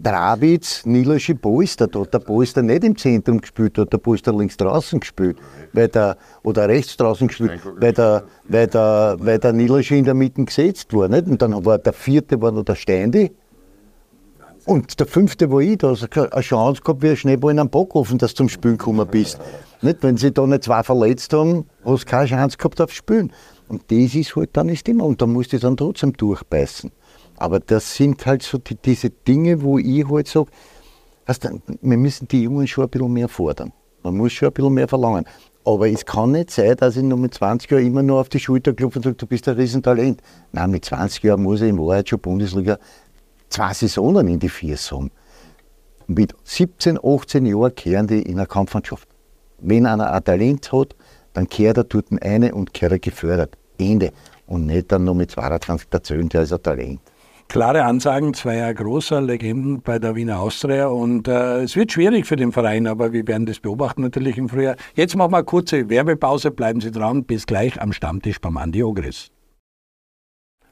Dravitz, 0.00 0.84
Nilaschi 0.84 1.34
Polster, 1.34 1.86
da 1.86 2.00
hat 2.00 2.12
der 2.12 2.18
Polster 2.18 2.62
nicht 2.62 2.82
im 2.82 2.96
Zentrum 2.96 3.40
gespielt, 3.40 3.78
da 3.78 3.82
hat 3.82 3.92
der 3.92 3.98
Polster 3.98 4.32
links 4.32 4.56
draußen 4.56 4.98
gespielt, 4.98 5.36
weil 5.72 5.88
der, 5.88 6.16
oder 6.42 6.68
rechts 6.68 6.96
draußen 6.96 7.28
gespielt, 7.28 7.60
weil 7.76 7.92
der, 7.92 8.24
weil 8.48 8.66
der, 8.66 9.16
weil 9.20 9.38
der 9.38 9.52
Nilaschi 9.52 9.98
in 9.98 10.04
der 10.04 10.14
Mitte 10.14 10.44
gesetzt 10.44 10.92
war. 10.92 11.08
Nicht? 11.08 11.28
Und 11.28 11.40
dann 11.40 11.64
war 11.64 11.78
der 11.78 11.92
vierte 11.92 12.40
war 12.40 12.50
noch 12.50 12.64
der 12.64 12.74
Steindi. 12.74 13.30
Und 14.64 14.98
der 15.00 15.06
fünfte 15.06 15.50
war 15.50 15.60
ich, 15.60 15.78
da 15.78 15.90
hast 15.90 16.08
du 16.14 16.32
eine 16.32 16.40
Chance 16.40 16.82
gehabt 16.82 17.02
wie 17.02 17.10
ein 17.10 17.16
Schneeball 17.16 17.50
in 17.52 17.58
einem 17.58 17.70
Backofen, 17.70 18.18
dass 18.18 18.32
du 18.32 18.38
zum 18.38 18.48
Spielen 18.48 18.78
gekommen 18.78 19.06
bist. 19.10 19.38
Nicht? 19.80 20.02
Wenn 20.02 20.16
sie 20.16 20.32
da 20.32 20.46
nicht 20.46 20.64
zwei 20.64 20.82
verletzt 20.82 21.32
haben, 21.32 21.66
hast 21.84 22.04
du 22.04 22.10
keine 22.10 22.26
Chance 22.26 22.56
gehabt 22.56 22.80
auf 22.80 22.92
Spielen. 22.92 23.32
Und 23.68 23.90
das 23.90 24.14
ist 24.14 24.36
halt 24.36 24.50
dann 24.52 24.68
das 24.68 24.84
Thema. 24.84 25.04
Und 25.04 25.20
da 25.20 25.26
musst 25.26 25.52
du 25.52 25.58
dann 25.58 25.76
trotzdem 25.76 26.12
durchbeißen. 26.12 26.92
Aber 27.42 27.58
das 27.58 27.96
sind 27.96 28.24
halt 28.24 28.44
so 28.44 28.58
die, 28.58 28.76
diese 28.76 29.10
Dinge, 29.10 29.62
wo 29.62 29.76
ich 29.76 30.08
halt 30.08 30.28
sage, 30.28 30.46
du, 31.26 31.60
wir 31.80 31.96
müssen 31.96 32.28
die 32.28 32.44
Jungen 32.44 32.68
schon 32.68 32.84
ein 32.84 32.90
bisschen 32.90 33.12
mehr 33.12 33.28
fordern. 33.28 33.72
Man 34.04 34.16
muss 34.16 34.32
schon 34.32 34.46
ein 34.46 34.54
bisschen 34.54 34.72
mehr 34.72 34.86
verlangen. 34.86 35.24
Aber 35.64 35.88
es 35.88 36.06
kann 36.06 36.30
nicht 36.30 36.52
sein, 36.52 36.76
dass 36.76 36.96
ich 36.96 37.02
nur 37.02 37.18
mit 37.18 37.34
20 37.34 37.68
Jahren 37.68 37.84
immer 37.84 38.04
nur 38.04 38.20
auf 38.20 38.28
die 38.28 38.38
Schulter 38.38 38.72
klopfe 38.72 39.00
und 39.00 39.02
sage, 39.02 39.16
du 39.16 39.26
bist 39.26 39.48
ein 39.48 39.56
Riesentalent. 39.56 40.22
Nein, 40.52 40.70
mit 40.70 40.84
20 40.84 41.20
Jahren 41.24 41.42
muss 41.42 41.62
ich 41.62 41.70
in 41.70 41.78
Wahrheit 41.80 42.08
schon 42.08 42.20
Bundesliga 42.20 42.78
zwei 43.48 43.74
Saisonen 43.74 44.28
in 44.28 44.38
die 44.38 44.48
vier 44.48 44.76
haben. 44.76 45.10
mit 46.06 46.36
17, 46.44 46.96
18 47.04 47.44
Jahren 47.44 47.74
kehren 47.74 48.06
die 48.06 48.22
in 48.22 48.38
eine 48.38 48.46
Kampfmannschaft. 48.46 49.08
Wenn 49.58 49.86
einer 49.86 50.12
ein 50.12 50.22
Talent 50.22 50.70
hat, 50.70 50.94
dann 51.32 51.48
kehrt 51.48 51.76
er 51.76 51.84
dort 51.84 52.06
eine 52.20 52.54
und 52.54 52.72
kehrt 52.72 52.92
er 52.92 52.98
gefördert. 53.00 53.58
Ende. 53.78 54.12
Und 54.46 54.66
nicht 54.66 54.92
dann 54.92 55.02
noch 55.02 55.14
mit 55.14 55.32
22 55.32 55.88
erzählen, 55.90 56.28
der 56.28 56.42
ist 56.42 56.52
ein 56.52 56.62
Talent. 56.62 57.00
Klare 57.48 57.84
Ansagen 57.84 58.32
zweier 58.32 58.72
großer 58.72 59.20
Legenden 59.20 59.82
bei 59.82 59.98
der 59.98 60.14
Wiener 60.14 60.40
Austria 60.40 60.86
und 60.86 61.28
äh, 61.28 61.62
es 61.62 61.76
wird 61.76 61.92
schwierig 61.92 62.26
für 62.26 62.36
den 62.36 62.50
Verein, 62.50 62.86
aber 62.86 63.12
wir 63.12 63.26
werden 63.26 63.44
das 63.44 63.60
beobachten 63.60 64.00
natürlich 64.00 64.38
im 64.38 64.48
Frühjahr. 64.48 64.76
Jetzt 64.94 65.16
machen 65.16 65.32
wir 65.32 65.38
eine 65.38 65.44
kurze 65.44 65.90
Werbepause, 65.90 66.50
bleiben 66.50 66.80
Sie 66.80 66.90
dran, 66.90 67.24
bis 67.24 67.46
gleich 67.46 67.80
am 67.80 67.92
Stammtisch 67.92 68.40
beim 68.40 68.56
Andi 68.56 68.82
Ogris. 68.82 69.30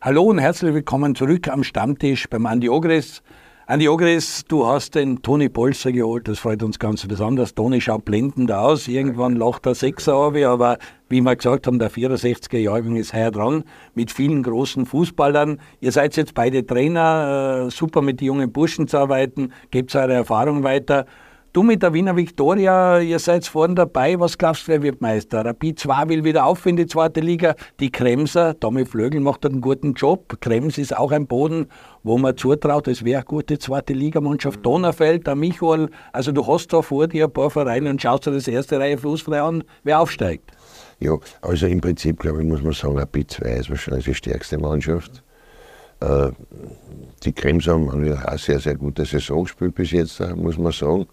Hallo 0.00 0.22
und 0.22 0.38
herzlich 0.38 0.72
willkommen 0.72 1.14
zurück 1.14 1.48
am 1.48 1.62
Stammtisch 1.62 2.28
beim 2.30 2.46
Andi 2.46 2.70
Ogris. 2.70 3.22
Andi 3.70 3.88
Ogris, 3.88 4.42
du 4.48 4.66
hast 4.66 4.96
den 4.96 5.22
Toni 5.22 5.48
Polster 5.48 5.92
geholt, 5.92 6.26
das 6.26 6.40
freut 6.40 6.60
uns 6.64 6.80
ganz 6.80 7.06
besonders. 7.06 7.54
Toni 7.54 7.80
schaut 7.80 8.04
blendend 8.04 8.50
aus, 8.50 8.88
irgendwann 8.88 9.36
lacht 9.36 9.64
er 9.64 9.76
Sechser 9.76 10.16
auf, 10.16 10.34
aber 10.34 10.76
wie 11.08 11.20
wir 11.20 11.36
gesagt 11.36 11.68
haben, 11.68 11.78
der 11.78 11.88
64er 11.88 12.58
Jahrgang 12.58 12.96
ist 12.96 13.14
heuer 13.14 13.30
dran, 13.30 13.62
mit 13.94 14.10
vielen 14.10 14.42
großen 14.42 14.86
Fußballern. 14.86 15.60
Ihr 15.78 15.92
seid 15.92 16.16
jetzt 16.16 16.34
beide 16.34 16.66
Trainer, 16.66 17.66
äh, 17.66 17.70
super 17.70 18.02
mit 18.02 18.20
den 18.20 18.26
jungen 18.26 18.50
Burschen 18.50 18.88
zu 18.88 18.98
arbeiten, 18.98 19.52
gebt 19.70 19.94
eure 19.94 20.14
Erfahrung 20.14 20.64
weiter. 20.64 21.06
Du 21.52 21.64
mit 21.64 21.82
der 21.82 21.92
Wiener 21.92 22.14
Viktoria, 22.14 23.00
ihr 23.00 23.18
seid 23.18 23.44
vorne 23.44 23.74
dabei. 23.74 24.20
Was 24.20 24.38
glaubst 24.38 24.68
du, 24.68 24.68
wer 24.68 24.82
wird 24.82 25.00
Meister? 25.00 25.44
Rapid 25.44 25.80
2 25.80 26.08
will 26.08 26.22
wieder 26.22 26.46
auf 26.46 26.64
in 26.64 26.76
die 26.76 26.86
zweite 26.86 27.18
Liga. 27.18 27.56
Die 27.80 27.90
Kremser, 27.90 28.60
Tommy 28.60 28.84
Flögel 28.84 29.20
macht 29.20 29.44
einen 29.44 29.60
guten 29.60 29.94
Job. 29.94 30.40
Krems 30.40 30.78
ist 30.78 30.96
auch 30.96 31.10
ein 31.10 31.26
Boden, 31.26 31.66
wo 32.04 32.18
man 32.18 32.36
zutraut, 32.36 32.86
es 32.86 33.04
wäre 33.04 33.22
eine 33.22 33.24
gute 33.24 33.58
zweite 33.58 33.94
Ligamannschaft. 33.94 34.64
Donnerfeld, 34.64 35.26
der 35.26 35.34
Michael. 35.34 35.88
Also 36.12 36.30
du 36.30 36.46
hast 36.46 36.72
da 36.72 36.82
vor 36.82 37.08
dir 37.08 37.24
ein 37.24 37.32
paar 37.32 37.50
Vereine 37.50 37.90
und 37.90 38.00
schaust 38.00 38.26
dir 38.26 38.30
das 38.30 38.46
erste 38.46 38.78
Reihe 38.78 38.96
fußfrei 38.96 39.42
an, 39.42 39.64
wer 39.82 39.98
aufsteigt. 39.98 40.52
Ja, 41.00 41.18
also 41.42 41.66
im 41.66 41.80
Prinzip, 41.80 42.20
glaube 42.20 42.42
ich, 42.42 42.48
muss 42.48 42.62
man 42.62 42.74
sagen, 42.74 42.96
Rapid 42.96 43.28
2 43.28 43.44
ist 43.54 43.70
wahrscheinlich 43.70 44.04
die 44.04 44.14
stärkste 44.14 44.56
Mannschaft. 44.56 45.24
Äh, 45.98 46.30
die 47.24 47.32
Krems 47.32 47.66
haben 47.66 47.90
eine 47.90 48.38
sehr, 48.38 48.60
sehr 48.60 48.76
gute 48.76 49.04
Saison 49.04 49.42
gespielt 49.42 49.74
bis 49.74 49.90
jetzt, 49.90 50.20
muss 50.36 50.56
man 50.56 50.70
sagen. 50.70 51.08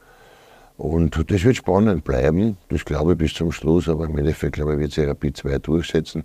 Und 0.77 1.31
das 1.31 1.43
wird 1.43 1.55
spannend 1.55 2.03
bleiben, 2.03 2.57
das 2.69 2.85
glaube 2.85 3.13
ich 3.13 3.17
bis 3.17 3.33
zum 3.33 3.51
Schluss, 3.51 3.89
aber 3.89 4.05
im 4.05 4.17
Endeffekt 4.17 4.53
glaube 4.53 4.73
ich, 4.73 4.79
wird 4.79 4.91
sich 4.91 5.07
Rapid 5.07 5.37
2 5.37 5.59
durchsetzen. 5.59 6.23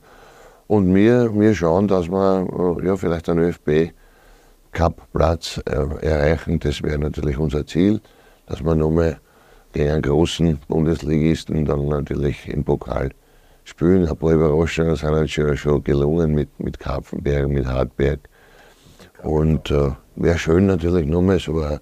Und 0.67 0.95
wir, 0.95 1.35
wir 1.35 1.55
schauen, 1.55 1.89
dass 1.89 2.09
wir 2.09 2.79
äh, 2.81 2.87
ja, 2.87 2.97
vielleicht 2.97 3.29
einen 3.29 3.41
ÖFB 3.41 3.93
Cup-Platz 4.73 5.61
äh, 5.67 6.07
erreichen. 6.07 6.61
Das 6.61 6.83
wäre 6.83 6.99
natürlich 6.99 7.39
unser 7.39 7.67
Ziel, 7.67 8.01
dass 8.47 8.63
wir 8.63 8.75
nochmal 8.75 9.19
gegen 9.73 9.91
einen 9.91 10.03
großen 10.03 10.59
Bundesligisten 10.69 11.65
dann 11.65 11.89
natürlich 11.89 12.49
im 12.49 12.65
Pokal 12.65 13.11
spielen. 13.65 14.07
Ein 14.07 14.17
paar 14.17 14.33
Überraschungen 14.33 14.97
sind 14.97 15.11
halt 15.11 15.31
schon, 15.31 15.57
schon 15.57 15.85
gelungen 15.85 16.35
mit, 16.35 16.49
mit 16.59 16.79
Karpfenberg, 16.79 17.49
mit 17.49 17.67
Hartberg. 17.67 18.21
Und 19.23 19.71
äh, 19.71 19.91
wäre 20.17 20.39
schön 20.39 20.67
natürlich 20.67 21.07
nochmal 21.07 21.39
so 21.39 21.61
ein, 21.61 21.79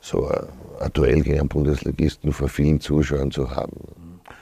so 0.00 0.26
ein 0.26 0.46
ein 0.80 0.92
Duell 0.92 1.22
gegen 1.22 1.40
einen 1.40 1.48
Bundesligisten 1.48 2.32
vor 2.32 2.48
vielen 2.48 2.80
Zuschauern 2.80 3.30
zu 3.30 3.50
haben. 3.50 3.76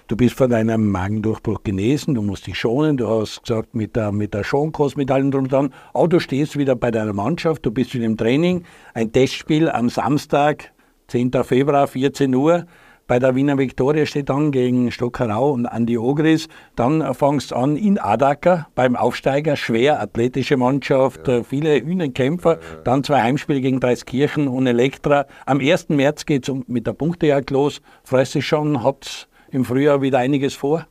Du 0.08 0.16
bist 0.16 0.36
von 0.36 0.50
deinem 0.50 0.88
Magendurchbruch 0.90 1.64
genesen, 1.64 2.14
du 2.14 2.22
musst 2.22 2.46
dich 2.46 2.56
schonen, 2.56 2.96
du 2.96 3.08
hast 3.08 3.42
gesagt, 3.42 3.74
mit 3.74 3.96
der, 3.96 4.12
mit 4.12 4.34
der 4.34 4.44
Schonkost, 4.44 4.96
mit 4.96 5.10
allem 5.10 5.32
drum 5.32 5.44
und 5.44 5.52
dran. 5.52 5.74
Aber 5.92 6.06
du 6.06 6.20
stehst 6.20 6.56
wieder 6.56 6.76
bei 6.76 6.92
deiner 6.92 7.12
Mannschaft, 7.12 7.66
du 7.66 7.72
bist 7.72 7.92
in 7.94 8.02
dem 8.02 8.16
Training, 8.16 8.64
ein 8.94 9.10
Testspiel 9.10 9.68
am 9.68 9.88
Samstag, 9.88 10.72
10. 11.08 11.32
Februar, 11.42 11.88
14 11.88 12.32
Uhr 12.34 12.66
bei 13.06 13.20
der 13.20 13.36
Wiener 13.36 13.56
Viktoria 13.56 14.04
steht 14.04 14.30
an 14.30 14.50
gegen 14.50 14.90
Stockerau 14.90 15.52
und 15.52 15.66
Andi 15.66 15.96
Ogris. 15.96 16.48
Dann 16.74 17.14
fangst 17.14 17.52
du 17.52 17.56
an 17.56 17.76
in 17.76 17.98
Adaka 17.98 18.66
beim 18.74 18.96
Aufsteiger, 18.96 19.54
schwer 19.56 20.00
athletische 20.00 20.56
Mannschaft, 20.56 21.28
ja. 21.28 21.44
viele 21.44 21.76
Hühnenkämpfer. 21.76 22.54
Ja. 22.54 22.82
Dann 22.82 23.04
zwei 23.04 23.22
Heimspiele 23.22 23.60
gegen 23.60 23.78
Dreiskirchen 23.78 24.48
und 24.48 24.66
Elektra. 24.66 25.26
Am 25.44 25.60
1. 25.60 25.90
März 25.90 26.26
geht 26.26 26.48
es 26.48 26.54
mit 26.66 26.86
der 26.88 26.94
Punktejagd 26.94 27.50
los. 27.50 27.80
Freust 28.02 28.34
du 28.34 28.42
schon? 28.42 28.82
Habt 28.82 29.28
im 29.52 29.64
Frühjahr 29.64 30.02
wieder 30.02 30.18
einiges 30.18 30.54
vor? 30.54 30.86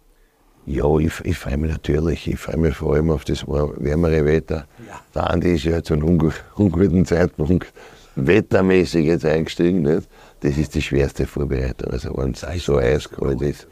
Ja, 0.65 0.97
ich, 0.97 1.13
ich 1.23 1.38
freue 1.38 1.58
mich 1.58 1.71
natürlich. 1.71 2.28
Ich 2.28 2.39
freue 2.39 2.58
mich 2.58 2.75
vor 2.75 2.95
allem 2.95 3.12
auf 3.12 3.25
das 3.25 3.45
wärmere 3.45 4.25
Wetter. 4.25 4.65
Ja. 4.88 5.01
Der 5.13 5.30
Andi 5.30 5.56
ist 5.56 5.65
ja 5.65 5.84
zu 5.84 5.95
einem 5.95 6.32
unguten 6.56 7.06
Zeitpunkt 7.06 7.73
wettermäßig 8.15 9.06
jetzt 9.06 9.25
eingestiegen. 9.25 9.82
Nicht? 9.82 10.08
Das 10.45 10.58
ist 10.58 10.75
die 10.75 10.81
schwerste 10.81 11.25
Vorbereitung. 11.25 11.91
Also 11.91 12.15
wenn 12.15 12.31
es 12.31 12.41
so 12.63 12.77
eiskalt 12.77 13.41
ist, 13.41 13.67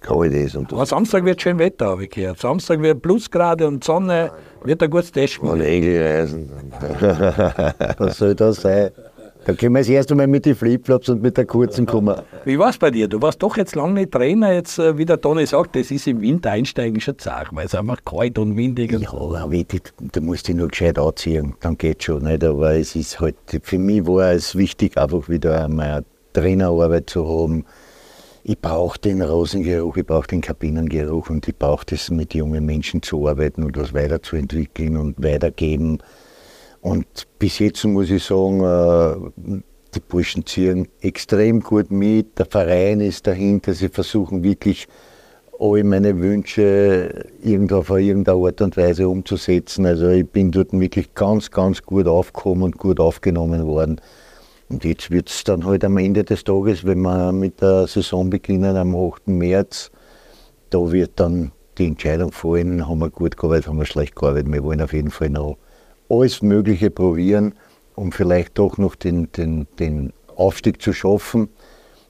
kalt 0.00 0.32
ist. 0.32 0.56
Und 0.56 0.72
Aber 0.72 0.84
Samstag 0.84 1.24
wird 1.24 1.40
schön 1.40 1.58
Wetter, 1.58 1.86
habe 1.86 2.04
ich 2.04 2.10
gehört. 2.10 2.38
Samstag 2.38 2.82
wird 2.82 3.00
Plusgrade 3.00 3.66
und 3.66 3.82
Sonne, 3.82 4.30
wird 4.62 4.82
ein 4.82 4.90
gutes 4.90 5.12
Testspiel. 5.12 5.48
Und 5.48 5.60
Engel 5.62 6.02
reisen. 6.02 6.50
Was 7.98 8.18
soll 8.18 8.34
das 8.34 8.60
sein? 8.60 8.90
Da 9.44 9.54
können 9.54 9.74
wir 9.74 9.80
das 9.80 9.88
erste 9.88 10.14
Mal 10.14 10.28
mit 10.28 10.46
den 10.46 10.54
Flipflops 10.54 11.08
und 11.08 11.20
mit 11.20 11.36
der 11.36 11.46
kurzen 11.46 11.84
kommen. 11.84 12.14
Wie 12.44 12.58
war 12.58 12.70
es 12.70 12.78
bei 12.78 12.92
dir? 12.92 13.08
Du 13.08 13.20
warst 13.20 13.42
doch 13.42 13.56
jetzt 13.56 13.74
lange 13.74 13.94
nicht 13.94 14.12
Trainer. 14.12 14.52
Jetzt, 14.52 14.78
äh, 14.78 14.96
wie 14.96 15.04
der 15.04 15.20
Toni 15.20 15.46
sagt, 15.46 15.74
das 15.74 15.90
ist 15.90 16.06
im 16.06 16.20
Winter 16.20 16.52
einsteigen 16.52 17.00
schon 17.00 17.18
zart, 17.18 17.48
weil 17.50 17.66
es 17.66 17.74
einfach 17.74 17.98
kalt 18.04 18.38
und 18.38 18.56
windig 18.56 18.92
ist. 18.92 19.02
Ja, 19.02 19.12
aber 19.12 19.50
du 19.50 20.20
musst 20.20 20.46
dich 20.46 20.54
nur 20.54 20.68
gescheit 20.68 20.98
anziehen, 20.98 21.54
dann 21.60 21.76
geht 21.76 22.04
schon. 22.04 22.22
Nicht? 22.22 22.44
Aber 22.44 22.74
es 22.74 22.94
ist 22.94 23.18
halt, 23.18 23.36
für 23.62 23.78
mich 23.78 24.06
war 24.06 24.32
es 24.32 24.54
wichtig, 24.54 24.96
einfach 24.96 25.28
wieder 25.28 25.64
einmal 25.64 25.88
eine 25.88 26.04
Trainerarbeit 26.34 27.10
zu 27.10 27.26
haben. 27.26 27.64
Ich 28.44 28.58
brauche 28.58 28.98
den 28.98 29.22
Rosengeruch, 29.22 29.96
ich 29.96 30.06
brauche 30.06 30.26
den 30.26 30.40
Kabinengeruch 30.40 31.30
und 31.30 31.46
ich 31.46 31.56
brauche 31.56 31.86
das, 31.86 32.10
mit 32.10 32.34
jungen 32.34 32.64
Menschen 32.64 33.02
zu 33.02 33.28
arbeiten 33.28 33.62
und 33.62 33.76
was 33.76 33.94
weiterzuentwickeln 33.94 34.96
und 34.96 35.22
weitergeben. 35.22 35.98
Und 36.82 37.06
bis 37.38 37.60
jetzt 37.60 37.84
muss 37.84 38.10
ich 38.10 38.24
sagen, 38.24 38.60
äh, 38.60 39.62
die 39.94 40.00
Burschen 40.00 40.44
ziehen 40.44 40.88
extrem 41.00 41.60
gut 41.60 41.90
mit, 41.90 42.38
der 42.38 42.46
Verein 42.46 43.00
ist 43.00 43.26
dahinter, 43.26 43.72
sie 43.72 43.88
versuchen 43.88 44.42
wirklich 44.42 44.88
alle 45.60 45.84
meine 45.84 46.18
Wünsche 46.18 47.24
auf 47.70 47.90
irgendeine 47.90 48.46
Art 48.46 48.60
und 48.62 48.76
Weise 48.76 49.08
umzusetzen. 49.08 49.86
Also 49.86 50.08
ich 50.08 50.28
bin 50.28 50.50
dort 50.50 50.72
wirklich 50.72 51.14
ganz, 51.14 51.52
ganz 51.52 51.82
gut 51.82 52.08
aufgekommen 52.08 52.64
und 52.64 52.78
gut 52.78 52.98
aufgenommen 52.98 53.64
worden. 53.64 54.00
Und 54.68 54.84
jetzt 54.84 55.12
wird 55.12 55.28
es 55.28 55.44
dann 55.44 55.64
halt 55.64 55.84
am 55.84 55.98
Ende 55.98 56.24
des 56.24 56.42
Tages, 56.42 56.84
wenn 56.84 57.02
wir 57.02 57.30
mit 57.30 57.60
der 57.60 57.86
Saison 57.86 58.28
beginnen 58.28 58.76
am 58.76 58.96
8. 58.96 59.28
März, 59.28 59.92
da 60.70 60.90
wird 60.90 61.12
dann 61.16 61.52
die 61.78 61.86
Entscheidung 61.86 62.32
fallen, 62.32 62.88
haben 62.88 62.98
wir 62.98 63.10
gut 63.10 63.36
gearbeitet, 63.36 63.68
haben 63.68 63.78
wir 63.78 63.86
schlecht 63.86 64.16
gearbeitet. 64.16 64.50
Wir 64.50 64.64
wollen 64.64 64.80
auf 64.80 64.92
jeden 64.92 65.10
Fall 65.10 65.30
noch 65.30 65.58
alles 66.12 66.42
Mögliche 66.42 66.90
probieren, 66.90 67.54
um 67.94 68.12
vielleicht 68.12 68.58
doch 68.58 68.78
noch 68.78 68.94
den, 68.94 69.32
den, 69.32 69.66
den 69.78 70.12
Aufstieg 70.36 70.82
zu 70.82 70.92
schaffen. 70.92 71.48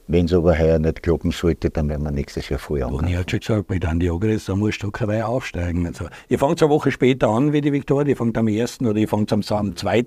Wenn 0.08 0.26
es 0.26 0.32
aber 0.34 0.58
heuer 0.58 0.78
nicht 0.78 1.02
klappen 1.02 1.30
sollte, 1.30 1.70
dann 1.70 1.88
werden 1.88 2.02
wir 2.02 2.10
nächstes 2.10 2.48
Jahr 2.48 2.58
voll 2.58 2.82
anfangen. 2.82 3.08
Ich 3.08 3.16
habe 3.16 3.30
schon 3.30 3.40
gesagt, 3.40 3.70
mit 3.70 3.86
Andi 3.86 4.10
Ogres, 4.10 4.46
da 4.46 4.56
muss 4.56 4.74
Stockerei 4.74 5.24
aufsteigen. 5.24 5.86
Also, 5.86 6.06
ihr 6.28 6.38
fangt 6.38 6.60
eine 6.60 6.70
Woche 6.70 6.90
später 6.90 7.28
an 7.28 7.52
wie 7.52 7.60
die 7.60 7.72
Viktoria, 7.72 8.08
ihr 8.08 8.16
fangt 8.16 8.36
am 8.36 8.48
1. 8.48 8.80
oder 8.80 8.96
ihr 8.96 9.08
fangt 9.08 9.32
am, 9.32 9.42
am 9.48 9.76
2. 9.76 10.04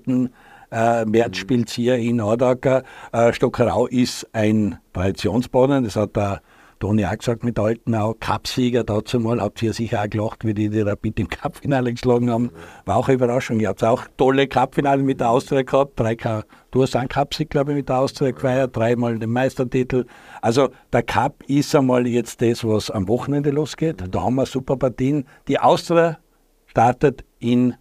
Äh, 0.70 1.04
März 1.06 1.36
spielt 1.38 1.70
hier 1.70 1.96
in 1.96 2.20
Audacker. 2.20 2.82
Äh, 3.12 3.32
Stockerau 3.32 3.86
ist 3.86 4.28
ein 4.32 4.78
Traditionsbahnen, 4.92 5.84
das 5.84 5.96
hat 5.96 6.14
der 6.14 6.42
Toni 6.78 7.06
auch 7.06 7.16
gesagt 7.16 7.42
mit 7.42 7.58
Altenau, 7.58 8.14
Cupsieger 8.20 8.84
dazu 8.84 9.18
mal, 9.18 9.40
habt 9.40 9.62
ihr 9.62 9.72
sicher 9.72 10.02
auch 10.02 10.10
gelacht, 10.10 10.44
wie 10.44 10.52
die 10.52 10.68
die 10.68 10.82
Rapid 10.82 11.20
im 11.20 11.28
Cupfinale 11.28 11.92
geschlagen 11.92 12.30
haben. 12.30 12.50
War 12.84 12.96
auch 12.96 13.08
eine 13.08 13.14
Überraschung. 13.14 13.60
Ihr 13.60 13.68
habt 13.68 13.82
auch 13.82 14.04
tolle 14.16 14.46
Cupfinale 14.46 15.02
mit 15.02 15.20
der 15.20 15.30
Austria 15.30 15.62
gehabt. 15.62 15.98
Drei 15.98 16.14
du 16.14 16.82
hast 16.82 16.94
einen 16.94 17.08
Cupsieg, 17.08 17.48
glaube 17.48 17.72
ich, 17.72 17.76
mit 17.76 17.88
der 17.88 17.98
Austria 17.98 18.30
gefeiert, 18.30 18.76
dreimal 18.76 19.18
den 19.18 19.30
Meistertitel. 19.30 20.04
Also 20.42 20.68
der 20.92 21.02
Cup 21.02 21.42
ist 21.46 21.74
einmal 21.74 22.06
jetzt 22.06 22.42
das, 22.42 22.62
was 22.62 22.90
am 22.90 23.08
Wochenende 23.08 23.50
losgeht. 23.50 24.04
Da 24.10 24.22
haben 24.22 24.34
wir 24.34 24.46
super 24.46 24.76
Partien. 24.76 25.24
Die 25.48 25.58
Austria 25.58 26.18
startet 26.66 27.24
in 27.38 27.74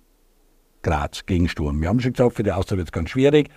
Graz 0.83 1.25
gegen 1.25 1.49
Sturm. 1.49 1.81
Wir 1.81 1.89
haben 1.89 1.99
schon 1.99 2.13
gesagt, 2.13 2.35
für 2.35 2.43
die 2.43 2.51
Austria 2.51 2.77
wird 2.77 2.87
es 2.87 2.91
ganz 2.93 3.09
schwierig. 3.09 3.49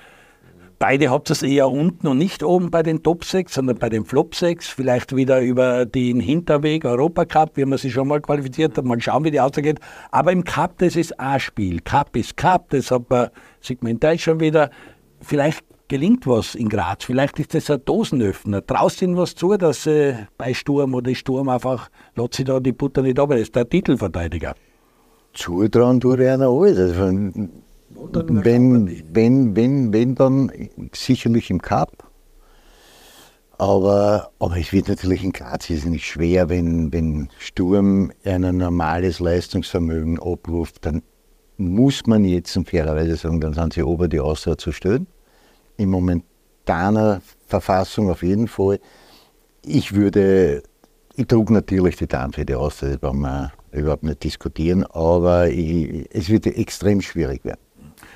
Beide 0.78 1.10
es 1.30 1.42
eher 1.42 1.68
unten 1.70 2.06
und 2.06 2.18
nicht 2.18 2.44
oben 2.44 2.70
bei 2.70 2.84
den 2.84 3.02
Top 3.02 3.24
6, 3.24 3.52
sondern 3.52 3.78
bei 3.78 3.88
den 3.88 4.04
Flop 4.04 4.36
6. 4.36 4.68
Vielleicht 4.68 5.16
wieder 5.16 5.40
über 5.40 5.86
den 5.86 6.20
Hinterweg 6.20 6.84
Europacup, 6.84 7.56
wie 7.56 7.64
man 7.64 7.78
sich 7.78 7.92
schon 7.92 8.06
mal 8.06 8.20
qualifiziert 8.20 8.78
hat. 8.78 8.84
Mal 8.84 9.00
schauen, 9.00 9.24
wie 9.24 9.32
die 9.32 9.40
ausgeht. 9.40 9.80
Aber 10.12 10.30
im 10.30 10.44
Cup, 10.44 10.78
das 10.78 10.94
ist 10.94 11.18
ein 11.18 11.40
Spiel. 11.40 11.80
Cup 11.80 12.14
ist 12.14 12.36
Cup, 12.36 12.70
das 12.70 12.92
hat 12.92 13.10
man, 13.10 13.30
sieht 13.60 13.82
man 13.82 13.98
in 13.98 14.40
wieder. 14.40 14.70
Vielleicht 15.20 15.64
gelingt 15.88 16.28
was 16.28 16.54
in 16.54 16.68
Graz. 16.68 17.04
Vielleicht 17.04 17.40
ist 17.40 17.54
das 17.54 17.70
ein 17.70 17.84
Dosenöffner. 17.84 18.64
Traust 18.64 19.02
ihnen 19.02 19.16
was 19.16 19.34
zu, 19.34 19.56
dass 19.56 19.84
äh, 19.86 20.14
bei 20.36 20.54
Sturm 20.54 20.94
oder 20.94 21.12
Sturm 21.14 21.48
einfach, 21.48 21.90
lässt 22.14 22.34
sich 22.34 22.44
da 22.44 22.60
die 22.60 22.72
Butter 22.72 23.02
nicht 23.02 23.18
ab. 23.18 23.30
Das 23.30 23.40
ist 23.40 23.56
der 23.56 23.68
Titelverteidiger. 23.68 24.54
Zutrauen 25.32 26.00
ich 26.00 26.28
einer 26.28 26.48
alles. 26.48 26.78
Also, 26.78 27.48
wenn, 28.12 29.04
wenn, 29.14 29.56
wenn, 29.56 29.92
wenn 29.92 30.14
dann 30.14 30.52
sicherlich 30.94 31.50
im 31.50 31.60
Cup, 31.60 32.08
Aber, 33.58 34.30
aber 34.38 34.56
es 34.56 34.72
wird 34.72 34.88
natürlich 34.88 35.24
in 35.24 35.32
Graz 35.32 35.68
nicht 35.68 36.06
schwer, 36.06 36.48
wenn, 36.48 36.92
wenn 36.92 37.28
Sturm 37.38 38.12
ein 38.24 38.56
normales 38.56 39.18
Leistungsvermögen 39.18 40.20
abruft, 40.20 40.86
dann 40.86 41.02
muss 41.56 42.06
man 42.06 42.24
jetzt 42.24 42.56
fairerweise 42.66 43.16
sagen, 43.16 43.40
dann 43.40 43.54
sind 43.54 43.72
sie 43.72 43.82
ober 43.82 44.06
die 44.06 44.20
Austria 44.20 44.56
zu 44.56 44.70
stellen. 44.70 45.08
In 45.76 45.90
momentaner 45.90 47.20
Verfassung 47.48 48.10
auf 48.10 48.22
jeden 48.22 48.46
Fall. 48.46 48.78
Ich 49.64 49.92
würde, 49.92 50.62
ich 51.16 51.26
trug 51.26 51.50
natürlich 51.50 51.96
die 51.96 52.06
Daumen 52.06 52.32
für 52.32 52.44
die 52.44 52.54
Austria, 52.54 52.90
das 52.96 53.02
wollen 53.02 53.22
wir 53.22 53.52
überhaupt 53.72 54.04
nicht 54.04 54.22
diskutieren, 54.22 54.84
aber 54.84 55.48
ich, 55.48 56.06
es 56.12 56.28
wird 56.28 56.46
extrem 56.46 57.00
schwierig 57.00 57.44
werden. 57.44 57.60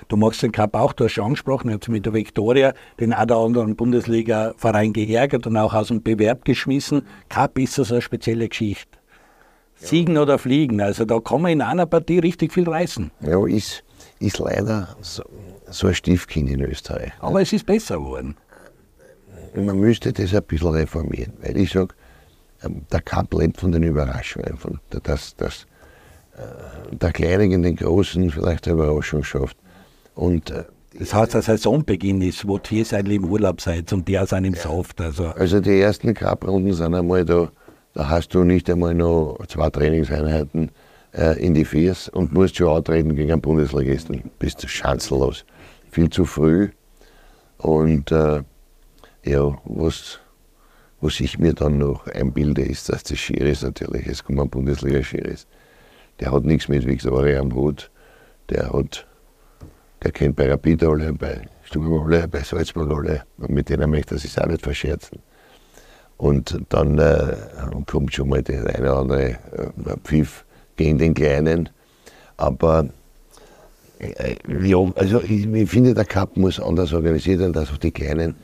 Du 0.09 0.17
machst 0.17 0.43
den 0.43 0.53
Cup 0.53 0.75
auch, 0.75 0.93
du 0.93 1.05
hast 1.05 1.13
schon 1.13 1.25
angesprochen, 1.25 1.71
jetzt 1.71 1.89
mit 1.89 2.07
der 2.07 2.13
Viktoria 2.13 2.75
den 3.01 3.13
einen 3.13 3.31
oder 3.31 3.41
anderen 3.41 3.77
Bundesliga-Verein 3.77 4.93
geärgert 4.93 5.47
und 5.47 5.57
auch 5.57 5.75
aus 5.75 5.89
dem 5.89 6.03
Bewerb 6.03 6.45
geschmissen. 6.45 7.07
Cup 7.29 7.59
ist 7.59 7.75
so 7.75 7.85
eine 7.85 8.03
spezielle 8.03 8.49
Geschichte. 8.49 8.99
Siegen 9.75 10.17
oder 10.17 10.39
fliegen, 10.39 10.81
also 10.81 11.05
da 11.05 11.19
kann 11.19 11.43
man 11.43 11.53
in 11.53 11.61
einer 11.61 11.87
Partie 11.87 12.21
richtig 12.21 12.53
viel 12.53 12.69
reißen. 12.69 13.11
Ja, 13.21 13.45
ist, 13.47 13.83
ist 14.21 14.39
leider 14.39 14.97
so, 15.01 15.25
so 15.71 15.89
ein 15.89 15.95
Stiefkind 15.95 16.51
in 16.51 16.61
Österreich. 16.61 17.13
Aber 17.19 17.43
es 17.43 17.53
ist 17.53 17.67
besser 17.67 17.97
geworden. 17.97 18.37
Man 19.55 19.81
müsste 19.81 20.13
das 20.13 20.35
ein 20.35 20.43
bisschen 20.45 20.69
reformieren, 20.69 21.33
weil 21.43 21.57
ich 21.57 21.73
sage, 21.73 21.95
ähm, 22.65 22.87
der 22.93 23.01
Cup 23.01 23.35
lebt 23.35 23.59
von 23.59 23.73
den 23.73 23.83
Überraschungen, 23.83 24.57
von, 24.57 24.81
dass, 25.03 25.37
dass 25.37 25.67
äh, 26.37 26.97
der 26.97 27.13
Kleine 27.13 27.45
in 27.45 27.63
den 27.63 27.77
Großen 27.77 28.31
vielleicht 28.31 28.67
eine 28.67 28.75
Überraschung 28.75 29.25
schafft. 29.25 29.57
Und, 30.15 30.51
äh, 30.51 30.65
das 30.99 31.15
heißt, 31.15 31.35
der 31.35 31.43
Saisonbeginn 31.43 32.21
ist, 32.23 32.47
wo 32.47 32.61
ihr 32.71 32.85
seid 32.85 33.09
im 33.09 33.25
Urlaub 33.25 33.61
seid 33.61 33.93
und 33.93 34.07
der 34.09 34.27
sind 34.27 34.45
im 34.45 34.55
ja. 34.55 34.61
Saft. 34.61 35.01
Also. 35.01 35.29
also 35.29 35.61
die 35.61 35.81
ersten 35.81 36.13
Cup-Runden 36.15 36.75
sind 36.75 36.95
einmal 36.95 37.25
da, 37.25 37.51
da 37.95 38.09
hast 38.09 38.35
du 38.35 38.45
nicht 38.45 38.69
einmal 38.69 38.95
noch 38.95 39.39
zwei 39.49 39.71
Trainingseinheiten 39.71 40.71
äh, 41.15 41.43
in 41.45 41.55
die 41.55 41.65
Viers 41.65 42.09
und 42.09 42.33
musst 42.33 42.57
schon 42.57 42.77
antreten 42.77 43.15
gegen 43.17 43.33
einen 43.33 43.41
Bundesligisten. 43.41 44.31
Bist 44.39 44.69
chancenlos. 44.69 45.45
Viel 45.91 46.11
zu 46.11 46.25
früh. 46.25 46.71
Und 47.59 48.11
äh, 48.13 48.43
ja, 49.25 49.59
was, 49.65 50.19
was 51.01 51.21
ich 51.21 51.39
mir 51.39 51.55
dann 51.55 51.79
noch 51.79 52.07
einbilde, 52.07 52.63
ist, 52.63 52.89
dass 52.89 53.05
die 53.05 53.17
Schiris 53.17 53.63
natürlich, 53.63 54.07
es 54.07 54.25
kommt 54.25 54.41
ein 54.41 54.51
Bundesliga-Schiris, 54.51 55.47
der 56.21 56.33
hat 56.33 56.45
nichts 56.45 56.69
mit 56.69 56.87
Victoria 56.87 57.41
am 57.41 57.55
Hut, 57.55 57.91
der 58.51 58.73
hat 58.73 59.07
der 60.03 60.13
kennt 60.13 60.37
bei 60.37 60.51
Rapid 60.51 60.85
alle, 60.85 61.13
bei 61.13 61.43
Sturm 61.63 62.03
alle, 62.05 62.29
bei 62.29 62.41
Salzburg 62.41 62.91
alle. 62.91 63.23
Und 63.39 63.51
mit 63.51 63.69
denen 63.69 63.91
möchte 63.91 64.15
er 64.17 64.19
sich 64.19 64.39
auch 64.41 64.47
nicht 64.47 64.63
verscherzen. 64.63 65.19
Und 66.17 66.61
dann 66.69 66.99
äh, 66.99 67.37
kommt 67.87 68.15
schon 68.15 68.29
mal 68.29 68.43
der 68.43 68.67
eine 68.67 68.93
oder 68.93 68.97
andere 68.97 69.31
äh, 69.31 69.37
Pfiff 70.05 70.45
gegen 70.77 70.99
den 70.99 71.15
Kleinen. 71.15 71.69
Aber 72.37 72.89
äh, 73.99 74.37
ja, 74.65 74.79
also 74.95 75.21
ich, 75.23 75.47
ich, 75.47 75.71
finde, 75.71 75.95
der 75.95 76.05
Cup 76.05 76.37
muss 76.37 76.61
anders 76.61 76.93
organisiert 76.93 77.41
werden, 77.41 77.53
dass 77.53 77.73
auch 77.73 77.79
die 77.79 77.91
Kleinen 77.91 78.35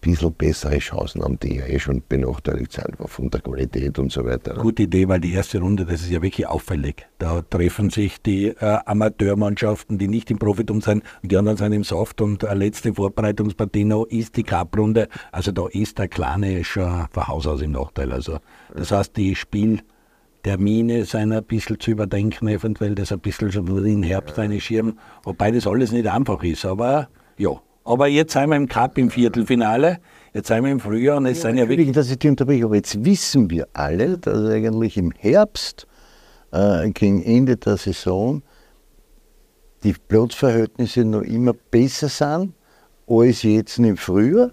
bisschen 0.00 0.32
bessere 0.32 0.78
Chancen 0.78 1.22
haben, 1.22 1.38
die 1.40 1.56
ja 1.56 1.66
eh 1.66 1.78
schon 1.78 2.02
benachteiligt 2.08 2.72
sind 2.72 2.96
von 3.06 3.30
der 3.30 3.40
Qualität 3.40 3.98
und 3.98 4.12
so 4.12 4.24
weiter. 4.24 4.54
Gute 4.54 4.84
Idee, 4.84 5.08
weil 5.08 5.20
die 5.20 5.32
erste 5.32 5.58
Runde, 5.60 5.84
das 5.84 6.00
ist 6.02 6.10
ja 6.10 6.22
wirklich 6.22 6.46
auffällig. 6.46 7.06
Da 7.18 7.42
treffen 7.42 7.90
sich 7.90 8.22
die 8.22 8.48
äh, 8.48 8.78
Amateurmannschaften, 8.86 9.98
die 9.98 10.08
nicht 10.08 10.30
im 10.30 10.38
Profitum 10.38 10.80
sind, 10.80 11.02
und 11.22 11.32
die 11.32 11.36
anderen 11.36 11.58
sind 11.58 11.72
im 11.72 11.84
Soft 11.84 12.20
und 12.20 12.44
eine 12.44 12.64
letzte 12.64 12.94
Vorbereitungspartie 12.94 13.84
noch 13.84 14.04
ist 14.04 14.36
die 14.36 14.44
Cup-Runde. 14.44 15.08
Also 15.32 15.52
da 15.52 15.66
ist 15.68 15.98
der 15.98 16.08
Kleine 16.08 16.64
schon 16.64 17.06
von 17.10 17.28
Haus 17.28 17.46
aus 17.46 17.60
im 17.60 17.72
Nachteil. 17.72 18.12
Also 18.12 18.38
das 18.74 18.92
heißt, 18.92 19.16
die 19.16 19.34
Spieltermine 19.34 21.04
sind 21.04 21.32
ein 21.32 21.44
bisschen 21.44 21.80
zu 21.80 21.90
überdenken, 21.90 22.48
eventuell 22.48 22.94
das 22.94 23.12
ein 23.12 23.20
bisschen 23.20 23.50
schon 23.50 23.84
in 23.84 24.02
Herbst 24.02 24.38
eine 24.38 24.60
Schirm, 24.60 24.98
wobei 25.24 25.50
das 25.50 25.66
alles 25.66 25.92
nicht 25.92 26.06
einfach 26.06 26.42
ist. 26.42 26.64
Aber 26.64 27.08
ja, 27.36 27.60
aber 27.88 28.06
jetzt 28.06 28.34
sind 28.34 28.50
wir 28.50 28.56
im 28.56 28.68
Cup 28.68 28.98
im 28.98 29.10
Viertelfinale. 29.10 29.98
Jetzt 30.34 30.48
sind 30.48 30.62
wir 30.62 30.70
im 30.70 30.78
Frühjahr 30.78 31.16
und 31.16 31.26
es 31.26 31.38
ja, 31.38 31.48
sind 31.48 31.56
ja 31.56 31.68
wirklich. 31.68 31.90
Dass 31.92 32.10
ich 32.10 32.18
die 32.18 32.28
unterbreche, 32.28 32.66
aber 32.66 32.76
jetzt 32.76 33.02
wissen 33.02 33.48
wir 33.50 33.66
alle, 33.72 34.18
dass 34.18 34.48
eigentlich 34.50 34.98
im 34.98 35.10
Herbst, 35.12 35.86
äh, 36.52 36.90
gegen 36.90 37.22
Ende 37.22 37.56
der 37.56 37.78
Saison, 37.78 38.42
die 39.82 39.94
Platzverhältnisse 39.94 41.04
noch 41.04 41.22
immer 41.22 41.54
besser 41.54 42.08
sind 42.08 42.52
als 43.06 43.42
jetzt 43.42 43.78
im 43.78 43.96
Frühjahr. 43.96 44.50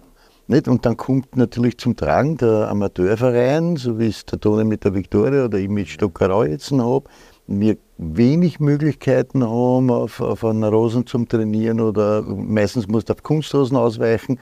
Nicht? 0.48 0.68
Und 0.68 0.86
dann 0.86 0.96
kommt 0.96 1.36
natürlich 1.36 1.78
zum 1.78 1.98
Tragen 1.98 2.38
der 2.38 2.70
Amateurverein, 2.70 3.76
so 3.76 4.00
wie 4.00 4.08
es 4.08 4.26
der 4.26 4.40
Tone 4.40 4.64
mit 4.64 4.86
der 4.86 4.94
Viktoria 4.94 5.46
oder 5.46 5.58
ich 5.58 5.68
mit 5.68 5.90
Stockerau 5.90 6.46
jetzt 6.46 6.72
noch 6.72 6.96
habe, 6.96 7.10
wir 7.48 7.78
wenig 7.98 8.60
Möglichkeiten 8.60 9.44
haben, 9.44 9.90
auf, 9.90 10.20
auf 10.20 10.44
einer 10.44 10.70
Rosen 10.70 11.06
zum 11.08 11.28
Trainieren 11.28 11.80
oder 11.80 12.22
meistens 12.24 12.88
musst 12.88 13.10
du 13.10 13.14
auf 13.14 13.24
Kunstrosen 13.24 13.78
ausweichen. 13.78 14.40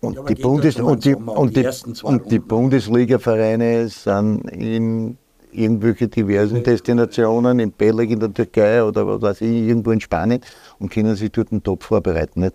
Und, 0.00 0.16
ja, 0.16 0.22
die, 0.24 0.34
Bundes 0.34 0.76
und, 0.78 1.04
die, 1.04 1.14
und, 1.14 1.56
die, 1.56 1.68
und 2.02 2.30
die 2.30 2.38
Bundesliga-Vereine 2.38 3.88
sind 3.88 4.50
in 4.50 5.16
irgendwelche 5.52 6.08
diversen 6.08 6.62
Destinationen, 6.62 7.58
in 7.60 7.72
Belgien, 7.72 8.12
in 8.12 8.20
der 8.20 8.34
Türkei 8.34 8.82
oder 8.82 9.06
was 9.06 9.22
weiß 9.22 9.40
ich, 9.40 9.68
irgendwo 9.68 9.90
in 9.92 10.00
Spanien 10.00 10.40
und 10.78 10.90
können 10.90 11.16
sich 11.16 11.32
dort 11.32 11.50
einen 11.50 11.62
Top 11.62 11.82
vorbereiten. 11.82 12.40
Nicht? 12.40 12.54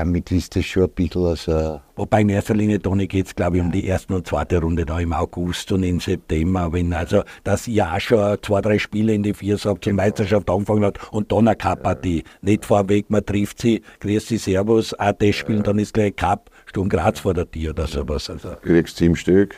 Damit 0.00 0.32
ist 0.32 0.56
das 0.56 0.64
schon 0.64 0.84
ein 0.84 0.90
bisschen 0.90 1.26
also 1.26 1.80
Wobei 1.96 2.22
in 2.22 2.30
erster 2.30 2.54
Linie, 2.54 2.80
Toni, 2.80 3.06
geht 3.06 3.26
es, 3.26 3.34
glaube 3.34 3.58
ich, 3.58 3.62
um 3.62 3.70
die 3.70 3.84
erste 3.84 4.14
und 4.14 4.26
zweite 4.26 4.58
Runde 4.58 4.86
da 4.86 4.98
im 4.98 5.12
August 5.12 5.70
und 5.72 5.82
im 5.82 6.00
September. 6.00 6.72
Wenn 6.72 6.94
also 6.94 7.24
das 7.44 7.66
Jahr 7.66 8.00
schon 8.00 8.38
zwei, 8.40 8.62
drei 8.62 8.78
Spiele 8.78 9.12
in 9.12 9.22
die 9.22 9.34
Viersab 9.34 9.84
zur 9.84 9.92
Meisterschaft 9.92 10.48
angefangen 10.48 10.86
hat 10.86 10.98
und 11.12 11.30
dann 11.30 11.48
eine 11.48 11.56
Cup-Partie. 11.56 12.24
Nicht 12.40 12.64
vorweg, 12.64 13.10
man 13.10 13.26
trifft 13.26 13.60
sie, 13.60 13.82
grüßt 14.00 14.28
sie 14.28 14.38
Servus, 14.38 14.94
auch 14.94 15.12
das 15.12 15.36
spielen, 15.36 15.62
dann 15.62 15.78
ist 15.78 15.92
gleich 15.92 16.16
Cup, 16.16 16.48
Sturm 16.64 16.88
Graz 16.88 17.20
vor 17.20 17.34
der 17.34 17.50
Tür 17.50 17.72
oder 17.72 17.86
sowas. 17.86 18.30
Also. 18.30 18.48
Du 18.48 18.56
kriegst 18.56 18.96
sieben 18.96 19.16
Stück, 19.16 19.54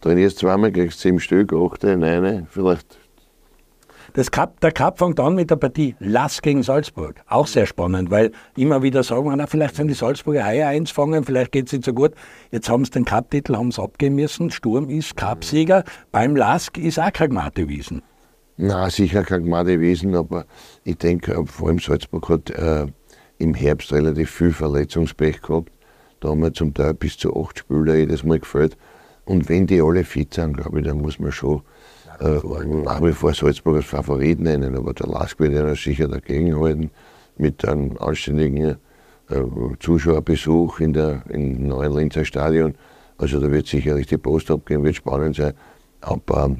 trainierst 0.00 0.38
zweimal, 0.38 0.72
kriegst 0.72 1.00
sieben 1.00 1.20
Stück, 1.20 1.52
achte, 1.52 1.98
neune, 1.98 2.46
vielleicht 2.48 2.98
das 4.14 4.30
Cup, 4.30 4.60
der 4.60 4.72
Cup 4.72 4.98
fängt 4.98 5.20
an 5.20 5.34
mit 5.34 5.50
der 5.50 5.56
Partie 5.56 5.94
Lass 5.98 6.42
gegen 6.42 6.62
Salzburg. 6.62 7.22
Auch 7.28 7.46
sehr 7.46 7.66
spannend, 7.66 8.10
weil 8.10 8.32
immer 8.56 8.82
wieder 8.82 9.02
sagen 9.02 9.26
wir, 9.26 9.36
na, 9.36 9.46
vielleicht 9.46 9.76
sind 9.76 9.88
die 9.88 9.94
Salzburger 9.94 10.44
Eier 10.44 10.68
eins 10.68 10.90
fangen, 10.90 11.24
vielleicht 11.24 11.52
geht 11.52 11.66
es 11.66 11.72
nicht 11.72 11.84
so 11.84 11.92
gut. 11.92 12.12
Jetzt 12.50 12.68
haben 12.68 12.84
sie 12.84 12.90
den 12.92 13.04
Cup-Titel 13.04 13.56
haben 13.56 13.70
sie 13.70 13.82
abgeben 13.82 14.16
müssen. 14.16 14.50
Sturm 14.50 14.88
ist 14.88 15.16
Cupsieger. 15.16 15.84
Beim 16.12 16.36
Lask 16.36 16.78
ist 16.78 16.98
auch 16.98 17.12
kein 17.12 17.30
Gmate 17.30 17.62
gewesen. 17.62 18.02
Na, 18.56 18.88
sicher 18.88 19.22
kein 19.22 19.44
Gmate 19.44 19.72
gewesen, 19.72 20.14
aber 20.14 20.46
ich 20.84 20.96
denke, 20.96 21.44
vor 21.46 21.68
allem 21.68 21.78
Salzburg 21.78 22.28
hat 22.28 22.50
äh, 22.50 22.86
im 23.38 23.54
Herbst 23.54 23.92
relativ 23.92 24.30
viel 24.30 24.52
Verletzungspech 24.52 25.42
gehabt. 25.42 25.70
Da 26.20 26.30
haben 26.30 26.40
wir 26.40 26.52
zum 26.52 26.72
Teil 26.72 26.94
bis 26.94 27.18
zu 27.18 27.36
acht 27.36 27.58
Spieler 27.58 27.96
jedes 27.96 28.24
Mal 28.24 28.38
gefällt. 28.38 28.76
Und 29.26 29.48
wenn 29.48 29.66
die 29.66 29.82
alle 29.82 30.04
fit 30.04 30.32
sind, 30.32 30.56
glaube 30.56 30.80
ich, 30.80 30.86
dann 30.86 31.02
muss 31.02 31.18
man 31.18 31.32
schon 31.32 31.62
äh, 32.20 32.40
nach 32.64 33.02
wie 33.02 33.12
vor 33.12 33.34
Salzburg 33.34 33.76
als 33.76 33.86
Favorit 33.86 34.40
nennen, 34.40 34.76
aber 34.76 34.92
der 34.94 35.06
Lask 35.06 35.38
wird 35.40 35.52
ja 35.52 35.74
sicher 35.74 36.08
dagegenhalten 36.08 36.90
mit 37.38 37.66
einem 37.66 37.96
anständigen 37.98 38.76
äh, 39.28 39.42
Zuschauerbesuch 39.80 40.80
in 40.80 40.92
der, 40.92 41.22
im 41.28 41.66
neuen 41.66 41.94
Linzer 41.94 42.24
Stadion. 42.24 42.74
Also 43.18 43.40
da 43.40 43.50
wird 43.50 43.66
sicherlich 43.66 44.06
die 44.06 44.18
Post 44.18 44.50
abgehen, 44.50 44.84
wird 44.84 44.96
spannend 44.96 45.36
sein. 45.36 45.54
Aber 46.00 46.56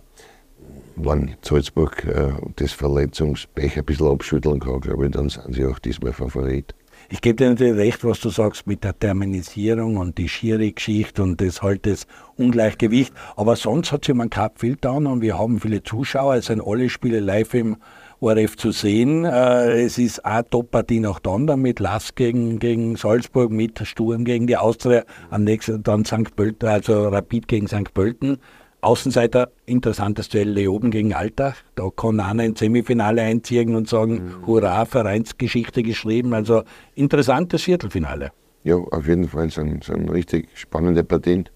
wenn 0.97 1.37
Salzburg 1.43 2.05
äh, 2.05 2.33
das 2.57 2.73
Verletzungspech 2.73 3.77
ein 3.79 3.85
bisschen 3.85 4.09
abschütteln 4.09 4.61
kann, 4.61 4.81
glaube 4.81 5.07
ich, 5.07 5.13
dann 5.13 5.29
sind 5.29 5.55
sie 5.55 5.67
auch 5.67 5.79
diesmal 5.79 6.13
Favorit. 6.13 6.75
Ich 7.09 7.21
gebe 7.21 7.37
dir 7.37 7.51
natürlich 7.51 7.77
recht, 7.77 8.05
was 8.05 8.19
du 8.19 8.31
sagst 8.31 8.67
mit 8.67 8.83
der 8.83 8.99
Terminisierung 8.99 9.97
und 9.97 10.19
die 10.19 10.29
schiere 10.29 10.73
Geschichte 10.73 11.23
und 11.23 11.41
das 11.41 11.63
halt 11.63 11.87
das 11.87 12.07
Ungleichgewicht. 12.37 13.13
Aber 13.37 13.55
sonst 13.55 13.93
hat 13.93 14.05
sich 14.05 14.15
mein 14.15 14.31
Cup 14.31 14.59
viel 14.59 14.73
getan 14.73 15.07
und 15.07 15.21
wir 15.21 15.39
haben 15.39 15.61
viele 15.61 15.83
Zuschauer. 15.85 16.35
Es 16.35 16.47
sind 16.47 16.61
alle 16.61 16.89
Spiele 16.89 17.21
live 17.21 17.55
im 17.55 17.77
ORF 18.21 18.57
zu 18.57 18.73
sehen. 18.73 19.25
Äh, 19.25 19.83
es 19.83 19.99
ist 19.99 20.25
eine 20.25 20.49
Top-Partie 20.49 21.01
nach 21.01 21.21
der 21.21 21.33
anderen 21.33 21.63
mit 21.63 21.79
Lass 21.79 22.15
gegen, 22.15 22.59
gegen 22.59 22.97
Salzburg, 22.97 23.53
mit 23.53 23.87
Sturm 23.87 24.25
gegen 24.25 24.47
die 24.49 24.57
Austria, 24.57 25.05
am 25.31 25.45
nächsten 25.45 25.83
dann 25.83 26.05
St. 26.05 26.35
Pölten, 26.35 26.69
also 26.69 27.09
Rapid 27.09 27.47
gegen 27.47 27.69
St. 27.69 27.95
Pölten. 27.95 28.39
Außenseiter, 28.87 29.51
interessantes 29.67 30.29
Duell 30.29 30.49
Leoben 30.49 30.93
gegen 30.93 31.13
Altach. 31.13 31.57
Da 31.75 31.89
kann 31.95 32.21
einer 32.21 32.45
ins 32.45 32.61
Semifinale 32.61 33.21
einziehen 33.21 33.75
und 33.75 33.89
sagen, 33.89 34.15
mhm. 34.15 34.47
hurra, 34.47 34.85
Vereinsgeschichte 34.85 35.83
geschrieben. 35.83 36.33
Also 36.35 36.63
interessantes 36.95 37.65
Viertelfinale. 37.65 38.31
Ja, 38.63 38.77
auf 38.77 39.09
jeden 39.09 39.29
Fall 39.29 39.51
sind, 39.51 39.83
sind 39.83 40.09
richtig 40.09 40.49
spannende 40.55 41.03
Partien. 41.03 41.49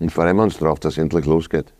Und 0.00 0.12
freuen 0.12 0.36
wir 0.36 0.42
uns 0.42 0.58
darauf, 0.58 0.78
dass 0.80 0.94
es 0.94 0.98
endlich 0.98 1.24
losgeht. 1.24 1.72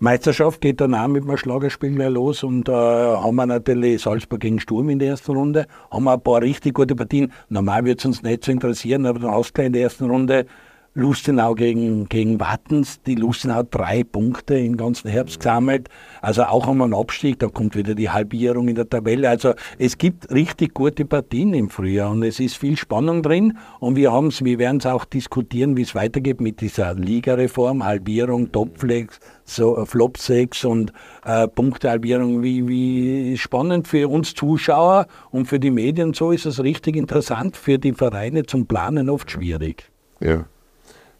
Meisterschaft 0.00 0.60
geht 0.60 0.80
dann 0.80 0.96
auch 0.96 1.06
mit 1.06 1.22
dem 1.22 1.36
Schlagerspiel 1.36 1.94
gleich 1.94 2.10
los 2.10 2.42
und 2.42 2.68
äh, 2.68 2.72
haben 2.72 3.36
wir 3.36 3.46
natürlich 3.46 4.02
Salzburg 4.02 4.40
gegen 4.40 4.58
Sturm 4.58 4.88
in 4.88 4.98
der 4.98 5.10
ersten 5.10 5.30
Runde, 5.30 5.66
haben 5.92 6.02
wir 6.02 6.14
ein 6.14 6.20
paar 6.20 6.42
richtig 6.42 6.74
gute 6.74 6.96
Partien. 6.96 7.32
Normal 7.50 7.84
würde 7.84 7.98
es 7.98 8.04
uns 8.04 8.20
nicht 8.20 8.44
so 8.44 8.50
interessieren, 8.50 9.06
aber 9.06 9.20
dann 9.20 9.30
du 9.30 9.62
in 9.62 9.72
der 9.72 9.82
ersten 9.82 10.10
Runde 10.10 10.46
Lustenau 10.94 11.54
gegen, 11.54 12.06
gegen 12.08 12.38
Wattens. 12.38 13.00
Die 13.02 13.14
Lustenau 13.14 13.62
drei 13.62 14.04
Punkte 14.04 14.58
im 14.58 14.76
ganzen 14.76 15.08
Herbst 15.08 15.40
gesammelt. 15.40 15.88
Also 16.20 16.44
auch 16.44 16.68
einmal 16.68 16.88
ein 16.88 16.94
Abstieg, 16.94 17.38
da 17.38 17.48
kommt 17.48 17.74
wieder 17.76 17.94
die 17.94 18.10
Halbierung 18.10 18.68
in 18.68 18.74
der 18.74 18.88
Tabelle. 18.88 19.30
Also 19.30 19.54
es 19.78 19.96
gibt 19.96 20.30
richtig 20.30 20.74
gute 20.74 21.06
Partien 21.06 21.54
im 21.54 21.70
Frühjahr 21.70 22.10
und 22.10 22.22
es 22.22 22.40
ist 22.40 22.58
viel 22.58 22.76
Spannung 22.76 23.22
drin. 23.22 23.56
Und 23.80 23.96
wir 23.96 24.12
haben 24.12 24.26
es, 24.26 24.44
wir 24.44 24.58
werden 24.58 24.78
es 24.78 24.86
auch 24.86 25.06
diskutieren, 25.06 25.78
wie 25.78 25.82
es 25.82 25.94
weitergeht 25.94 26.42
mit 26.42 26.60
dieser 26.60 26.92
Ligareform, 26.92 27.84
Halbierung, 27.84 28.52
Topflex, 28.52 29.18
so 29.44 29.86
Flop 29.86 30.18
6 30.18 30.66
und 30.66 30.92
äh, 31.24 31.48
Punktehalbierung. 31.48 32.42
Wie, 32.42 32.68
wie 32.68 33.38
spannend 33.38 33.88
für 33.88 34.10
uns 34.10 34.34
Zuschauer 34.34 35.06
und 35.30 35.46
für 35.46 35.58
die 35.58 35.70
Medien. 35.70 36.12
So 36.12 36.32
ist 36.32 36.44
es 36.44 36.62
richtig 36.62 36.96
interessant. 36.96 37.56
Für 37.56 37.78
die 37.78 37.94
Vereine 37.94 38.44
zum 38.44 38.66
Planen 38.66 39.08
oft 39.08 39.30
schwierig. 39.30 39.90
Ja. 40.20 40.44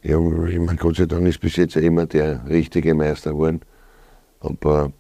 Ja, 0.05 0.19
ich 0.19 0.59
meine, 0.59 0.77
Gott 0.77 0.97
sei 0.97 1.07
Dank 1.07 1.29
ist 1.29 1.41
bis 1.41 1.57
jetzt 1.57 1.77
immer 1.77 2.07
der 2.07 2.43
richtige 2.49 2.93
Meister 2.95 3.31
geworden. 3.31 3.61
Aber 4.41 4.93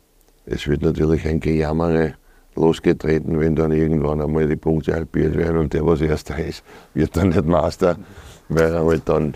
es 0.47 0.69
wird 0.69 0.83
natürlich 0.83 1.27
ein 1.27 1.41
Gejammere 1.41 2.15
losgetreten, 2.55 3.41
wenn 3.41 3.57
dann 3.57 3.73
irgendwann 3.73 4.21
einmal 4.21 4.47
die 4.49 4.57
Punkte 4.57 4.95
halbiert 4.95 5.37
werden 5.37 5.57
und 5.57 5.73
der, 5.73 5.85
was 5.85 6.01
erster 6.01 6.39
ist, 6.39 6.63
wird 6.95 7.17
dann 7.17 7.31
nicht 7.31 7.45
Meister, 7.45 7.97
weil 8.49 8.75
er 8.75 8.85
halt 8.85 9.03
dann. 9.07 9.35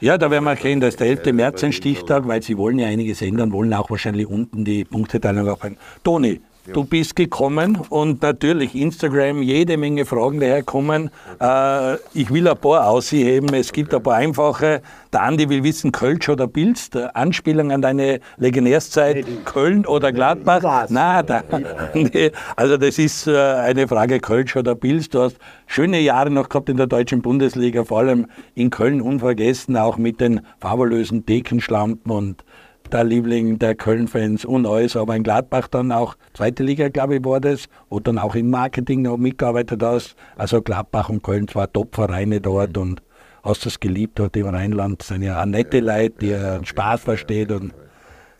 Ja, 0.00 0.16
da 0.16 0.30
werden 0.30 0.44
wir 0.44 0.50
erkennen, 0.50 0.80
dass 0.80 0.94
der 0.94 1.08
11. 1.08 1.32
März 1.32 1.64
ein 1.64 1.72
Stichtag, 1.72 2.28
weil 2.28 2.40
sie 2.42 2.56
wollen 2.56 2.78
ja 2.78 2.86
einiges 2.86 3.20
ändern, 3.20 3.50
wollen 3.50 3.74
auch 3.74 3.90
wahrscheinlich 3.90 4.28
unten 4.28 4.64
die 4.64 4.84
Punkteteilung 4.84 5.48
aufhören. 5.48 5.76
Toni, 6.04 6.40
Du 6.72 6.84
bist 6.84 7.16
gekommen 7.16 7.78
und 7.88 8.22
natürlich 8.22 8.74
Instagram, 8.74 9.42
jede 9.42 9.76
Menge 9.76 10.04
Fragen 10.04 10.40
daherkommen. 10.40 11.10
Äh, 11.40 11.94
ich 12.14 12.30
will 12.30 12.48
ein 12.48 12.56
paar 12.56 12.88
ausheben. 12.88 13.54
Es 13.54 13.72
gibt 13.72 13.94
ein 13.94 14.02
paar 14.02 14.14
einfache. 14.16 14.82
Der 15.12 15.22
Andi 15.22 15.48
will 15.48 15.64
wissen, 15.64 15.92
Kölsch 15.92 16.28
oder 16.28 16.46
Pilz? 16.46 16.90
Anspielung 17.14 17.72
an 17.72 17.80
deine 17.80 18.20
Legendärszeit, 18.36 19.24
Köln 19.44 19.86
oder 19.86 20.12
Gladbach? 20.12 20.86
Nein, 20.90 21.24
da, 21.26 21.42
nee. 21.94 22.30
also 22.56 22.76
das 22.76 22.98
ist 22.98 23.26
äh, 23.26 23.36
eine 23.36 23.88
Frage 23.88 24.20
Kölsch 24.20 24.56
oder 24.56 24.74
Pilz. 24.74 25.08
Du 25.08 25.22
hast 25.22 25.36
schöne 25.66 26.00
Jahre 26.00 26.30
noch 26.30 26.48
gehabt 26.48 26.68
in 26.68 26.76
der 26.76 26.86
deutschen 26.86 27.22
Bundesliga, 27.22 27.84
vor 27.84 28.00
allem 28.00 28.26
in 28.54 28.70
Köln 28.70 29.00
unvergessen, 29.00 29.76
auch 29.76 29.96
mit 29.96 30.20
den 30.20 30.42
fabulösen 30.60 31.24
Dekenschlampen 31.24 32.12
und 32.12 32.44
der 32.92 33.04
Liebling 33.04 33.58
der 33.58 33.74
Köln-Fans 33.74 34.44
und 34.44 34.66
alles, 34.66 34.96
aber 34.96 35.16
in 35.16 35.22
Gladbach 35.22 35.68
dann 35.68 35.92
auch, 35.92 36.16
zweite 36.34 36.62
Liga, 36.62 36.88
glaube 36.88 37.16
ich, 37.16 37.24
war 37.24 37.40
das, 37.40 37.68
wo 37.88 38.00
dann 38.00 38.18
auch 38.18 38.34
im 38.34 38.50
Marketing 38.50 39.02
noch 39.02 39.16
mitgearbeitet 39.16 39.82
hast. 39.82 40.16
Also 40.36 40.62
Gladbach 40.62 41.08
und 41.08 41.22
Köln, 41.22 41.48
zwei 41.48 41.66
Top-Vereine 41.66 42.40
dort 42.40 42.76
mhm. 42.76 42.82
und 42.82 43.02
hast 43.42 43.66
das 43.66 43.80
geliebt 43.80 44.18
dort 44.18 44.36
im 44.36 44.46
Rheinland. 44.46 45.02
Sind 45.02 45.22
ja 45.22 45.40
auch 45.40 45.46
nette 45.46 45.80
Leute, 45.80 46.14
die 46.20 46.34
einen 46.34 46.64
Spaß 46.64 47.02
verstehen. 47.02 47.50
Und 47.50 47.74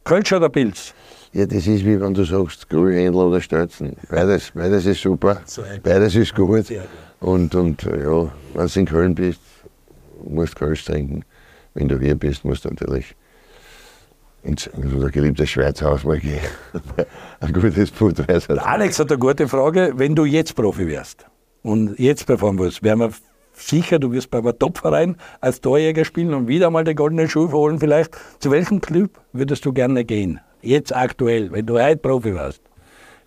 Kölsch 0.04 0.32
oder 0.32 0.48
Pilz? 0.48 0.94
Ja, 1.32 1.44
das 1.44 1.66
ist 1.66 1.84
wie 1.84 2.00
wenn 2.00 2.14
du 2.14 2.24
sagst, 2.24 2.68
Grünhändler 2.70 3.26
oder 3.26 3.40
Stürzen. 3.40 3.96
Beides, 4.08 4.50
beides 4.54 4.86
ist 4.86 5.02
super, 5.02 5.42
beides 5.82 6.14
ist 6.14 6.34
gut. 6.34 6.72
Und, 7.20 7.54
und 7.54 7.82
ja, 7.82 8.32
wenn 8.54 8.66
du 8.66 8.80
in 8.80 8.86
Köln 8.86 9.14
bist, 9.14 9.40
musst 10.24 10.54
du 10.54 10.64
Kölsch 10.64 10.84
trinken. 10.84 11.24
Wenn 11.74 11.88
du 11.88 11.98
hier 11.98 12.14
bist, 12.14 12.44
musst 12.44 12.64
du 12.64 12.70
natürlich 12.70 13.14
ins 14.42 14.66
unser 14.68 15.10
geliebtes 15.10 15.50
Schweizhaus 15.50 16.04
mal 16.04 16.18
gehen. 16.20 16.40
ein 17.40 17.52
gutes 17.52 17.90
Budweiser. 17.90 18.66
Alex 18.66 18.98
hat 18.98 19.10
eine 19.10 19.18
gute 19.18 19.48
Frage. 19.48 19.92
Wenn 19.96 20.14
du 20.14 20.24
jetzt 20.24 20.54
Profi 20.54 20.86
wärst 20.86 21.26
und 21.62 21.98
jetzt 21.98 22.26
performen 22.26 22.58
würdest, 22.58 22.82
wären 22.82 23.00
wir 23.00 23.10
sicher, 23.52 23.98
du 23.98 24.12
wirst 24.12 24.30
bei 24.30 24.38
einem 24.38 24.58
Topverein 24.58 25.16
als 25.40 25.60
Torjäger 25.60 26.04
spielen 26.04 26.32
und 26.34 26.46
wieder 26.48 26.70
mal 26.70 26.84
den 26.84 26.94
goldenen 26.96 27.28
Schuh 27.28 27.50
holen 27.50 27.78
vielleicht. 27.80 28.16
Zu 28.38 28.50
welchem 28.50 28.80
Club 28.80 29.10
würdest 29.32 29.64
du 29.66 29.72
gerne 29.72 30.04
gehen? 30.04 30.40
Jetzt 30.62 30.94
aktuell, 30.94 31.50
wenn 31.52 31.66
du 31.66 31.80
heute 31.80 31.96
Profi 31.98 32.34
warst. 32.34 32.62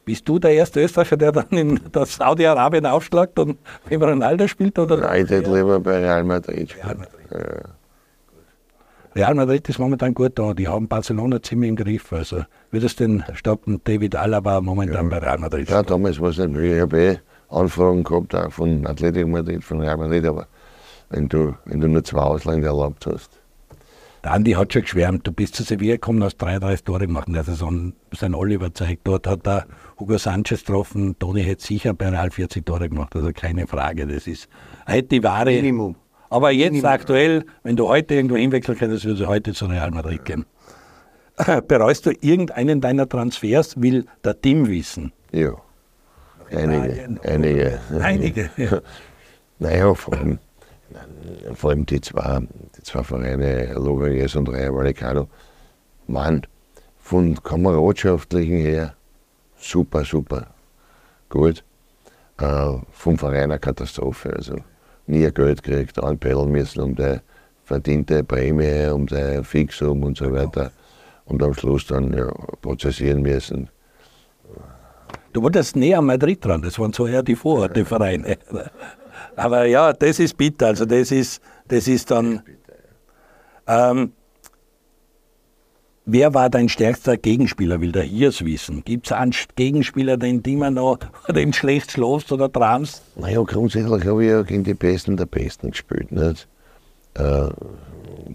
Bist 0.03 0.27
du 0.27 0.39
der 0.39 0.53
erste 0.53 0.81
Österreicher, 0.81 1.15
der 1.17 1.31
dann 1.31 1.49
in 1.51 1.79
Saudi-Arabien 1.93 2.85
aufschlagt 2.85 3.37
und 3.37 3.57
wenn 3.87 4.01
Ronaldo 4.01 4.47
spielt? 4.47 4.79
Oder? 4.79 4.97
Nein, 4.97 5.25
ich 5.25 5.31
hätte 5.31 5.53
lieber 5.53 5.79
bei 5.79 5.99
Real 5.99 6.23
Madrid. 6.23 6.75
Real 6.77 6.95
Madrid. 6.95 7.27
Ja. 7.31 7.69
Real 9.13 9.35
Madrid 9.35 9.67
ist 9.67 9.77
momentan 9.77 10.13
gut 10.13 10.39
da. 10.39 10.53
Die 10.53 10.67
haben 10.67 10.87
Barcelona 10.87 11.41
ziemlich 11.41 11.69
im 11.69 11.75
Griff. 11.75 12.13
Also 12.13 12.43
würdest 12.71 12.99
du 12.99 13.07
den 13.07 13.23
stoppen? 13.33 13.81
David 13.83 14.15
Alaba 14.15 14.61
momentan 14.61 15.09
ja. 15.09 15.09
bei 15.09 15.17
Real 15.17 15.37
Madrid. 15.37 15.69
Ja, 15.69 15.83
damals 15.83 16.21
war 16.21 16.29
es 16.29 16.37
nicht 16.37 16.51
möglich. 16.51 16.75
Ich 16.75 16.81
habe 16.81 17.01
eh 17.01 17.17
Anfragen 17.49 18.03
gehabt, 18.05 18.33
auch 18.33 18.51
von 18.51 18.87
Atletico 18.87 19.27
Madrid, 19.27 19.63
von 19.63 19.81
Real 19.81 19.97
Madrid. 19.97 20.25
Aber 20.25 20.47
wenn 21.09 21.27
du, 21.27 21.53
wenn 21.65 21.81
du 21.81 21.89
nur 21.89 22.03
zwei 22.03 22.21
Ausländer 22.21 22.69
erlaubt 22.69 23.05
hast. 23.05 23.41
Der 24.23 24.33
Andi 24.33 24.51
hat 24.51 24.71
schon 24.71 24.83
geschwärmt, 24.83 25.25
du 25.25 25.31
bist 25.31 25.55
zu 25.55 25.63
Sevilla 25.63 25.95
gekommen, 25.95 26.23
hast 26.23 26.37
33 26.37 26.85
Tore 26.85 27.07
gemacht 27.07 27.27
in 27.27 27.33
der 27.33 27.43
Saison, 27.43 27.93
sind 28.13 28.35
alle 28.35 28.53
überzeugt. 28.53 29.01
Dort 29.03 29.25
hat 29.25 29.47
er 29.47 29.65
Hugo 29.99 30.17
Sanchez 30.19 30.63
getroffen, 30.63 31.17
Toni 31.17 31.43
hätte 31.43 31.63
sicher 31.63 31.95
bei 31.95 32.09
Real 32.09 32.29
40 32.29 32.63
Tore 32.63 32.87
gemacht, 32.87 33.15
also 33.15 33.31
keine 33.33 33.65
Frage. 33.65 34.05
Das 34.05 34.27
ist 34.27 34.47
heute 34.87 35.07
die 35.07 35.23
wahre, 35.23 35.49
Minimum. 35.49 35.95
Aber 36.31 36.51
jetzt 36.51 36.85
aktuell, 36.85 37.43
wenn 37.63 37.75
du 37.75 37.89
heute 37.89 38.15
irgendwo 38.15 38.37
hinwechseln 38.37 38.77
könntest, 38.77 39.03
würde 39.03 39.19
du 39.19 39.27
heute 39.27 39.53
zu 39.53 39.65
Real 39.65 39.91
Madrid 39.91 40.23
gehen. 40.23 40.45
Bereust 41.67 42.05
du 42.05 42.11
irgendeinen 42.21 42.79
deiner 42.79 43.07
Transfers, 43.07 43.79
will 43.81 44.05
der 44.23 44.39
Team 44.39 44.65
wissen? 44.69 45.11
Ja, 45.33 45.53
einige. 46.49 47.19
Einige. 47.23 47.79
Einige. 48.01 48.49
Ja. 48.57 48.81
Naja, 49.59 49.93
vor 49.93 50.15
allem, 50.15 50.39
vor 51.53 51.69
allem 51.69 51.85
die, 51.85 52.01
zwei, 52.01 52.39
die 52.75 52.81
zwei 52.81 53.03
Vereine, 53.03 53.75
Logroñés 53.75 54.35
und 54.35 54.49
Rayo 54.49 54.75
Vallecano, 54.75 55.27
waren 56.07 56.47
von 56.97 57.35
kameradschaftlichen 57.43 58.57
her 58.57 58.95
super, 59.59 60.03
super 60.03 60.47
gut. 61.29 61.63
Äh, 62.39 62.77
vom 62.91 63.19
Verein 63.19 63.51
eine 63.51 63.59
Katastrophe. 63.59 64.33
Also 64.33 64.55
nie 65.11 65.29
Geld 65.31 65.61
gekriegt, 65.63 66.01
anpellen 66.03 66.51
müssen 66.51 66.81
um 66.81 66.95
die 66.95 67.19
verdiente 67.63 68.23
Prämie, 68.23 68.89
um 68.89 69.07
sein 69.07 69.43
Fixum 69.43 70.03
und 70.03 70.17
so 70.17 70.31
weiter. 70.31 70.71
Und 71.25 71.43
am 71.43 71.53
Schluss 71.53 71.85
dann 71.87 72.11
ja, 72.13 72.27
prozessieren 72.61 73.21
müssen. 73.21 73.69
Du 75.33 75.41
wolltest 75.41 75.75
näher 75.75 75.99
an 75.99 76.05
Madrid 76.05 76.43
dran, 76.43 76.61
das 76.61 76.77
waren 76.77 76.91
so 76.91 77.07
eher 77.07 77.23
die 77.23 77.35
Vororte-Vereine. 77.35 78.37
Aber 79.35 79.65
ja, 79.65 79.93
das 79.93 80.19
ist 80.19 80.35
bitter, 80.35 80.67
also 80.67 80.85
das 80.85 81.11
ist, 81.11 81.41
das 81.67 81.87
ist 81.87 82.11
dann. 82.11 82.41
Ähm, 83.67 84.11
Wer 86.05 86.33
war 86.33 86.49
dein 86.49 86.67
stärkster 86.67 87.15
Gegenspieler, 87.15 87.79
will 87.79 87.91
der 87.91 88.01
Hirs 88.03 88.43
wissen? 88.43 88.83
Gibt 88.83 89.05
es 89.05 89.11
einen 89.11 89.35
Gegenspieler, 89.55 90.17
den 90.17 90.41
du 90.43 90.49
immer 90.51 90.71
noch 90.71 90.97
den 91.29 91.53
schlecht 91.53 91.91
schläfst 91.91 92.31
oder 92.31 92.51
träumst? 92.51 93.03
Naja, 93.15 93.41
grundsätzlich 93.43 94.05
habe 94.05 94.23
ich 94.23 94.31
ja 94.31 94.41
gegen 94.41 94.63
die 94.63 94.73
Besten 94.73 95.15
der 95.15 95.27
Besten 95.27 95.71
gespielt. 95.71 96.11
Nicht? 96.11 96.47
Äh, 97.13 97.49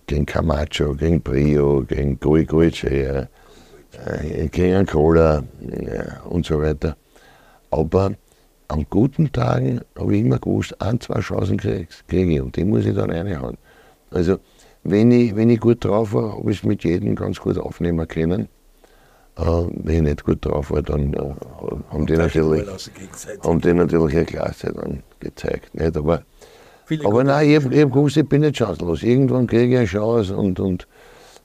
gegen 0.06 0.26
Camacho, 0.26 0.94
gegen 0.94 1.20
Brio, 1.20 1.82
gegen 1.82 2.20
Gui 2.20 2.44
Guice, 2.44 2.84
äh, 2.84 3.26
gegen 4.52 4.74
Ancola 4.76 5.42
ja, 5.60 6.20
und 6.24 6.46
so 6.46 6.60
weiter. 6.60 6.96
Aber 7.70 8.12
an 8.68 8.86
guten 8.88 9.32
Tagen 9.32 9.80
habe 9.98 10.14
ich 10.14 10.20
immer 10.20 10.38
gewusst, 10.38 10.80
ein, 10.80 11.00
zwei 11.00 11.20
Chancen 11.20 11.56
kriege 11.56 11.88
ich 12.08 12.40
und 12.40 12.54
die 12.54 12.64
muss 12.64 12.86
ich 12.86 12.94
dann 12.94 13.10
reinhauen. 13.10 13.58
Also, 14.10 14.38
wenn 14.91 15.11
ich, 15.11 15.34
wenn 15.37 15.51
ich 15.51 15.61
gut 15.61 15.84
drauf 15.84 16.12
war, 16.12 16.37
habe 16.37 16.51
ich 16.51 16.59
es 16.59 16.64
mit 16.64 16.84
jedem 16.84 17.14
ganz 17.14 17.41
gut 17.41 17.59
aufnehmen 17.59 18.07
können. 18.07 18.49
Äh, 19.37 19.43
wenn 19.43 19.97
ich 19.97 20.03
nicht 20.03 20.24
gut 20.24 20.45
drauf 20.45 20.70
war, 20.70 20.82
dann 20.82 21.12
äh, 21.12 21.18
haben, 21.91 22.07
die 22.07 22.14
natürlich, 22.14 22.66
haben 23.45 23.61
die 23.61 23.74
natürlich 23.74 24.16
eine 24.16 24.24
Klasse 24.24 24.72
dann 24.72 25.03
gezeigt. 25.20 25.74
Nicht? 25.74 25.97
Aber, 25.97 26.22
aber 27.05 27.24
nein, 27.24 27.51
ich 27.51 27.57
habe 27.57 27.82
hab 27.82 27.93
gewusst, 27.93 28.16
ich 28.16 28.28
bin 28.28 28.43
nicht 28.43 28.57
chancenlos. 28.57 29.03
Irgendwann 29.03 29.47
kriege 29.47 29.72
ich 29.72 29.78
eine 29.78 29.87
Chance 29.87 30.37
und, 30.37 30.61
und 30.61 30.87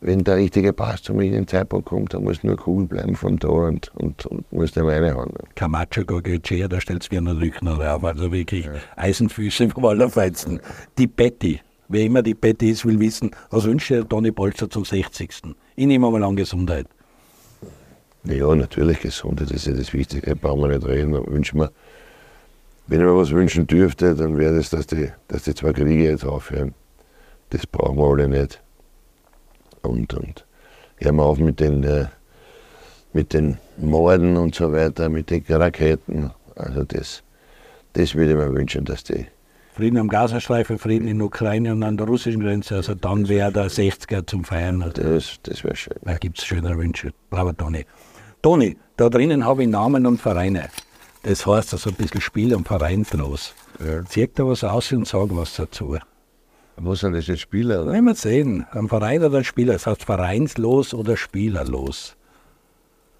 wenn 0.02 0.24
der 0.24 0.38
richtige 0.38 0.74
Pass 0.74 1.04
zu 1.04 1.14
mir 1.14 1.26
in 1.26 1.34
den 1.34 1.48
Zeitpunkt 1.48 1.88
kommt, 1.88 2.14
dann 2.14 2.24
muss 2.24 2.44
nur 2.44 2.58
cool 2.66 2.86
bleiben 2.86 3.16
vom 3.16 3.40
Tor 3.40 3.68
und, 3.68 3.92
und, 3.96 4.26
und 4.26 4.52
muss 4.52 4.72
der 4.72 4.84
meine 4.84 5.14
haben. 5.14 5.34
Camacho 5.56 6.04
Gogechea, 6.06 6.68
da 6.68 6.82
stellt 6.82 7.04
es 7.04 7.12
mir 7.12 7.22
natürlich 7.22 7.62
noch 7.62 7.80
auf. 7.80 8.04
Also 8.04 8.32
wirklich 8.32 8.66
ja. 8.66 8.72
Eisenfüße 8.96 9.70
vom 9.74 9.86
Allerfeinsten. 9.86 10.60
Die 10.98 11.08
Betty, 11.08 11.60
wer 11.92 12.06
immer 12.06 12.22
die 12.22 12.34
Betty 12.34 12.72
ist, 12.72 12.86
will 12.86 13.00
wissen, 13.00 13.32
was 13.50 13.66
wünscht 13.66 13.92
der 13.92 14.08
Toni 14.08 14.32
Polster 14.32 14.70
zum 14.70 14.86
60. 14.86 15.30
Ich 15.76 15.86
nehme 15.86 16.10
mal 16.10 16.24
an 16.24 16.36
Gesundheit. 16.36 16.88
Ja, 18.24 18.54
natürlich 18.56 19.00
Gesundheit 19.00 19.52
ist 19.52 19.68
das 19.68 19.94
Wichtige, 19.94 20.36
brauchen 20.36 20.62
wir 20.62 20.68
nicht 20.70 20.88
reden. 20.88 21.14
Wünschen 21.14 21.60
wir, 21.60 21.72
wenn 22.88 23.00
ich 23.00 23.06
mir 23.06 23.16
was 23.16 23.32
wünschen 23.32 23.68
dürfte, 23.68 24.16
dann 24.16 24.38
wäre 24.38 24.56
das, 24.56 24.70
dass 24.70 24.88
die, 24.88 25.12
dass 25.28 25.44
die 25.44 25.56
zwei 25.56 25.74
Kriege 25.74 26.04
jetzt 26.04 26.26
aufhören. 26.26 26.74
Das 27.50 27.68
brauchen 27.68 27.98
wir 27.98 28.06
alle 28.06 28.28
nicht. 28.28 28.62
Und, 29.82 30.14
und 30.14 30.46
hören 30.98 31.16
wir 31.16 31.24
auf 31.24 31.40
mit 31.40 31.60
den, 31.60 31.84
äh, 31.84 32.06
mit 33.14 33.34
den 33.34 33.58
Morden 33.78 34.38
und 34.38 34.56
so 34.56 34.72
weiter, 34.72 35.10
mit 35.10 35.30
den 35.30 35.44
Raketen. 35.50 36.32
Also 36.56 36.84
das, 36.84 37.24
das 37.94 38.16
würde 38.16 38.32
ich 38.32 38.38
mir 38.38 38.54
wünschen, 38.54 38.86
dass 38.86 39.04
die 39.04 39.26
Frieden 39.74 39.98
am 39.98 40.10
Gazastreifen, 40.10 40.78
Frieden 40.78 41.08
in 41.08 41.18
der 41.20 41.28
Ukraine 41.28 41.72
und 41.72 41.84
an 41.84 41.98
der 41.98 42.06
russischen 42.08 42.42
Grenze. 42.42 42.76
Also 42.76 42.94
dann 42.94 43.30
wäre 43.30 43.52
der 43.52 43.70
60er 43.70 44.28
zum 44.28 44.44
Feiern. 44.44 44.82
Also, 44.84 45.02
Das, 45.02 45.40
das 45.44 45.64
wäre 45.64 45.76
schön. 45.76 45.96
da 46.04 46.18
gibt 46.18 46.40
es 46.40 46.46
schönere 46.46 46.78
Wünsche. 46.78 47.14
Bravo, 47.30 47.54
Toni. 47.54 47.86
Toni, 48.42 48.78
da 48.98 49.10
drinnen 49.10 49.46
habe 49.46 49.64
ich 49.64 49.70
Namen 49.70 50.06
und 50.06 50.20
Vereine. 50.20 50.70
Das 51.24 51.46
heißt 51.46 51.74
also 51.74 51.90
ein 51.92 51.96
bisschen 51.96 52.20
Spiel- 52.22 52.56
und 52.56 52.68
Vereinslos. 52.68 53.54
Ja. 53.80 54.04
Zieh 54.06 54.30
da 54.34 54.46
was 54.46 54.64
aus 54.64 54.92
und 54.92 55.08
sag 55.08 55.28
was 55.36 55.56
dazu. 55.56 55.98
Was 56.78 57.00
sind 57.02 57.14
das 57.14 57.28
jetzt 57.28 57.42
Spieler? 57.42 57.84
Oder? 57.84 57.92
Wenn 57.92 58.06
wir 58.06 58.16
sehen, 58.16 58.66
ein 58.72 58.88
Verein 58.90 59.24
oder 59.24 59.38
ein 59.40 59.44
Spieler, 59.44 59.74
das 59.74 59.86
heißt 59.88 60.04
vereinslos 60.04 60.94
oder 60.94 61.16
spielerlos. 61.16 62.16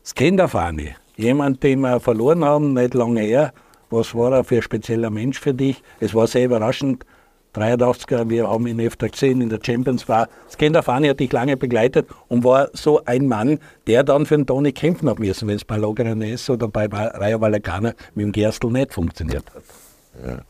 Das 0.04 0.16
kennt 0.16 0.40
der 0.40 0.48
Fani. 0.48 0.96
Jemand, 1.16 1.62
den 1.62 1.82
wir 1.82 2.00
verloren 2.00 2.44
haben, 2.44 2.74
nicht 2.74 2.96
lange 2.96 3.22
her. 3.22 3.54
Was 3.92 4.16
war 4.16 4.32
er 4.34 4.44
für 4.44 4.56
ein 4.56 4.62
spezieller 4.62 5.10
Mensch 5.10 5.40
für 5.40 5.54
dich? 5.54 5.84
Es 6.00 6.16
war 6.16 6.26
sehr 6.26 6.46
überraschend. 6.46 7.06
83er, 7.54 8.30
wir 8.30 8.50
haben 8.50 8.66
ihn 8.66 8.80
öfter 8.80 9.10
gesehen 9.10 9.42
in 9.42 9.50
der 9.50 9.60
Champions 9.62 10.08
war. 10.08 10.30
Das 10.46 10.58
kennt 10.58 10.74
der 10.74 10.84
Fani 10.84 11.10
hat 11.10 11.20
dich 11.20 11.34
lange 11.34 11.58
begleitet 11.58 12.08
und 12.30 12.46
war 12.46 12.70
so 12.72 13.04
ein 13.04 13.28
Mann, 13.28 13.60
der 13.88 14.04
dann 14.04 14.26
für 14.26 14.38
den 14.38 14.46
Toni 14.46 14.72
kämpfen 14.72 15.10
hat 15.10 15.20
müssen, 15.20 15.50
wenn 15.50 15.58
es 15.58 15.66
bei 15.66 15.76
Loganes 15.76 16.50
oder 16.50 16.70
bei 16.70 16.86
Rayo 16.86 17.42
Vallecano 17.42 17.92
mit 18.16 18.26
dem 18.26 18.32
Gerstl 18.32 18.72
nicht 18.72 18.94
funktioniert 18.94 19.44
hat. 19.54 20.46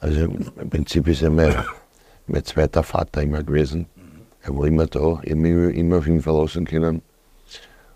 Also 0.00 0.20
im 0.22 0.70
Prinzip 0.70 1.06
ist 1.08 1.20
er 1.20 1.30
mein, 1.30 1.54
mein 2.26 2.44
zweiter 2.44 2.82
Vater 2.82 3.22
immer 3.22 3.42
gewesen. 3.42 3.86
Er 4.40 4.56
war 4.56 4.66
immer 4.66 4.86
da, 4.86 5.20
ich 5.22 5.32
habe 5.32 5.40
mich 5.40 5.76
immer 5.76 5.98
auf 5.98 6.06
ihn 6.06 6.22
verlassen 6.22 6.64
können. 6.64 7.02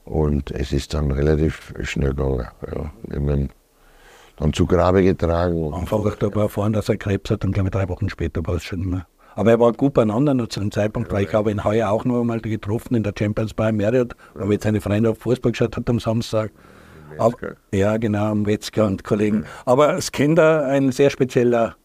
Und 0.04 0.50
es 0.50 0.72
ist 0.72 0.92
dann 0.92 1.10
relativ 1.10 1.72
schnell 1.82 2.10
gegangen. 2.10 2.48
Ja. 2.66 2.92
Ich 3.08 3.16
ihn 3.16 3.48
dann 4.36 4.52
zu 4.52 4.66
Grabe 4.66 5.02
getragen. 5.02 5.72
Anfang 5.72 6.06
ich 6.06 6.36
erfahren, 6.36 6.72
dass 6.72 6.88
er 6.88 6.96
Krebs 6.96 7.30
hat 7.30 7.44
und 7.44 7.52
glaube 7.52 7.68
ich 7.68 7.72
drei 7.72 7.88
Wochen 7.88 8.08
später 8.08 8.44
war 8.46 8.54
es 8.54 8.64
schon 8.64 8.88
mehr. 8.88 9.06
Aber 9.34 9.50
er 9.50 9.60
war 9.60 9.72
gut 9.72 9.94
beieinander 9.94 10.34
noch 10.34 10.48
zu 10.48 10.60
dem 10.60 10.70
Zeitpunkt, 10.70 11.10
weil 11.10 11.24
ich 11.24 11.32
habe 11.32 11.50
ihn 11.50 11.64
heuer 11.64 11.90
auch 11.90 12.04
noch 12.04 12.20
einmal 12.20 12.40
getroffen 12.40 12.94
in 12.94 13.02
der 13.02 13.14
Champions 13.18 13.54
bei 13.54 13.72
Marriott, 13.72 14.14
weil 14.34 14.52
jetzt 14.52 14.64
seine 14.64 14.80
Freunde 14.80 15.10
auf 15.10 15.18
Fußball 15.18 15.52
geschaut 15.52 15.76
hat 15.76 15.88
am 15.88 15.98
Samstag. 16.00 16.52
Aber, 17.18 17.36
ja, 17.72 17.96
genau, 17.96 18.26
am 18.26 18.46
Wetzger 18.46 18.86
und 18.86 19.04
Kollegen. 19.04 19.44
Aber 19.64 19.92
das 19.92 20.12
Kinder 20.12 20.66
ein 20.66 20.92
sehr 20.92 21.10
spezieller 21.10 21.76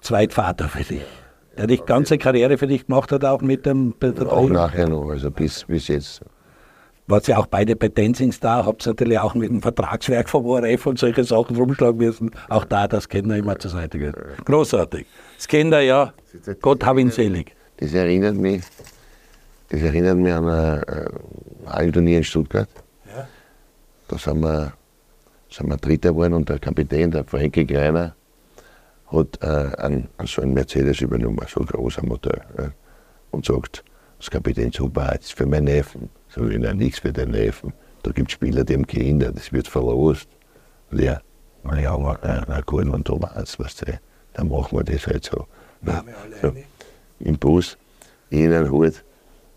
Zweitvater 0.00 0.68
für 0.68 0.84
dich. 0.84 1.04
Der 1.56 1.66
die 1.66 1.78
ganze 1.78 2.18
Karriere 2.18 2.58
für 2.58 2.66
dich 2.66 2.86
gemacht 2.86 3.12
hat, 3.12 3.24
auch 3.24 3.40
mit 3.40 3.64
dem 3.64 3.94
Auch 4.28 4.48
nachher 4.48 4.88
noch, 4.88 5.08
also 5.08 5.30
bis, 5.30 5.64
bis 5.64 5.88
jetzt. 5.88 6.22
Was 7.06 7.26
ja 7.26 7.36
auch 7.36 7.46
beide 7.46 7.76
bei 7.76 7.88
Dancing 7.88 8.32
Star, 8.32 8.64
habt 8.64 8.86
ihr 8.86 8.90
natürlich 8.90 9.18
auch 9.18 9.34
mit 9.34 9.50
dem 9.50 9.60
Vertragswerk 9.60 10.28
vom 10.28 10.46
ORF 10.46 10.86
und 10.86 10.98
solche 10.98 11.24
Sachen 11.24 11.56
rumschlagen 11.56 11.98
müssen. 11.98 12.30
Auch 12.48 12.64
da 12.64 12.88
das 12.88 13.08
Kinder 13.08 13.36
immer 13.36 13.58
zur 13.58 13.70
Seite 13.70 13.98
geht. 13.98 14.14
Großartig. 14.44 15.06
Das 15.36 15.46
Kinder, 15.46 15.80
ja, 15.80 16.14
Gott 16.62 16.84
hab 16.84 16.98
ihn 16.98 17.10
selig. 17.10 17.54
Das 17.76 17.92
erinnert 17.92 18.36
mich, 18.36 18.62
das 19.68 19.82
erinnert 19.82 20.16
mich 20.16 20.32
an 20.32 20.48
ein 20.48 20.82
äh, 20.82 21.06
Hallenturnier 21.66 22.18
in 22.18 22.24
Stuttgart. 22.24 22.68
Ja. 23.14 23.28
Da 24.08 24.18
sind 24.18 24.40
wir, 24.40 24.72
sind 25.50 25.68
wir 25.68 25.76
Dritter 25.76 26.10
geworden 26.10 26.34
und 26.34 26.48
der 26.48 26.58
Kapitän, 26.58 27.10
der 27.10 27.24
Frankie 27.24 27.66
Greiner, 27.66 28.14
hat 29.12 29.42
äh, 29.42 29.76
einen, 29.76 30.08
so 30.24 30.40
einen 30.40 30.54
Mercedes 30.54 31.00
übernommen, 31.00 31.44
so 31.48 31.60
ein 31.60 31.66
großer 31.66 32.04
Motor. 32.06 32.36
Ja, 32.56 32.70
und 33.30 33.44
sagt, 33.44 33.84
das 34.18 34.30
Kapitän, 34.30 34.72
super, 34.72 35.12
das 35.16 35.26
ist 35.26 35.34
für 35.34 35.46
meine 35.46 35.72
Neffen. 35.72 36.08
Sag 36.34 36.50
ich, 36.50 36.58
nein, 36.58 36.76
nichts 36.78 36.98
für 36.98 37.12
deine 37.12 37.32
Neffen. 37.32 37.72
Da 38.02 38.10
gibt 38.10 38.28
es 38.28 38.34
Spieler, 38.34 38.64
die 38.64 38.74
haben 38.74 38.86
Kinder, 38.86 39.30
das 39.32 39.52
wird 39.52 39.68
verlost. 39.68 40.28
Und 40.90 41.00
er, 41.00 41.22
na 41.62 41.80
ja, 41.80 41.96
na, 41.96 42.18
na, 42.22 42.44
na 42.48 42.60
gut, 42.60 42.92
wenn 42.92 43.04
du 43.04 43.16
meinst, 43.16 43.58
weißt 43.58 43.82
du, 43.86 44.00
dann 44.34 44.48
machen 44.48 44.76
wir 44.76 44.84
das 44.84 45.06
halt 45.06 45.24
so. 45.24 45.46
Ja, 45.86 46.02
so 46.42 46.52
im 47.20 47.38
Bus, 47.38 47.78
ich 48.30 48.40
in 48.40 48.50
den 48.50 48.70
Hut, 48.70 49.04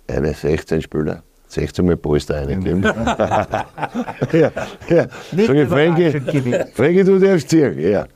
eine 0.08 0.32
16-Spieler, 0.32 1.24
16 1.48 1.86
Mal 1.86 1.98
Polster 1.98 2.36
reingeklemmt. 2.36 2.86
ja, 4.34 4.52
ja. 4.90 5.08
Sag 5.36 5.56
ich, 5.56 5.68
Frankie, 5.68 6.12
Frankie, 6.74 7.04
du 7.04 7.20
darfst 7.20 7.50
ziehen. 7.50 7.80
Ja. 7.80 8.08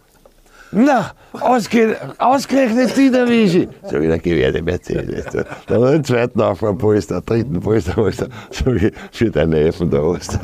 Na, 0.74 1.12
ausge, 1.34 1.98
ausgerechnet 2.18 2.96
die 2.96 3.12
der 3.12 3.28
Wischi. 3.28 3.68
Dann 3.92 4.22
geh 4.22 4.48
ich 4.48 4.54
den 4.54 4.64
Mercedes. 4.64 5.26
Haben 5.26 5.46
wir 5.68 5.92
den 5.92 6.04
zweiten 6.04 6.40
Aufbaupolster, 6.40 7.22
dritten 7.22 7.60
Polsterpolster. 7.60 8.28
Sag 8.52 8.82
ich, 8.82 8.94
für 9.12 9.30
deine 9.30 9.64
Neffen 9.64 9.90
da 9.90 10.02
hast. 10.02 10.40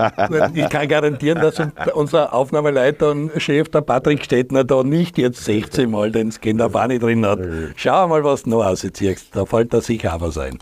Ich 0.53 0.69
kann 0.69 0.87
garantieren, 0.87 1.41
dass 1.41 1.61
unser 1.93 2.33
Aufnahmeleiter 2.33 3.11
und 3.11 3.41
Chef, 3.41 3.69
der 3.69 3.81
Patrick 3.81 4.23
Stettner, 4.25 4.65
da 4.65 4.83
nicht 4.83 5.17
jetzt 5.17 5.45
16 5.45 5.89
Mal 5.89 6.11
den 6.11 6.31
Skenderbani 6.31 6.99
drin 6.99 7.25
hat. 7.25 7.39
Schau 7.77 8.07
mal, 8.09 8.23
was 8.23 8.43
du 8.43 8.49
noch 8.49 8.65
ausziehst. 8.65 9.33
Da 9.33 9.45
fällt 9.45 9.73
da 9.73 9.79
sicher 9.79 10.13
auch 10.15 10.21
was 10.21 10.37
ein. 10.37 10.59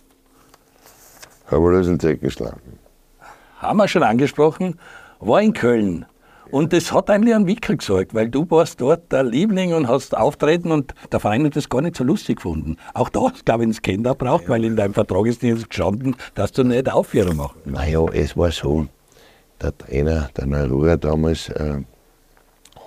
Haben 1.47 1.63
wir 1.63 1.77
das 1.77 1.87
in 1.87 1.97
den 1.97 2.19
geschlagen. 2.19 2.61
haben 3.57 3.77
wir 3.77 3.87
schon 3.87 4.03
angesprochen, 4.03 4.79
war 5.19 5.41
in 5.41 5.53
Köln. 5.53 6.05
Und 6.55 6.71
das 6.71 6.93
hat 6.93 7.09
eigentlich 7.09 7.35
einen 7.35 7.47
Wickel 7.47 7.75
gesorgt, 7.75 8.13
weil 8.13 8.29
du 8.29 8.49
warst 8.49 8.79
dort 8.79 9.11
der 9.11 9.25
Liebling 9.25 9.73
und 9.73 9.89
hast 9.89 10.15
auftreten 10.15 10.71
und 10.71 10.95
der 11.11 11.19
Verein 11.19 11.43
hat 11.43 11.57
das 11.57 11.67
gar 11.67 11.81
nicht 11.81 11.97
so 11.97 12.05
lustig 12.05 12.37
gefunden. 12.37 12.77
Auch 12.93 13.09
da 13.09 13.23
hast 13.23 13.39
du, 13.39 13.43
glaube 13.43 13.63
ich, 13.63 13.65
einen 13.65 13.73
Scanner 13.73 14.15
braucht, 14.15 14.47
weil 14.47 14.63
in 14.63 14.77
deinem 14.77 14.93
Vertrag 14.93 15.25
ist 15.25 15.43
nicht 15.43 15.69
gestanden, 15.69 16.15
dass 16.33 16.53
du 16.53 16.63
nicht 16.63 16.89
Aufführung 16.89 17.35
machst. 17.35 17.57
Naja, 17.65 18.05
es 18.13 18.37
war 18.37 18.51
so, 18.51 18.87
der 19.61 19.77
Trainer, 19.77 20.29
der 20.37 20.45
Neurura 20.45 20.95
damals, 20.95 21.49
äh, 21.49 21.81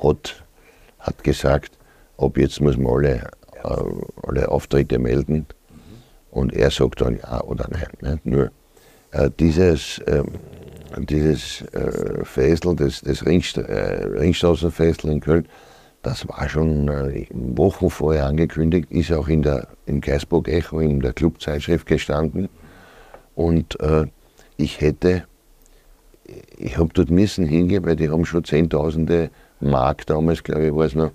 hat, 0.02 0.42
hat 1.00 1.22
gesagt, 1.22 1.72
ab 2.16 2.38
jetzt 2.38 2.62
muss 2.62 2.78
man 2.78 2.90
alle, 2.90 3.30
äh, 3.64 4.26
alle 4.26 4.48
Auftritte 4.48 4.98
melden. 4.98 5.44
Und 6.30 6.54
er 6.54 6.70
sagt 6.70 7.02
dann 7.02 7.18
ja 7.18 7.42
oder 7.42 7.68
nein. 7.70 7.88
Nicht? 8.00 8.24
Nur 8.24 8.50
äh, 9.10 9.30
dieses, 9.38 10.00
ähm, 10.06 10.24
dieses 10.96 11.62
äh, 11.72 12.24
Festel, 12.24 12.76
das, 12.76 13.00
das 13.02 13.24
Ringst 13.24 13.58
äh, 13.58 14.04
Ringstraßenfestel 14.04 15.10
in 15.10 15.20
Köln, 15.20 15.46
das 16.02 16.28
war 16.28 16.48
schon 16.48 16.88
Wochen 17.56 17.90
vorher 17.90 18.26
angekündigt, 18.26 18.90
ist 18.90 19.12
auch 19.12 19.28
in 19.28 19.42
der, 19.42 19.68
im 19.86 20.00
Geisburg 20.00 20.48
Echo, 20.48 20.80
in 20.80 21.00
der 21.00 21.12
Clubzeitschrift 21.12 21.86
gestanden. 21.86 22.48
Und 23.34 23.78
äh, 23.80 24.06
ich 24.56 24.80
hätte, 24.80 25.24
ich 26.56 26.78
habe 26.78 26.90
dort 26.94 27.10
müssen 27.10 27.46
hingehen, 27.46 27.84
weil 27.84 27.96
die 27.96 28.08
haben 28.08 28.24
schon 28.24 28.44
Zehntausende 28.44 29.30
Mark 29.60 30.06
damals, 30.06 30.42
glaube 30.42 30.66
ich, 30.66 30.74
war 30.74 30.86
es 30.86 30.94
noch, 30.94 31.10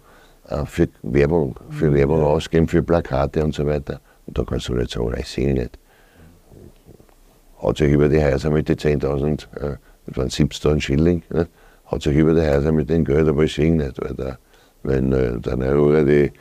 für 0.65 0.89
Werbung, 1.03 1.57
für 1.69 1.93
Werbung 1.93 2.21
ausgeben, 2.21 2.67
für 2.67 2.83
Plakate 2.83 3.43
und 3.43 3.55
so 3.55 3.65
weiter. 3.65 4.01
Und 4.25 4.37
da 4.37 4.43
kannst 4.43 4.67
du 4.67 4.73
nicht 4.73 4.91
sagen, 4.91 5.15
ich 5.17 5.27
sehe 5.27 5.53
nicht. 5.53 5.79
Hat 7.63 7.77
sich 7.77 7.91
über 7.91 8.09
die 8.09 8.21
Häuser 8.21 8.49
mit 8.49 8.67
den 8.67 8.77
10.000, 8.77 9.43
äh, 9.55 9.77
das 10.07 10.17
waren 10.17 10.27
17.000 10.27 10.81
Schilling, 10.81 11.23
ne? 11.29 11.47
hat 11.85 12.01
sich 12.01 12.15
über 12.15 12.33
die 12.33 12.41
Häuser 12.41 12.71
mit 12.71 12.89
dem 12.89 13.05
Geld, 13.05 13.27
aber 13.27 13.43
ich 13.43 13.57
nicht, 13.57 14.01
weil 14.01 14.13
der, 14.13 14.37
wenn 14.83 15.13
äh, 15.13 15.39
der 15.39 15.55
Neurura 15.55 16.03
die, 16.03 16.31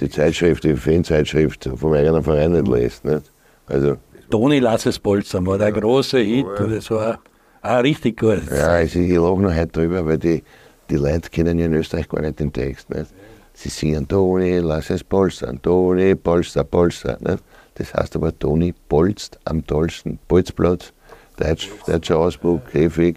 die 0.00 0.08
Zeitschrift, 0.08 0.64
die 0.64 0.74
Fanzeitschrift 0.74 1.70
vom 1.76 1.92
eigenen 1.92 2.22
Verein 2.22 2.52
nicht 2.52 2.68
lässt. 2.68 3.04
Nicht? 3.04 3.30
Also, 3.66 3.96
Toni 4.30 4.58
Lass 4.58 4.86
es 4.86 4.98
polstern 4.98 5.46
war 5.46 5.58
der 5.58 5.72
große 5.72 6.18
Hit. 6.18 6.46
Das 6.58 6.90
war 6.90 7.20
auch 7.62 7.82
richtig 7.82 8.18
gut. 8.18 8.42
Ja, 8.50 8.68
also 8.68 8.98
ich 8.98 9.12
lache 9.12 9.40
noch 9.40 9.54
heute 9.54 9.68
drüber, 9.68 10.04
weil 10.04 10.18
die, 10.18 10.42
die 10.90 10.96
Leute 10.96 11.30
kennen 11.30 11.58
ja 11.58 11.66
in 11.66 11.74
Österreich 11.74 12.08
gar 12.08 12.20
nicht 12.20 12.40
den 12.40 12.52
Text. 12.52 12.90
Nicht? 12.90 13.06
Sie 13.54 13.68
singen 13.68 14.06
Toni, 14.06 14.58
lass 14.58 14.90
es 14.90 15.04
polstern, 15.04 15.60
Toni, 15.62 16.14
polster, 16.16 16.64
polster. 16.64 17.18
Nicht? 17.20 17.42
Das 17.76 17.94
heißt 17.94 18.16
aber 18.16 18.36
Toni 18.38 18.74
polst 18.88 19.38
am 19.44 19.66
tollsten. 19.66 20.18
Bolzplatz, 20.28 20.92
Deutsch, 21.36 21.70
deutscher 21.86 22.18
Ausdruck, 22.18 22.66
Käfig, 22.70 23.16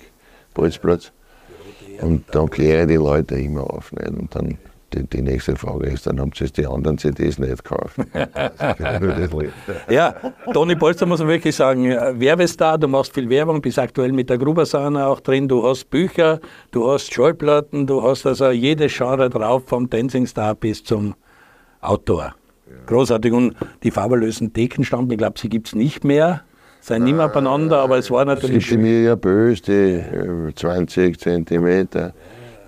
Bolzplatz. 0.53 1.11
Und 2.01 2.23
dann 2.31 2.49
kläre 2.49 2.83
ich 2.83 2.87
die 2.87 2.95
Leute 2.95 3.35
immer 3.35 3.63
auf. 3.63 3.91
Nicht? 3.91 4.09
Und 4.09 4.35
dann 4.35 4.57
die, 4.93 5.03
die 5.03 5.21
nächste 5.21 5.55
Frage 5.55 5.87
ist, 5.87 6.07
dann 6.07 6.19
haben 6.19 6.31
sie 6.35 6.51
die 6.51 6.65
anderen 6.65 6.97
CDs 6.97 7.37
nicht 7.37 7.63
gekauft. 7.63 7.95
Ja, 9.89 10.15
Toni 10.53 10.75
Polster 10.75 11.05
muss 11.05 11.19
man 11.19 11.27
wirklich 11.27 11.55
sagen, 11.55 11.85
äh, 11.85 12.19
Werbestar, 12.19 12.77
du 12.77 12.87
machst 12.87 13.13
viel 13.13 13.29
Werbung, 13.29 13.61
bist 13.61 13.79
aktuell 13.79 14.11
mit 14.11 14.29
der 14.29 14.37
Grubersahne 14.37 15.05
auch 15.05 15.19
drin, 15.19 15.47
du 15.47 15.67
hast 15.67 15.89
Bücher, 15.89 16.39
du 16.71 16.91
hast 16.91 17.13
Schallplatten, 17.13 17.87
du 17.87 18.01
hast 18.01 18.25
also 18.25 18.49
jedes 18.49 18.95
Genre 18.95 19.29
drauf, 19.29 19.63
vom 19.67 19.89
Dancing 19.89 20.25
Star 20.25 20.55
bis 20.55 20.83
zum 20.83 21.15
Autor. 21.81 22.35
Großartig. 22.89 23.31
Und 23.31 23.55
die 23.83 23.91
fabulösen 23.91 24.51
Thekenstampen, 24.51 25.11
ich 25.11 25.19
glaube, 25.19 25.39
sie 25.39 25.47
gibt 25.47 25.67
es 25.67 25.75
nicht 25.75 26.03
mehr, 26.03 26.41
sind 26.81 27.03
nicht 27.03 27.15
mehr 27.15 27.27
beieinander, 27.29 27.81
aber 27.81 27.97
es 27.97 28.09
war 28.09 28.25
natürlich 28.25 28.67
sind 28.67 28.81
mir 28.81 29.03
ja 29.03 29.15
böse, 29.15 29.61
die 29.61 30.51
äh, 30.51 30.55
20 30.55 31.19
Zentimeter, 31.19 32.13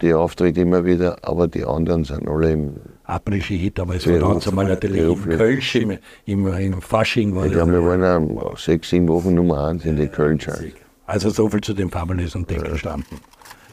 die 0.01 0.13
Auftritte 0.13 0.61
immer 0.61 0.85
wieder, 0.85 1.17
aber 1.23 1.47
die 1.47 1.65
anderen 1.65 2.03
sind 2.03 2.27
alle 2.27 2.51
im. 2.51 2.75
Après-Ski-Hit, 3.05 3.79
aber 3.79 3.95
es 3.95 4.07
war 4.07 4.19
ganz 4.19 4.47
einmal 4.47 4.65
natürlich 4.65 5.01
im 5.01 5.07
beruflich. 5.07 5.37
Kölsch, 5.37 5.75
im, 5.75 5.97
im, 6.25 6.47
im 6.47 6.81
Fasching 6.81 7.35
war 7.35 7.45
Ich 7.45 7.53
glaube, 7.53 7.71
wir 7.71 7.83
waren 7.83 8.55
sechs, 8.57 8.89
sieben 8.91 9.07
Wochen 9.07 9.33
Nummer 9.33 9.67
eins 9.67 9.85
in 9.85 9.97
den 9.97 10.11
Köln-Charts. 10.11 10.63
Also 11.07 11.29
so 11.29 11.49
viel 11.49 11.61
zu 11.61 11.73
den 11.73 11.89
fabulösen 11.89 12.45
Thekenstampen. 12.45 13.17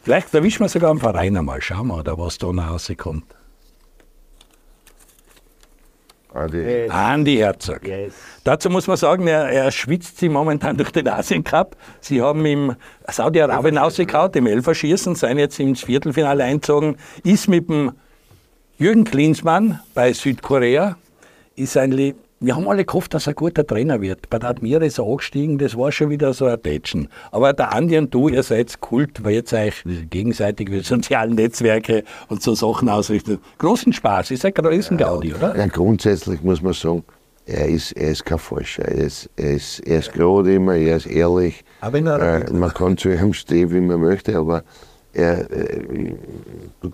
Vielleicht 0.03 0.33
erwischen 0.35 0.61
wir 0.65 0.69
sogar 0.69 0.91
einen 0.91 0.99
Verein 0.99 1.37
einmal, 1.37 1.61
schauen 1.61 1.89
wir, 1.89 1.99
oder 1.99 2.19
was 2.19 2.39
da 2.39 2.51
noch 2.51 2.71
rauskommt. 2.71 3.38
Andi. 6.35 6.89
Andi 6.91 7.37
Herzog. 7.37 7.87
Yes. 7.87 8.13
Dazu 8.45 8.69
muss 8.71 8.87
man 8.87 8.97
sagen, 8.97 9.27
er, 9.27 9.49
er 9.49 9.71
schwitzt 9.71 10.19
sie 10.19 10.29
momentan 10.29 10.77
durch 10.77 10.91
den 10.91 11.09
Asien 11.09 11.43
Cup. 11.43 11.77
Sie 12.01 12.21
haben 12.21 12.45
im 12.45 12.77
Saudi-Arabien 13.07 13.79
ausgekaut, 13.79 14.37
im 14.37 14.47
Elferschießen, 14.47 15.15
sind 15.15 15.39
jetzt 15.39 15.59
ins 15.59 15.83
Viertelfinale 15.83 16.45
eingezogen, 16.45 16.97
ist 17.25 17.49
mit 17.49 17.69
dem 17.69 17.93
Jürgen 18.79 19.05
Klinsmann 19.05 19.81
bei 19.95 20.13
Südkorea, 20.13 20.97
ist 21.57 21.77
eigentlich, 21.77 22.15
wir 22.41 22.55
haben 22.55 22.69
alle 22.69 22.85
gehofft, 22.85 23.15
dass 23.15 23.27
er 23.27 23.33
ein 23.33 23.37
guter 23.37 23.67
Trainer 23.67 24.01
wird. 24.01 24.31
Bei 24.31 24.39
der 24.39 24.51
Admira 24.51 24.85
ist 24.85 24.99
er 24.99 25.05
angestiegen, 25.07 25.59
das 25.59 25.77
war 25.77 25.91
schon 25.91 26.09
wieder 26.11 26.33
so 26.33 26.45
ein 26.47 26.63
Tätschen. 26.63 27.09
Aber 27.33 27.53
der 27.53 27.73
Andi 27.75 27.99
und 27.99 28.15
du, 28.15 28.29
ihr 28.29 28.43
seid 28.43 28.81
Kult, 28.81 29.25
weil 29.25 29.35
jetzt 29.35 29.53
euch 29.53 29.83
gegenseitig 30.09 30.69
über 30.69 30.81
soziale 30.83 31.35
Netzwerke 31.35 32.05
und 32.29 32.43
so 32.43 32.55
Sachen 32.55 32.89
ausrichtet. 32.89 33.41
Großen 33.59 33.93
Spaß, 33.93 34.31
ist 34.31 34.45
ein 34.45 34.55
Gaudi, 34.55 35.35
oder? 35.35 35.57
Ja, 35.57 35.67
grundsätzlich 35.67 36.43
muss 36.43 36.63
man 36.63 36.75
sagen, 36.75 37.03
er 37.47 37.67
ist, 37.67 37.93
er 37.93 38.11
ist 38.11 38.25
kein 38.27 38.39
Forscher. 38.39 38.85
Er 38.85 38.95
ist, 39.07 39.31
er 39.37 39.51
ist, 39.55 39.81
er 39.81 39.99
ist 40.01 40.13
gerade 40.13 40.55
immer, 40.55 40.75
er 40.77 40.97
ist 40.97 41.07
ehrlich. 41.07 41.65
Aber 41.81 41.99
er- 41.99 42.47
äh, 42.49 42.53
man 42.53 42.73
kann 42.73 42.97
zu 42.97 43.09
ihm 43.09 43.33
stehen, 43.33 43.73
wie 43.73 43.81
man 43.81 44.01
möchte, 44.01 44.37
aber 44.37 44.63
er, 45.15 45.51
äh, 45.51 46.15
du 46.83 46.93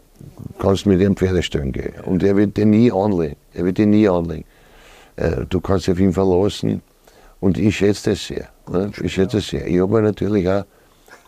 kannst 0.59 0.87
mit 0.87 1.01
ihm 1.01 1.17
Pferdestellen 1.17 1.73
gehen. 1.73 1.93
Und 2.07 2.23
er 2.23 2.37
wird 2.37 2.57
dir 2.57 2.67
nie 2.67 2.91
anlegen. 2.93 3.37
Er 3.53 3.65
wird 3.65 3.79
dir 3.79 3.87
nie 3.87 4.09
anlegen. 4.09 4.45
Äh, 5.17 5.47
du 5.49 5.61
kannst 5.61 5.87
dich 5.87 5.93
auf 5.93 6.01
ihn 6.01 6.13
verlassen. 6.13 6.83
Und 7.41 7.59
ich 7.59 7.77
schätze 7.77 8.11
das 8.11 8.27
sehr. 8.27 8.49
Ne? 8.71 8.91
Ich 9.03 9.15
schätze 9.15 9.39
das 9.39 9.49
sehr. 9.49 9.67
Ich 9.67 9.81
habe 9.81 10.01
natürlich 10.03 10.49
auch 10.49 10.65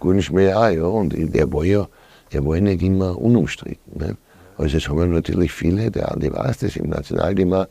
guten 0.01 0.23
Schmäh 0.23 0.53
auch, 0.53 0.69
ja. 0.71 0.85
Und 0.85 1.15
er 1.15 1.53
war 1.53 1.65
ja, 1.65 1.87
er 2.31 2.45
war 2.45 2.57
ja 2.57 2.63
nicht 2.63 2.83
immer 2.83 3.19
unumstritten. 3.19 3.99
Ne? 3.99 4.17
Also 4.57 4.79
es 4.79 4.89
haben 4.89 5.13
natürlich 5.13 5.53
viele, 5.53 5.91
der 5.91 6.11
Andi 6.13 6.33
weiß 6.33 6.59
das 6.59 6.77
im 6.77 6.89
Nationalteam 6.89 7.53
auch, 7.53 7.67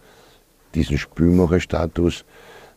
diesen 0.76 0.98
Spielmacherstatus 0.98 2.26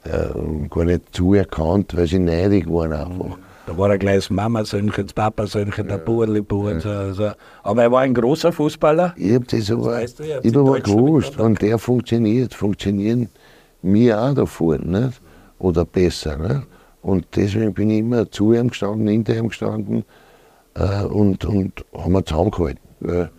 äh, 0.04 0.28
gar 0.70 0.84
nicht 0.84 1.14
zuerkannt, 1.14 1.96
weil 1.96 2.06
sie 2.06 2.18
neidig 2.18 2.68
waren 2.68 2.92
einfach. 2.92 3.38
Da 3.68 3.76
war 3.76 3.90
er 3.90 3.98
gleich 3.98 4.16
das 4.16 4.30
Mama-Söhnchen, 4.30 5.04
das 5.04 5.12
Papa-Söhnchen, 5.12 5.88
der 5.88 5.98
Burli-Bur. 5.98 6.80
So, 6.80 7.12
so. 7.12 7.32
Aber 7.62 7.82
er 7.82 7.92
war 7.92 8.00
ein 8.00 8.14
großer 8.14 8.50
Fußballer. 8.50 9.12
Ich 9.18 9.34
habe 9.34 9.44
das 9.44 9.70
aber, 9.70 10.00
ihr 10.00 10.06
habt 10.36 10.46
ich 10.46 10.56
hab 10.56 10.84
gewusst, 10.84 11.38
wenn 11.38 11.54
der 11.54 11.78
funktioniert, 11.78 12.54
funktionieren 12.54 13.28
wir 13.82 14.22
auch 14.22 14.32
da 14.32 14.46
vorne, 14.46 15.00
nicht? 15.00 15.20
oder 15.58 15.84
besser. 15.84 16.38
Nicht? 16.38 16.66
Und 17.02 17.26
deswegen 17.36 17.74
bin 17.74 17.90
ich 17.90 17.98
immer 17.98 18.30
zu 18.30 18.54
ihm 18.54 18.68
gestanden, 18.68 19.06
hinter 19.06 19.36
ihm 19.36 19.48
gestanden 19.48 20.06
äh, 20.74 21.04
und, 21.04 21.44
und 21.44 21.84
haben 21.94 22.12
wir 22.12 22.24
zusammengehalten. 22.24 22.80
Weil, 23.00 23.30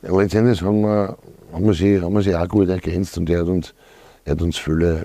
letztendlich 0.00 0.62
haben 0.62 0.80
wir, 0.80 1.18
haben, 1.52 1.66
wir 1.66 1.74
sie, 1.74 2.00
haben 2.00 2.14
wir 2.14 2.22
sie 2.22 2.34
auch 2.34 2.48
gut 2.48 2.70
ergänzt 2.70 3.18
und 3.18 3.28
er 3.28 3.40
hat 3.40 3.48
uns, 3.48 3.74
er 4.30 4.34
hat 4.34 4.42
uns 4.42 4.58
viele 4.58 5.00
äh, 5.00 5.04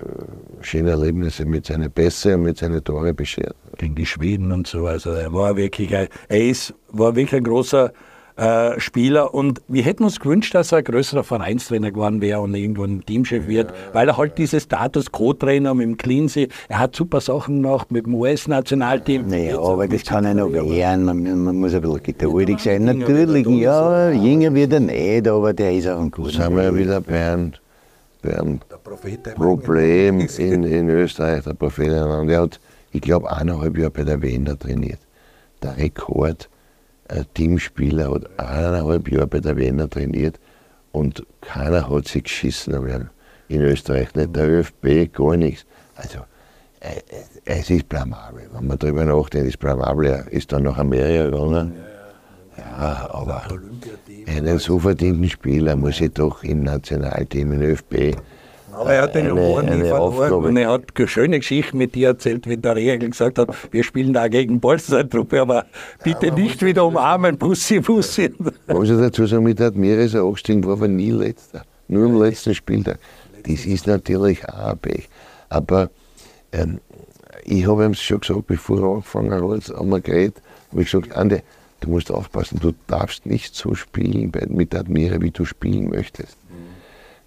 schöne 0.60 0.90
Erlebnisse 0.90 1.44
mit 1.44 1.66
seinen 1.66 1.90
Pässe 1.90 2.36
und 2.36 2.44
mit 2.44 2.58
seinen 2.58 2.82
Tore 2.84 3.12
beschert. 3.12 3.56
Gegen 3.76 3.96
die 3.96 4.06
Schweden 4.06 4.52
und 4.52 4.68
so. 4.68 4.86
Also 4.86 5.10
er 5.10 5.32
war 5.32 5.56
wirklich 5.56 5.94
ein, 5.96 6.06
er 6.28 6.44
ist, 6.46 6.74
war 6.90 7.16
wirklich 7.16 7.34
ein 7.34 7.42
großer 7.42 7.92
äh, 8.36 8.78
Spieler 8.78 9.34
und 9.34 9.62
wir 9.66 9.82
hätten 9.82 10.04
uns 10.04 10.20
gewünscht, 10.20 10.54
dass 10.54 10.70
er 10.70 10.78
ein 10.78 10.84
größerer 10.84 11.24
Vereinstrainer 11.24 11.90
geworden 11.90 12.20
wäre 12.20 12.40
und 12.40 12.54
irgendwann 12.54 13.04
Teamchef 13.04 13.48
wird, 13.48 13.72
weil 13.92 14.06
er 14.06 14.16
halt 14.16 14.38
dieses 14.38 14.62
Status 14.62 15.10
Co-Trainer 15.10 15.74
mit 15.74 15.86
dem 15.88 15.96
Cleansey, 15.96 16.46
er 16.68 16.78
hat 16.78 16.94
super 16.94 17.20
Sachen 17.20 17.62
gemacht 17.62 17.90
mit 17.90 18.06
dem 18.06 18.14
US-Nationalteam. 18.14 19.26
Naja, 19.26 19.58
aber 19.58 19.88
das 19.88 20.04
kann 20.04 20.24
er 20.24 20.34
noch 20.34 20.52
wehren. 20.52 21.04
Man, 21.04 21.44
man 21.44 21.56
muss 21.56 21.74
ein 21.74 21.80
bisschen 21.80 22.02
geduldig 22.04 22.60
sein. 22.60 22.84
Natürlich, 22.84 23.44
ja, 23.48 24.10
jünger 24.10 24.54
wird 24.54 24.72
er 24.72 24.80
nicht, 24.80 25.26
aber 25.26 25.52
der 25.52 25.72
ist 25.72 25.88
auch 25.88 25.98
ein 25.98 26.12
guter. 26.12 26.30
sind 26.30 26.54
wir 26.54 26.62
ja 26.62 26.76
wieder 26.76 27.00
bei 27.00 27.50
Der 28.26 28.44
der 29.24 29.32
Problem 29.32 30.20
in, 30.20 30.64
in 30.64 30.88
Österreich, 30.88 31.44
der 31.44 31.54
Prophet. 31.54 31.88
Und 31.88 32.28
er 32.28 32.42
hat, 32.42 32.60
ich 32.92 33.00
glaube, 33.00 33.30
eineinhalb 33.30 33.76
Jahre 33.76 33.90
bei 33.90 34.04
der 34.04 34.20
Wiener 34.22 34.58
trainiert. 34.58 35.00
Der 35.62 35.76
Rekord, 35.76 36.48
ein 37.08 37.24
Teamspieler 37.34 38.12
hat 38.12 38.28
eineinhalb 38.38 39.08
Jahre 39.10 39.26
bei 39.26 39.40
der 39.40 39.56
Wiener 39.56 39.88
trainiert 39.88 40.38
und 40.92 41.24
keiner 41.40 41.88
hat 41.88 42.08
sich 42.08 42.24
geschissen 42.24 42.84
werden 42.84 43.10
in 43.48 43.60
Österreich. 43.60 44.14
Nicht 44.14 44.34
der 44.34 44.48
ÖFB, 44.48 45.12
gar 45.12 45.36
nichts. 45.36 45.66
Also, 45.94 46.20
äh, 46.80 46.96
äh, 46.96 47.58
es 47.60 47.70
ist 47.70 47.88
blamabel. 47.88 48.48
Wenn 48.52 48.66
man 48.66 48.78
darüber 48.78 49.04
nachdenkt, 49.04 49.48
ist 49.48 49.58
blamabel. 49.58 50.06
Er 50.06 50.32
ist 50.32 50.52
dann 50.52 50.64
nach 50.64 50.78
Amerika 50.78 51.24
gegangen. 51.24 51.74
Ja, 51.76 51.95
aber 52.78 53.42
einen 54.26 54.58
so 54.58 54.78
verdienten 54.78 55.28
Spieler 55.28 55.76
muss 55.76 56.00
ich 56.00 56.12
doch 56.12 56.42
im 56.42 56.62
Nationalteam, 56.62 57.52
im 57.52 57.62
ÖFB, 57.62 58.16
Aber 58.72 58.92
er 58.92 59.02
hat 59.02 59.14
den 59.14 59.26
Eine- 59.26 59.32
Humor 59.40 59.62
nie 59.62 59.68
verloren 59.80 59.92
Aufgabe. 59.92 60.36
und 60.48 60.56
er 60.58 60.70
hat 60.70 60.82
eine 60.94 61.08
schöne 61.08 61.38
Geschichten 61.38 61.78
mit 61.78 61.94
dir 61.94 62.08
erzählt, 62.08 62.46
wie 62.48 62.56
der 62.58 62.76
Regel 62.76 63.08
gesagt 63.08 63.38
hat, 63.38 63.48
wir 63.70 63.82
spielen 63.82 64.12
da 64.12 64.28
gegen 64.28 64.60
Bolster-Truppe, 64.60 65.40
aber 65.40 65.64
bitte 66.04 66.30
nicht 66.32 66.62
wieder 66.62 66.84
umarmen, 66.86 67.38
Bussi, 67.38 67.80
Bussi. 67.80 68.32
muss 68.68 68.90
ich 68.90 68.98
dazu 68.98 69.26
sagen, 69.26 69.44
mit 69.44 69.60
er 69.60 69.68
angestiegen, 69.68 70.64
war 70.64 70.72
aber 70.74 70.88
nie 70.88 71.10
letzter. 71.10 71.62
Nur 71.88 72.06
am 72.06 72.20
letzten 72.20 72.54
Spieltag. 72.54 72.98
Das 73.48 73.64
ist 73.64 73.86
natürlich 73.86 74.46
auch 74.48 74.72
ein 74.72 74.78
Pech. 74.78 75.08
Aber 75.48 75.88
ähm, 76.52 76.80
ich 77.44 77.66
habe 77.66 77.84
ihm 77.84 77.94
schon 77.94 78.20
gesagt, 78.20 78.46
bevor 78.48 78.78
er 78.80 78.88
angefangen 78.96 79.30
hat, 79.52 79.68
haben 79.74 79.88
wir 79.88 80.00
geredet, 80.00 80.42
habe 80.72 80.82
ich 80.82 80.90
gesagt, 80.90 81.16
Andi, 81.16 81.38
du 81.86 81.92
musst 81.92 82.10
aufpassen, 82.10 82.58
du 82.60 82.72
darfst 82.86 83.26
nicht 83.26 83.54
so 83.54 83.74
spielen 83.74 84.32
mit 84.48 84.74
Admira, 84.74 85.20
wie 85.20 85.30
du 85.30 85.44
spielen 85.44 85.88
möchtest. 85.88 86.36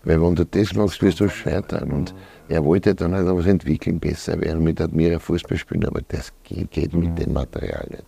Weil 0.04 0.22
wenn 0.22 0.36
du 0.36 0.46
das 0.46 0.74
machst, 0.76 1.02
wirst 1.02 1.20
du 1.20 1.28
scheitern. 1.28 1.92
Und 1.92 2.14
er 2.48 2.64
wollte 2.64 2.96
dann 2.96 3.14
halt 3.14 3.28
was 3.28 3.46
entwickeln, 3.46 4.00
besser 4.00 4.40
werden, 4.40 4.64
mit 4.64 4.80
Admira 4.80 5.20
Fußball 5.20 5.58
spielen, 5.58 5.86
aber 5.86 6.02
das 6.08 6.32
geht, 6.44 6.72
geht 6.72 6.94
mit 6.94 7.18
dem 7.20 7.34
Material 7.34 7.86
nicht. 7.90 8.06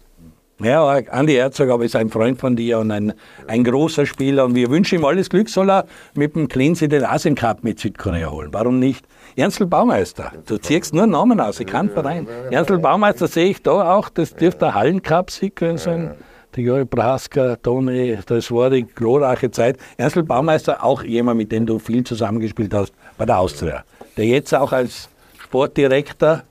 Ja, 0.63 0.87
Andi 1.09 1.33
Herzog 1.33 1.69
aber 1.69 1.85
ist 1.85 1.95
ein 1.95 2.09
Freund 2.09 2.39
von 2.39 2.55
dir 2.55 2.77
und 2.77 2.91
ein, 2.91 3.13
ein 3.47 3.63
großer 3.63 4.05
Spieler 4.05 4.45
und 4.45 4.53
wir 4.53 4.69
wünschen 4.69 4.99
ihm 4.99 5.05
alles 5.05 5.29
Glück, 5.29 5.49
soll 5.49 5.71
er 5.71 5.85
mit 6.13 6.35
dem 6.35 6.47
Cleansey 6.47 6.87
den 6.87 7.03
Asien 7.03 7.33
Cup 7.33 7.63
mit 7.63 7.79
Südkorea 7.79 8.29
holen. 8.29 8.49
Warum 8.51 8.77
nicht? 8.77 9.03
Ernstl 9.35 9.65
Baumeister, 9.65 10.31
du 10.45 10.59
ziehst 10.59 10.93
nur 10.93 11.07
Namen 11.07 11.39
aus, 11.39 11.59
ich 11.59 11.65
kann 11.65 11.89
Verein. 11.89 12.27
Ernstl 12.51 12.77
Baumeister 12.77 13.27
sehe 13.27 13.49
ich 13.49 13.63
da 13.63 13.95
auch, 13.95 14.09
das 14.09 14.35
dürfte 14.35 14.65
der 14.65 14.75
Hallencup-Sieg 14.75 15.59
sein. 15.77 16.11
Die 16.55 16.63
Juri 16.63 16.83
Praska, 16.85 17.55
Toni, 17.55 18.17
das 18.25 18.51
war 18.51 18.69
die 18.69 18.83
glorreiche 18.83 19.49
Zeit. 19.51 19.77
Ernstl 19.95 20.23
Baumeister, 20.23 20.83
auch 20.83 21.01
jemand, 21.01 21.37
mit 21.37 21.51
dem 21.51 21.65
du 21.65 21.79
viel 21.79 22.03
zusammengespielt 22.03 22.73
hast 22.73 22.93
bei 23.17 23.25
der 23.25 23.39
Austria. 23.39 23.85
Der 24.17 24.25
jetzt 24.25 24.53
auch 24.53 24.73
als 24.73 25.07
Sportdirektor 25.39 26.43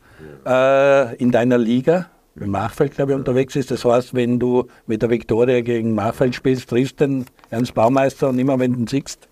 äh, 0.47 1.17
in 1.17 1.31
deiner 1.31 1.59
Liga 1.59 2.07
im 2.37 2.51
Machfeld, 2.51 2.95
glaube 2.95 3.13
ich, 3.13 3.19
unterwegs 3.19 3.57
ist. 3.57 3.71
Das 3.71 3.85
heißt, 3.85 4.15
wenn 4.15 4.39
du 4.39 4.67
mit 4.87 5.03
der 5.03 5.11
Viktoria 5.11 5.61
gegen 5.61 5.95
Machfeld 5.95 6.35
spielst, 6.35 6.71
triffst 6.71 7.01
den 7.01 7.27
Ernst 7.51 7.75
Baumeister 7.75 8.31
und 8.31 8.39
immer 8.39 8.59
wenn 8.59 8.73
du 8.73 8.79
ihn 8.81 8.87
siehst, 8.87 9.29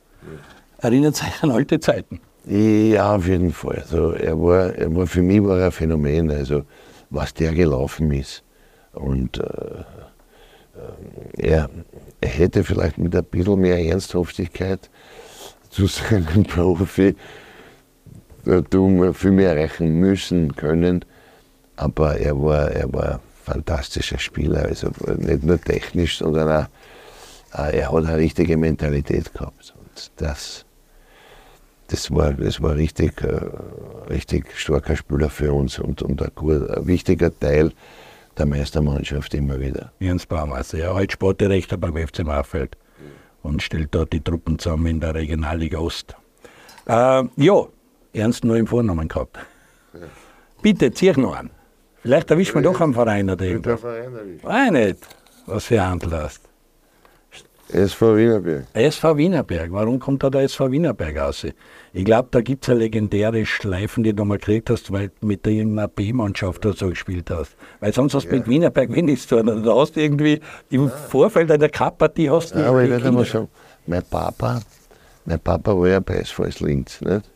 erinnert 0.79 1.17
sich 1.17 1.29
an 1.43 1.51
alte 1.51 1.81
Zeiten. 1.81 2.21
Ja, 2.45 3.17
auf 3.17 3.27
jeden 3.27 3.53
Fall. 3.53 3.79
Also 3.81 4.13
er 4.13 4.39
war, 4.39 4.75
er 4.75 4.95
war 4.95 5.07
für 5.07 5.23
mich 5.23 5.43
war 5.43 5.59
er 5.59 5.67
ein 5.67 5.73
Phänomen, 5.73 6.31
also 6.31 6.63
was 7.09 7.33
der 7.33 7.53
gelaufen 7.53 8.13
ist. 8.13 8.43
Und 8.93 9.39
äh, 9.39 9.85
er, 11.37 11.71
hätte 12.23 12.65
vielleicht 12.65 12.99
mit 12.99 13.15
ein 13.15 13.25
bisschen 13.25 13.61
mehr 13.61 13.79
Ernsthaftigkeit 13.79 14.91
zu 15.71 15.87
seinem 15.87 16.45
Profi 16.47 17.15
tun, 18.71 19.15
viel 19.15 19.33
mehr 19.33 19.57
erreichen 19.57 20.01
müssen 20.01 20.55
können. 20.57 21.05
Aber 21.77 22.19
er 22.19 22.41
war, 22.41 22.71
er 22.71 22.93
war 22.93 23.15
ein 23.15 23.21
fantastischer 23.45 24.19
Spieler, 24.19 24.65
also 24.65 24.91
nicht 25.17 25.45
nur 25.45 25.61
technisch, 25.61 26.19
sondern 26.19 26.65
auch, 26.65 26.69
er 27.53 27.93
hat 27.93 28.05
eine 28.05 28.17
richtige 28.17 28.57
Mentalität 28.57 29.33
gehabt. 29.33 29.75
Und 29.79 30.11
das, 30.17 30.65
das 31.89 32.11
war, 32.11 32.33
das 32.33 32.61
war 32.61 32.77
richtig, 32.77 33.23
äh, 33.23 33.41
richtig 34.11 34.47
starker 34.57 34.97
Spieler 34.97 35.31
für 35.31 35.53
uns 35.53 35.79
und, 35.79 36.03
und 36.03 36.21
ein, 36.23 36.31
gut, 36.35 36.69
ein 36.69 36.87
wichtiger 36.87 37.37
Teil 37.39 37.73
der 38.39 38.47
Meistermannschaft 38.47 39.35
immer 39.35 39.61
wieder. 39.61 39.93
Ernst 40.01 40.29
Baumeister, 40.29 40.79
ja, 40.79 40.95
heute 40.95 41.13
Sportdirektor 41.13 41.79
beim 41.79 41.97
FC 41.97 42.25
Machfeld 42.25 42.77
und 43.43 43.63
stellt 43.63 43.95
dort 43.95 44.13
die 44.13 44.21
Truppen 44.21 44.59
zusammen 44.59 44.87
in 44.87 45.01
der 45.01 45.15
Regionalliga 45.15 45.79
Ost. 45.79 46.17
Äh, 46.87 47.25
ja, 47.37 47.67
Ernst 48.13 48.45
nur 48.45 48.57
im 48.57 48.67
Vornamen 48.67 49.09
gehabt. 49.09 49.39
Bitte, 50.63 50.93
zieh 50.93 51.13
noch 51.13 51.37
an. 51.37 51.51
Vielleicht 52.03 52.31
erwischt 52.31 52.55
man 52.55 52.65
doch 52.65 52.81
am 52.81 52.95
Verein 52.95 53.29
oder 53.29 53.45
irgendwas. 53.45 53.83
Weiß 53.83 54.71
nicht, 54.71 55.07
was 55.47 55.65
für 55.65 55.83
ein 55.83 55.91
Handel 55.91 56.13
hast. 56.13 56.48
SV 57.73 58.17
Wienerberg. 58.17 58.65
SV 58.73 59.17
Wienerberg, 59.17 59.73
warum 59.73 59.99
kommt 59.99 60.23
da 60.23 60.31
der 60.31 60.43
SV 60.43 60.71
Wienerberg 60.71 61.19
aus? 61.19 61.47
Ich 61.93 62.05
glaube, 62.05 62.29
da 62.31 62.41
gibt 62.41 62.65
es 62.65 62.71
eine 62.71 62.81
legendäre 62.81 63.45
Schleifen, 63.45 64.05
die 64.05 64.15
du 64.15 64.25
mal 64.25 64.39
gekriegt 64.39 64.71
hast, 64.71 64.93
weil 64.93 65.11
du 65.21 65.27
mit 65.27 65.47
irgendeiner 65.47 65.89
B-Mannschaft 65.89 66.65
oder 66.65 66.75
so 66.75 66.89
gespielt 66.89 67.31
hast. 67.31 67.57
Weil 67.81 67.93
sonst 67.93 68.15
hast 68.15 68.27
du 68.27 68.37
mit 68.37 68.49
Wienerberg 68.49 68.93
wenig 68.93 69.27
zu 69.27 69.43
tun. 69.43 69.65
Hast 69.67 69.97
du 69.97 70.01
irgendwie 70.01 70.41
im 70.71 70.89
Vorfeld 70.89 71.51
einer 71.51 71.69
Cup-Partie 71.69 72.31
hast 72.31 72.55
du 72.55 72.61
Ja, 72.61 72.69
aber 72.69 72.85
ich 72.85 72.91
werde 72.91 73.13
mal 73.13 73.25
sagen, 73.25 73.49
mein 73.87 74.03
Papa 74.03 74.61
mein 75.29 75.41
Papa 75.41 75.79
war 75.79 75.89
ja 75.89 76.01
bei 76.01 76.15
SV 76.15 76.47
Linz. 76.61 77.03
Nicht? 77.03 77.31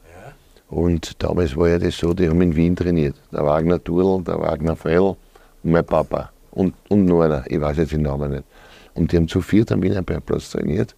Und 0.70 1.22
damals 1.22 1.55
war 1.55 1.68
ja 1.68 1.78
das 1.78 1.99
so, 1.99 2.14
die 2.14 2.26
haben 2.26 2.41
in 2.41 2.57
Wien 2.57 2.74
trainiert. 2.74 3.16
Der 3.30 3.45
Wagner 3.45 3.83
Turl, 3.85 4.22
der 4.24 4.41
Wagner 4.41 4.74
Frell 4.74 5.01
und 5.01 5.16
mein 5.62 5.85
Papa. 5.85 6.30
Und, 6.53 6.74
und 6.89 7.05
noch 7.05 7.20
einer, 7.20 7.45
ich 7.47 7.61
weiß 7.61 7.76
jetzt 7.76 7.93
den 7.93 8.03
Namen 8.03 8.30
nicht. 8.30 8.45
Und 8.95 9.12
die 9.12 9.16
haben 9.16 9.28
zu 9.28 9.40
viert 9.40 9.72
am 9.72 9.82
Wiener 9.82 10.03
Bergplatz 10.03 10.51
trainiert 10.51 10.95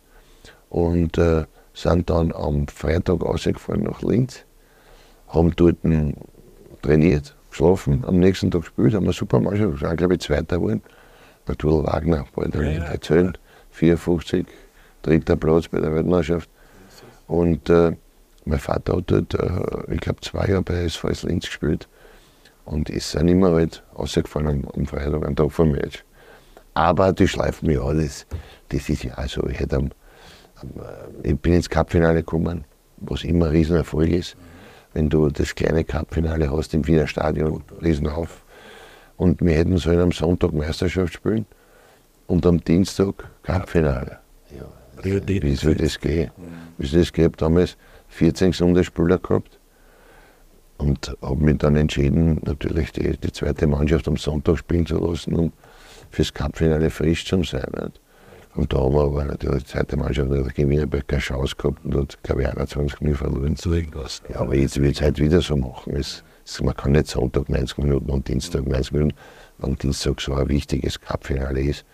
und 0.68 1.18
äh, 1.18 1.44
sind 1.74 2.10
dann 2.10 2.32
am 2.32 2.66
Freitag 2.68 3.22
rausgefahren 3.22 3.82
nach 3.82 4.02
Linz, 4.02 4.44
haben 5.28 5.54
dort 5.56 5.76
trainiert, 6.82 7.34
geschlafen, 7.50 8.04
am 8.06 8.18
nächsten 8.18 8.50
Tag 8.50 8.62
gespielt, 8.62 8.94
haben 8.94 9.04
eine 9.04 9.12
super 9.12 9.40
Mannschaft, 9.40 9.78
sind 9.78 9.96
glaube 9.96 10.14
ich 10.14 10.20
Zweiter 10.20 10.56
geworden. 10.56 10.82
Der 11.46 11.56
Turl 11.56 11.84
Wagner, 11.84 12.24
bald 12.34 12.54
ja, 12.54 12.62
ja, 12.62 12.84
erzählt, 12.84 13.38
54, 13.72 14.46
dritter 15.02 15.36
Platz 15.36 15.68
bei 15.68 15.80
der 15.80 15.94
Weltmeisterschaft. 15.94 16.48
Und 17.26 17.68
äh, 17.68 17.92
mein 18.44 18.58
Vater 18.58 18.96
hat 18.96 19.10
dort, 19.10 19.34
äh, 19.34 19.92
ich 19.92 20.00
glaube, 20.00 20.20
zwei 20.20 20.46
Jahre 20.46 20.62
bei 20.62 20.88
SVS 20.88 21.24
Linz 21.24 21.46
gespielt 21.46 21.88
und 22.64 22.88
ist 22.90 23.14
dann 23.14 23.28
immer 23.28 23.52
halt 23.52 23.82
rausgefahren 23.98 24.48
am, 24.48 24.68
am 24.74 24.86
Freitag, 24.86 25.26
am 25.26 25.36
Tag 25.36 25.52
vom 25.52 25.72
Match. 25.72 26.04
Aber 26.74 27.12
die 27.12 27.28
schleifen 27.28 27.68
mich 27.68 27.80
alles. 27.80 28.26
Das 28.68 28.88
ist 28.88 29.04
ja 29.04 29.26
so. 29.28 29.46
Ich, 29.48 29.60
am, 29.72 29.90
am, 30.56 30.68
äh, 31.22 31.30
ich 31.30 31.38
bin 31.38 31.54
ins 31.54 31.70
Cupfinale 31.70 32.20
gekommen, 32.20 32.64
was 32.98 33.24
immer 33.24 33.46
ein 33.46 33.52
Riesenerfolg 33.52 34.10
ist. 34.10 34.36
Wenn 34.92 35.08
du 35.08 35.28
das 35.28 35.54
kleine 35.54 35.84
Cupfinale 35.84 36.50
hast 36.50 36.74
im 36.74 36.86
Wiener 36.86 37.06
Stadion, 37.06 37.62
riesen 37.82 38.08
auf. 38.08 38.44
Und 39.16 39.40
wir 39.40 39.54
hätten 39.54 39.76
sollen 39.78 40.00
am 40.00 40.12
Sonntag 40.12 40.52
Meisterschaft 40.52 41.14
spielen 41.14 41.46
und 42.26 42.44
am 42.46 42.62
Dienstag 42.62 43.28
Cupfinale. 43.42 44.18
Ja, 44.50 45.20
wie 45.26 45.54
soll 45.54 45.74
das 45.76 45.98
gehen? 45.98 46.30
Wie 46.78 46.86
soll 46.86 47.00
das 47.00 47.12
gehen? 47.12 47.32
Damals 47.36 47.76
14 48.08 48.52
Sonderspieler 48.52 49.18
gehabt 49.18 49.58
und 50.78 51.16
habe 51.22 51.44
mich 51.44 51.58
dann 51.58 51.76
entschieden, 51.76 52.40
natürlich 52.44 52.92
die, 52.92 53.16
die, 53.16 53.32
zweite 53.32 53.66
Mannschaft 53.66 54.08
am 54.08 54.16
Sonntag 54.16 54.58
spielen 54.58 54.86
zu 54.86 54.98
lassen, 54.98 55.34
um 55.34 55.52
fürs 56.14 56.32
Cupfinale 56.32 56.90
frisch 56.90 57.24
zu 57.26 57.42
sein. 57.42 57.66
Nicht? 57.72 58.00
Und 58.54 58.72
da 58.72 58.78
haben 58.78 58.94
wir 58.94 59.02
aber 59.02 59.24
natürlich 59.24 59.64
die 59.64 59.70
zweite 59.70 59.96
Mannschaft 59.96 60.30
natürlich 60.30 60.54
gegen 60.54 60.70
Wienerberg 60.70 61.08
keine 61.08 61.20
Chance 61.20 61.56
gehabt 61.56 61.84
und 61.84 61.96
hat, 61.96 62.22
glaube 62.22 62.42
ich, 62.42 62.48
21 62.48 63.00
Minuten 63.00 63.18
verloren. 63.18 63.56
Ja, 64.28 64.40
aber 64.40 64.54
jetzt 64.54 64.76
ich 64.76 64.96
es 64.96 65.02
halt 65.02 65.18
wieder 65.18 65.40
so 65.40 65.56
machen. 65.56 65.96
Es, 65.96 66.22
es, 66.44 66.62
man 66.62 66.74
kann 66.74 66.92
nicht 66.92 67.08
Sonntag 67.08 67.48
90 67.48 67.78
Minuten 67.78 68.10
und 68.10 68.28
Dienstag 68.28 68.66
90 68.66 68.92
Minuten, 68.92 69.16
wenn 69.58 69.74
Dienstag 69.74 70.20
so 70.20 70.34
ein 70.34 70.48
wichtiges 70.48 71.00
Cupfinale 71.00 71.60
ist 71.60 71.84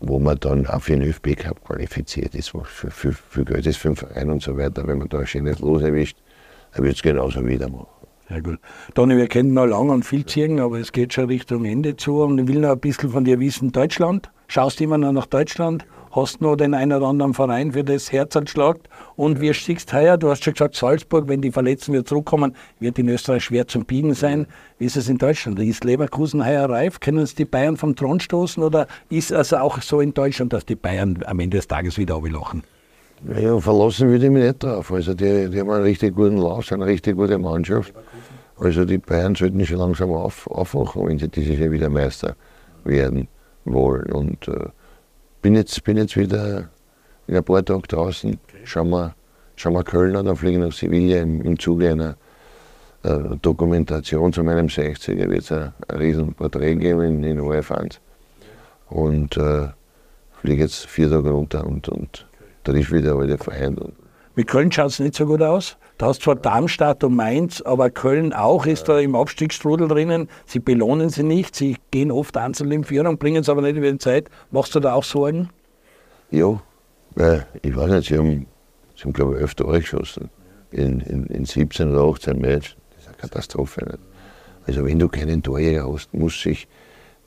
wo 0.00 0.18
man 0.18 0.38
dann 0.38 0.66
auch 0.66 0.80
für 0.80 0.92
den 0.92 1.02
ÖFB 1.02 1.36
Cup 1.36 1.64
qualifiziert 1.64 2.34
ist, 2.34 2.54
was 2.54 2.68
für, 2.68 2.90
für, 2.90 3.12
für 3.12 3.44
Geld 3.44 3.66
ist 3.66 3.78
für 3.78 3.88
den 3.88 3.96
Verein 3.96 4.30
und 4.30 4.42
so 4.42 4.56
weiter. 4.56 4.86
Wenn 4.86 4.98
man 4.98 5.08
da 5.08 5.18
ein 5.18 5.26
schönes 5.26 5.58
Los 5.58 5.82
erwischt, 5.82 6.18
dann 6.72 6.84
wird 6.84 6.96
es 6.96 7.02
genauso 7.02 7.44
wieder 7.44 7.68
machen. 7.68 7.97
Ja 8.30 8.40
gut. 8.40 8.58
Dani, 8.94 9.16
wir 9.16 9.26
kennen 9.26 9.54
noch 9.54 9.66
lange 9.66 9.92
und 9.92 10.04
viel 10.04 10.26
ziehen, 10.26 10.60
aber 10.60 10.78
es 10.78 10.92
geht 10.92 11.14
schon 11.14 11.26
Richtung 11.26 11.64
Ende 11.64 11.96
zu 11.96 12.22
und 12.22 12.38
ich 12.38 12.46
will 12.46 12.60
noch 12.60 12.70
ein 12.70 12.80
bisschen 12.80 13.10
von 13.10 13.24
dir 13.24 13.40
wissen, 13.40 13.72
Deutschland. 13.72 14.30
Schaust 14.48 14.80
du 14.80 14.84
immer 14.84 14.98
noch 14.98 15.12
nach 15.12 15.26
Deutschland? 15.26 15.86
hast 16.10 16.40
noch 16.40 16.56
den 16.56 16.74
einen 16.74 16.92
oder 16.92 17.06
anderen 17.06 17.34
Verein 17.34 17.72
für 17.72 17.84
das 17.84 18.12
Herz 18.12 18.36
anschlagt. 18.36 18.88
Und 19.16 19.40
wie 19.40 19.52
siehst 19.52 19.92
heuer, 19.92 20.16
du 20.16 20.30
hast 20.30 20.44
schon 20.44 20.54
gesagt, 20.54 20.74
Salzburg, 20.74 21.28
wenn 21.28 21.40
die 21.40 21.52
Verletzten 21.52 21.92
wieder 21.92 22.04
zurückkommen, 22.04 22.54
wird 22.80 22.98
in 22.98 23.08
Österreich 23.08 23.44
schwer 23.44 23.66
zum 23.66 23.84
Biegen 23.84 24.14
sein. 24.14 24.46
Wie 24.78 24.86
ist 24.86 24.96
es 24.96 25.08
in 25.08 25.18
Deutschland? 25.18 25.58
Ist 25.58 25.84
Leverkusen 25.84 26.44
heuer 26.44 26.68
reif? 26.68 27.00
Können 27.00 27.18
es 27.18 27.34
die 27.34 27.44
Bayern 27.44 27.76
vom 27.76 27.94
Thron 27.94 28.20
stoßen 28.20 28.62
oder 28.62 28.86
ist 29.10 29.30
es 29.30 29.36
also 29.36 29.58
auch 29.58 29.80
so 29.82 30.00
in 30.00 30.14
Deutschland, 30.14 30.52
dass 30.52 30.64
die 30.64 30.76
Bayern 30.76 31.22
am 31.26 31.40
Ende 31.40 31.58
des 31.58 31.68
Tages 31.68 31.98
wieder 31.98 32.16
ablachen? 32.16 32.62
Ja, 33.26 33.58
verlassen 33.58 34.08
würde 34.08 34.26
ich 34.26 34.30
mich 34.30 34.44
nicht 34.44 34.62
drauf. 34.62 34.92
Also 34.92 35.12
die, 35.14 35.48
die 35.50 35.60
haben 35.60 35.70
einen 35.70 35.82
richtig 35.82 36.14
guten 36.14 36.38
Lauf, 36.38 36.70
eine 36.72 36.86
richtig 36.86 37.16
gute 37.16 37.38
Mannschaft. 37.38 37.92
Also 38.56 38.84
die 38.84 38.98
Bayern 38.98 39.34
sollten 39.34 39.64
schon 39.66 39.78
langsam 39.78 40.12
auf, 40.12 40.46
aufwachen, 40.48 41.06
wenn 41.06 41.18
sie 41.18 41.28
dieses 41.28 41.58
Jahr 41.58 41.70
wieder 41.70 41.88
Meister 41.88 42.36
werden 42.84 43.28
wollen. 43.64 44.12
Und 44.12 44.48
äh, 44.48 44.68
bin 45.42 45.54
jetzt, 45.54 45.82
bin 45.84 45.96
jetzt 45.96 46.16
wieder 46.16 46.68
in 47.26 47.36
ein 47.36 47.44
paar 47.44 47.64
Tagen 47.64 47.82
draußen. 47.82 48.38
Schauen, 48.64 48.90
wir, 48.90 49.14
schauen 49.56 49.74
wir 49.74 49.84
Köln 49.84 50.16
an, 50.16 50.26
dann 50.26 50.36
fliegen 50.36 50.60
nach 50.60 50.72
Sevilla 50.72 51.20
im, 51.20 51.42
im 51.42 51.58
Zuge 51.58 51.90
einer 51.90 52.16
äh, 53.02 53.36
Dokumentation 53.42 54.32
zu 54.32 54.44
meinem 54.44 54.66
60er. 54.66 55.28
wird 55.28 55.40
es 55.40 55.52
ein, 55.52 55.72
ein 55.88 55.96
riesen 55.98 56.34
Porträt 56.34 56.76
geben 56.76 57.02
in, 57.02 57.24
in 57.24 57.40
ORF1. 57.40 57.98
Und 58.90 59.36
äh, 59.36 59.68
fliege 60.40 60.62
jetzt 60.62 60.86
vier 60.86 61.10
Tage 61.10 61.30
runter 61.30 61.66
und, 61.66 61.88
und 61.88 62.27
okay. 62.68 62.72
da 62.72 62.78
ist 62.78 62.92
wieder 62.92 63.14
alle 63.14 63.38
Freunde. 63.38 63.92
Mit 64.34 64.46
Köln 64.46 64.70
schaut 64.70 64.90
es 64.90 65.00
nicht 65.00 65.16
so 65.16 65.26
gut 65.26 65.42
aus. 65.42 65.76
Du 65.98 66.06
hast 66.06 66.22
zwar 66.22 66.36
Darmstadt 66.36 67.02
und 67.02 67.16
Mainz, 67.16 67.60
aber 67.60 67.90
Köln 67.90 68.32
auch 68.32 68.66
ist 68.66 68.88
da 68.88 69.00
im 69.00 69.16
Abstiegsstrudel 69.16 69.88
drinnen. 69.88 70.28
Sie 70.46 70.60
belohnen 70.60 71.10
sie 71.10 71.24
nicht, 71.24 71.56
sie 71.56 71.76
gehen 71.90 72.12
oft 72.12 72.36
einzeln 72.36 72.70
in 72.70 72.84
Führung, 72.84 73.18
bringen 73.18 73.40
es 73.40 73.48
aber 73.48 73.62
nicht 73.62 73.76
über 73.76 73.90
die 73.90 73.98
Zeit. 73.98 74.30
Machst 74.52 74.76
du 74.76 74.80
da 74.80 74.92
auch 74.92 75.02
Sorgen? 75.02 75.50
Ja, 76.30 76.60
ich 77.62 77.76
weiß 77.76 77.90
nicht, 77.90 78.08
sie 78.08 78.16
haben, 78.16 78.46
sie 78.94 79.02
haben 79.02 79.12
glaube 79.12 79.34
ich, 79.34 79.40
elf 79.40 79.56
Tore 79.56 79.80
geschossen 79.80 80.30
in, 80.70 81.00
in, 81.00 81.26
in 81.26 81.44
17 81.44 81.90
oder 81.90 82.04
18 82.04 82.38
Matches. 82.40 82.76
Das 82.90 83.02
ist 83.02 83.08
eine 83.08 83.16
Katastrophe. 83.16 83.84
Nicht? 83.86 83.98
Also 84.68 84.84
wenn 84.84 84.98
du 84.98 85.08
keinen 85.08 85.42
Torjäger 85.42 85.92
hast, 85.92 86.12
muss 86.14 86.40
sich, 86.40 86.68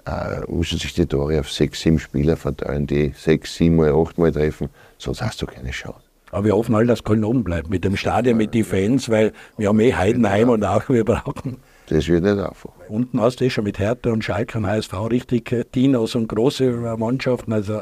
äh, 0.06 0.52
müssen 0.52 0.78
sich 0.78 0.94
die 0.94 1.06
Tore 1.06 1.40
auf 1.40 1.52
sechs, 1.52 1.82
sieben 1.82 2.00
Spieler 2.00 2.38
verteilen, 2.38 2.88
die 2.88 3.14
sechs, 3.16 3.56
sieben 3.56 3.76
mal, 3.76 3.94
acht 3.94 4.18
Mal 4.18 4.32
treffen, 4.32 4.70
sonst 4.98 5.22
hast 5.22 5.42
du 5.42 5.46
keine 5.46 5.72
Chance. 5.72 6.02
Aber 6.32 6.46
wir 6.46 6.56
hoffen 6.56 6.76
alle, 6.76 6.86
dass 6.86 7.04
Köln 7.04 7.24
oben 7.24 7.44
bleibt 7.44 7.70
mit 7.70 7.84
dem 7.84 7.98
Stadion, 7.98 8.38
mit 8.38 8.54
den 8.54 8.64
Fans, 8.64 9.10
weil 9.10 9.34
wir 9.58 9.68
haben 9.68 9.80
eh 9.82 9.94
Heidenheim 9.94 10.50
und 10.50 10.64
auch 10.64 10.88
wir 10.88 11.04
brauchen. 11.04 11.58
Das 11.88 12.08
wird 12.08 12.24
nicht 12.24 12.40
einfach. 12.40 12.72
Unten 12.88 13.20
hast 13.20 13.42
du 13.42 13.46
eh 13.46 13.50
schon 13.50 13.66
mit 13.66 13.78
Hertha 13.78 14.12
und 14.12 14.24
Schalke 14.24 14.58
und 14.58 14.66
HSV 14.66 14.94
richtig 15.10 15.52
äh, 15.52 15.66
Dinos 15.76 16.16
und 16.16 16.30
große 16.30 16.72
Mannschaften. 16.98 17.52
Also 17.52 17.82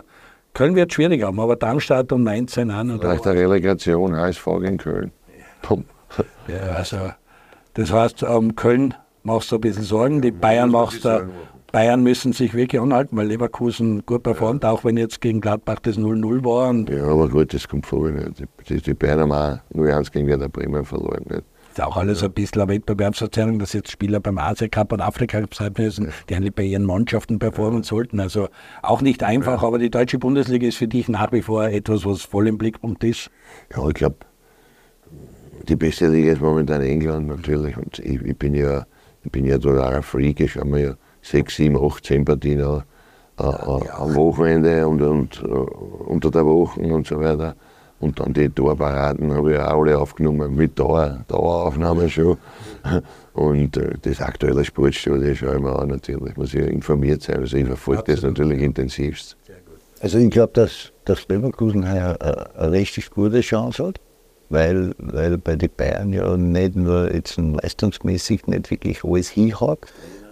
Köln 0.53 0.75
wird 0.75 0.93
schwierig 0.93 1.23
haben, 1.23 1.39
aber 1.39 1.55
Darmstadt 1.55 2.11
um 2.11 2.23
19 2.23 2.71
an. 2.71 2.89
Oder 2.91 3.01
Vielleicht 3.01 3.27
eine 3.27 3.39
Relegation, 3.39 4.15
HSV 4.15 4.45
gegen 4.61 4.77
Köln. 4.77 5.11
Ja, 6.47 6.73
also 6.75 6.97
das 7.75 7.91
heißt, 7.91 8.23
um 8.23 8.55
Köln 8.55 8.95
machst 9.21 9.51
du 9.51 9.55
ein 9.55 9.61
bisschen 9.61 9.83
Sorgen, 9.83 10.21
die 10.21 10.31
Bayern 10.31 10.71
machst 10.71 11.05
du 11.05 11.29
Bayern 11.71 12.01
müssen 12.03 12.33
sich 12.33 12.53
wirklich 12.53 12.81
anhalten, 12.81 13.15
weil 13.17 13.27
Leverkusen 13.27 14.05
gut 14.05 14.23
performt, 14.23 14.65
auch 14.65 14.83
wenn 14.83 14.97
jetzt 14.97 15.21
gegen 15.21 15.41
Gladbach 15.41 15.79
das 15.81 15.97
0-0 15.97 16.43
war. 16.43 16.73
ja, 16.95 17.05
aber 17.05 17.29
gut, 17.29 17.53
das 17.53 17.67
kommt 17.67 17.85
vor. 17.85 18.09
Nicht? 18.09 18.43
Die, 18.69 18.81
die 18.81 18.93
Bayern 18.93 19.19
haben 19.19 19.31
auch 19.31 19.59
nur 19.73 19.93
eins 19.93 20.11
gegen 20.11 20.27
Werder 20.27 20.49
Bremen 20.49 20.85
verloren. 20.85 21.23
Nicht? 21.29 21.43
Das 21.75 21.77
ist 21.77 21.83
auch 21.83 21.97
alles 21.97 22.23
ein 22.23 22.31
bisschen 22.31 22.61
eine 22.63 22.73
Wettbewerbsverzerrung, 22.73 23.59
dass 23.59 23.73
jetzt 23.73 23.91
Spieler 23.91 24.19
beim 24.19 24.39
Asia 24.39 24.67
Cup 24.67 24.91
und 24.91 25.01
Afrika 25.01 25.39
Cup 25.39 25.53
sein 25.53 25.71
müssen, 25.77 26.11
die 26.27 26.35
eigentlich 26.35 26.55
bei 26.55 26.63
ihren 26.63 26.83
Mannschaften 26.83 27.37
performen 27.37 27.83
sollten. 27.83 28.19
Also 28.19 28.49
auch 28.81 29.01
nicht 29.01 29.21
einfach, 29.23 29.61
aber 29.61 29.77
die 29.77 29.91
deutsche 29.91 30.17
Bundesliga 30.17 30.67
ist 30.67 30.77
für 30.77 30.87
dich 30.87 31.07
nach 31.09 31.31
wie 31.31 31.43
vor 31.43 31.65
etwas, 31.65 32.05
was 32.05 32.23
voll 32.23 32.47
im 32.47 32.57
Blickpunkt 32.57 33.03
ist. 33.03 33.29
Ja, 33.75 33.87
ich 33.87 33.93
glaube, 33.93 34.17
die 35.67 35.75
beste 35.75 36.07
Liga 36.07 36.33
ist 36.33 36.41
momentan 36.41 36.81
England 36.81 37.27
natürlich. 37.27 37.77
Und 37.77 37.99
ich, 37.99 38.19
ich 38.23 38.37
bin 38.37 38.55
ja, 38.55 38.85
ich 39.23 39.31
bin 39.31 39.45
ja 39.45 39.59
totaler 39.59 40.01
Freak, 40.01 40.39
ich 40.39 40.53
schaue 40.53 40.65
mir 40.65 40.81
ja 40.81 40.95
sechs, 41.21 41.55
sieben, 41.55 41.77
acht, 41.77 42.05
zehn 42.05 42.25
Partien 42.25 42.59
äh, 42.59 42.63
äh, 42.63 43.43
am 43.43 44.15
Wochenende 44.15 44.87
und, 44.87 45.01
und 45.01 45.43
uh, 45.43 45.65
unter 46.07 46.31
der 46.31 46.45
Woche 46.45 46.81
und 46.81 47.07
so 47.07 47.19
weiter. 47.19 47.55
Und 47.99 48.19
dann 48.19 48.33
die 48.33 48.49
Torparaden 48.49 49.33
habe 49.33 49.53
ich 49.53 49.59
auch 49.59 49.81
alle 49.81 49.97
aufgenommen, 49.97 50.55
mit 50.55 50.79
Dauer, 50.79 51.19
Daueraufnahme 51.27 52.09
schon. 52.09 52.37
Und 53.33 53.77
äh, 53.77 53.93
das 54.01 54.21
aktuelle 54.21 54.63
Sportstudio 54.63 55.35
schaue 55.35 55.55
ich 55.55 55.61
mir 55.61 55.77
an 55.77 55.89
natürlich, 55.89 56.35
muss 56.37 56.53
ich 56.53 56.61
informiert 56.61 57.21
sein. 57.21 57.39
Also 57.39 57.57
ich 57.57 57.65
verfolge 57.65 58.03
das 58.13 58.21
natürlich 58.21 58.61
intensivst. 58.61 59.37
Also 60.01 60.17
ich 60.17 60.29
glaube, 60.29 60.53
dass, 60.53 60.93
dass 61.03 61.27
Leverkusen 61.27 61.83
eine, 61.83 62.19
eine 62.21 62.71
richtig 62.71 63.09
gute 63.11 63.41
Chance 63.41 63.87
hat, 63.87 63.99
weil, 64.49 64.93
weil 64.97 65.37
bei 65.37 65.57
den 65.57 65.69
Bayern 65.75 66.13
ja 66.13 66.37
nicht 66.37 66.75
nur 66.75 67.13
jetzt 67.13 67.37
leistungsmäßig 67.37 68.47
nicht 68.47 68.71
wirklich 68.71 69.03
alles 69.03 69.29
hinhaut, 69.29 69.79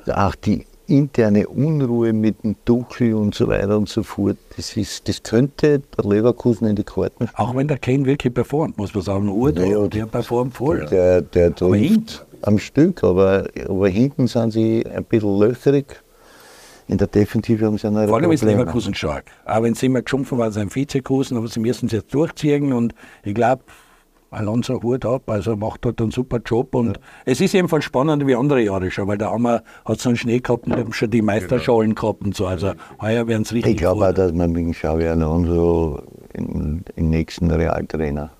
auch 0.07 0.35
die 0.35 0.65
interne 0.87 1.47
Unruhe 1.47 2.13
mit 2.13 2.43
dem 2.43 2.55
Tuchel 2.65 3.13
und 3.13 3.35
so 3.35 3.47
weiter 3.47 3.77
und 3.77 3.89
so 3.89 4.03
fort, 4.03 4.37
das, 4.55 4.75
ist, 4.77 5.07
das 5.07 5.21
könnte 5.21 5.79
der 5.79 6.05
Leverkusen 6.05 6.67
in 6.67 6.75
die 6.75 6.83
Karten 6.83 7.27
spielen. 7.27 7.47
Auch 7.47 7.55
wenn 7.55 7.67
der 7.67 7.77
Kane 7.77 8.05
wirklich 8.05 8.33
performt, 8.33 8.77
muss 8.77 8.93
man 8.93 9.03
sagen. 9.03 9.29
Urdo, 9.29 9.61
naja, 9.61 9.87
der 9.87 10.05
performt 10.05 10.53
voll. 10.53 10.85
Der, 10.85 11.21
der 11.21 11.53
trifft 11.53 12.25
am 12.41 12.59
Stück, 12.59 13.03
aber, 13.03 13.47
aber 13.67 13.89
hinten 13.89 14.27
sind 14.27 14.51
sie 14.51 14.85
ein 14.85 15.03
bisschen 15.03 15.39
löcherig. 15.39 16.01
In 16.87 16.97
der 16.97 17.07
Defensive 17.07 17.65
haben 17.65 17.77
sie 17.77 17.87
eine 17.87 18.07
Vor 18.07 18.17
allem 18.17 18.31
ist 18.31 18.43
Leverkusen 18.43 18.93
stark. 18.93 19.25
Auch 19.45 19.61
wenn 19.61 19.73
sie 19.73 19.87
immer 19.87 20.01
geschumpfen 20.01 20.37
waren, 20.37 20.53
sind 20.53 20.73
Vizekusen, 20.73 21.35
aber 21.35 21.47
sie 21.49 21.59
müssen 21.59 21.87
es 21.87 21.91
jetzt 21.91 22.13
durchziehen 22.13 22.71
und 22.71 22.95
ich 23.23 23.35
glaube, 23.35 23.63
Alonso 24.29 24.81
Hut 24.83 25.05
ab, 25.05 25.29
also 25.29 25.55
macht 25.55 25.85
dort 25.85 26.01
einen 26.01 26.11
super 26.11 26.39
Job 26.45 26.75
und 26.75 26.87
ja. 26.87 26.93
es 27.25 27.41
ist 27.41 27.53
jedenfalls 27.53 27.85
spannender 27.85 28.27
wie 28.27 28.35
andere 28.35 28.61
Jahre 28.61 28.91
schon, 28.91 29.07
weil 29.07 29.17
der 29.17 29.31
Hammer 29.31 29.63
hat 29.85 29.99
so 29.99 30.09
einen 30.09 30.17
Schnee 30.17 30.39
gehabt 30.39 30.67
und 30.67 30.73
haben 30.73 30.93
schon 30.93 31.09
die 31.09 31.21
Meisterschalen 31.21 31.91
genau. 31.91 32.01
gehabt 32.01 32.23
und 32.23 32.35
so, 32.35 32.45
also 32.45 32.73
heuer 33.01 33.27
werden 33.27 33.43
es 33.43 33.53
richtig 33.53 33.73
Ich 33.73 33.77
glaube 33.77 34.07
auch, 34.07 34.13
dass 34.13 34.33
man 34.33 34.51
mit 34.51 34.75
Xavi 34.75 35.07
Alonso 35.07 36.01
im, 36.33 36.83
im 36.95 37.09
nächsten 37.09 37.49
Realtrainer 37.49 38.31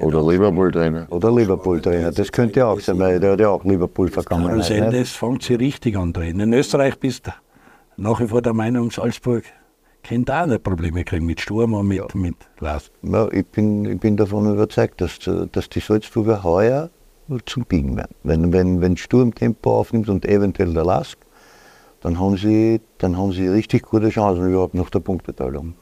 Oder 0.00 0.20
Liverpool-Trainer. 0.20 1.06
Oder 1.10 1.32
Liverpool-Trainer, 1.32 2.10
das 2.10 2.32
könnte 2.32 2.66
auch 2.66 2.80
sein, 2.80 2.98
weil 2.98 3.20
der 3.20 3.32
hat 3.32 3.40
ja 3.40 3.48
auch 3.48 3.64
Liverpool 3.64 4.08
vergangen. 4.08 4.48
Karl 4.48 4.62
Sendes 4.62 5.12
fängt 5.12 5.42
sie 5.44 5.54
richtig 5.54 5.96
an 5.96 6.12
drehen. 6.12 6.40
In 6.40 6.52
Österreich 6.52 6.98
bist 6.98 7.28
du 7.28 7.30
nach 7.96 8.20
wie 8.20 8.26
vor 8.26 8.42
der 8.42 8.52
Meinung, 8.52 8.90
Salzburg 8.90 9.44
könnte 10.06 10.34
auch 10.34 10.46
nicht 10.46 10.62
Probleme 10.62 11.04
kriegen 11.04 11.26
mit 11.26 11.40
Sturm 11.40 11.74
und 11.74 11.88
mit, 11.88 12.14
mit 12.14 12.36
Lars. 12.60 12.90
Ja, 13.02 13.28
ich, 13.32 13.46
bin, 13.46 13.84
ich 13.84 14.00
bin 14.00 14.16
davon 14.16 14.52
überzeugt, 14.52 15.00
dass, 15.00 15.18
dass 15.52 15.68
die 15.68 15.80
Salzburger 15.80 16.44
heuer 16.44 16.90
zum 17.44 17.64
Biegen 17.64 17.96
werden. 17.96 18.14
Wenn, 18.22 18.52
wenn, 18.52 18.80
wenn 18.80 18.96
Sturm 18.96 19.34
Tempo 19.34 19.80
aufnimmt 19.80 20.08
und 20.08 20.24
eventuell 20.24 20.72
der 20.72 20.84
Lask, 20.84 21.18
dann 22.00 22.20
haben 22.20 22.36
sie, 22.36 22.80
dann 22.98 23.16
haben 23.18 23.32
sie 23.32 23.48
richtig 23.48 23.82
gute 23.82 24.10
Chancen 24.10 24.48
überhaupt 24.48 24.74
nach 24.74 24.90
der 24.90 25.00
Punkteteilung. 25.00 25.74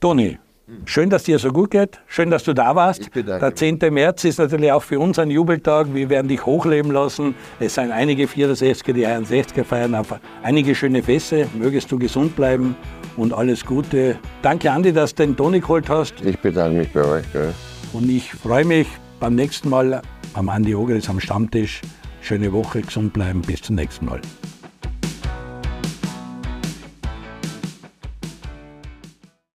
Toni, 0.00 0.38
schön, 0.86 1.10
dass 1.10 1.24
dir 1.24 1.38
so 1.38 1.52
gut 1.52 1.72
geht. 1.72 2.00
Schön, 2.06 2.30
dass 2.30 2.44
du 2.44 2.54
da 2.54 2.74
warst. 2.74 3.10
Der 3.14 3.54
10. 3.54 3.78
März 3.90 4.24
ist 4.24 4.38
natürlich 4.38 4.72
auch 4.72 4.82
für 4.82 4.98
uns 4.98 5.18
ein 5.18 5.30
Jubeltag. 5.30 5.92
Wir 5.92 6.08
werden 6.08 6.28
dich 6.28 6.46
hochleben 6.46 6.92
lassen. 6.92 7.34
Es 7.60 7.74
sind 7.74 7.90
einige 7.90 8.24
64er, 8.24 8.92
die 8.94 9.06
61er 9.06 9.64
feiern. 9.64 9.94
Auf 9.94 10.14
einige 10.42 10.74
schöne 10.74 11.02
Feste. 11.02 11.46
Mögest 11.58 11.92
du 11.92 11.98
gesund 11.98 12.36
bleiben 12.36 12.74
und 13.16 13.32
alles 13.32 13.64
Gute. 13.64 14.18
Danke, 14.42 14.70
Andi, 14.70 14.92
dass 14.92 15.14
du 15.14 15.26
den 15.26 15.36
Toni 15.36 15.60
geholt 15.60 15.88
hast. 15.88 16.14
Ich 16.24 16.38
bedanke 16.38 16.78
mich 16.78 16.92
bei 16.92 17.04
euch. 17.04 17.32
Gell. 17.32 17.52
Und 17.92 18.08
ich 18.10 18.32
freue 18.32 18.64
mich 18.64 18.86
beim 19.20 19.34
nächsten 19.34 19.68
Mal 19.68 20.02
am 20.34 20.48
Andi 20.48 20.74
Ogris 20.74 21.08
am 21.08 21.20
Stammtisch. 21.20 21.80
Schöne 22.20 22.52
Woche, 22.52 22.82
gesund 22.82 23.12
bleiben. 23.12 23.40
Bis 23.42 23.62
zum 23.62 23.76
nächsten 23.76 24.06
Mal. 24.06 24.20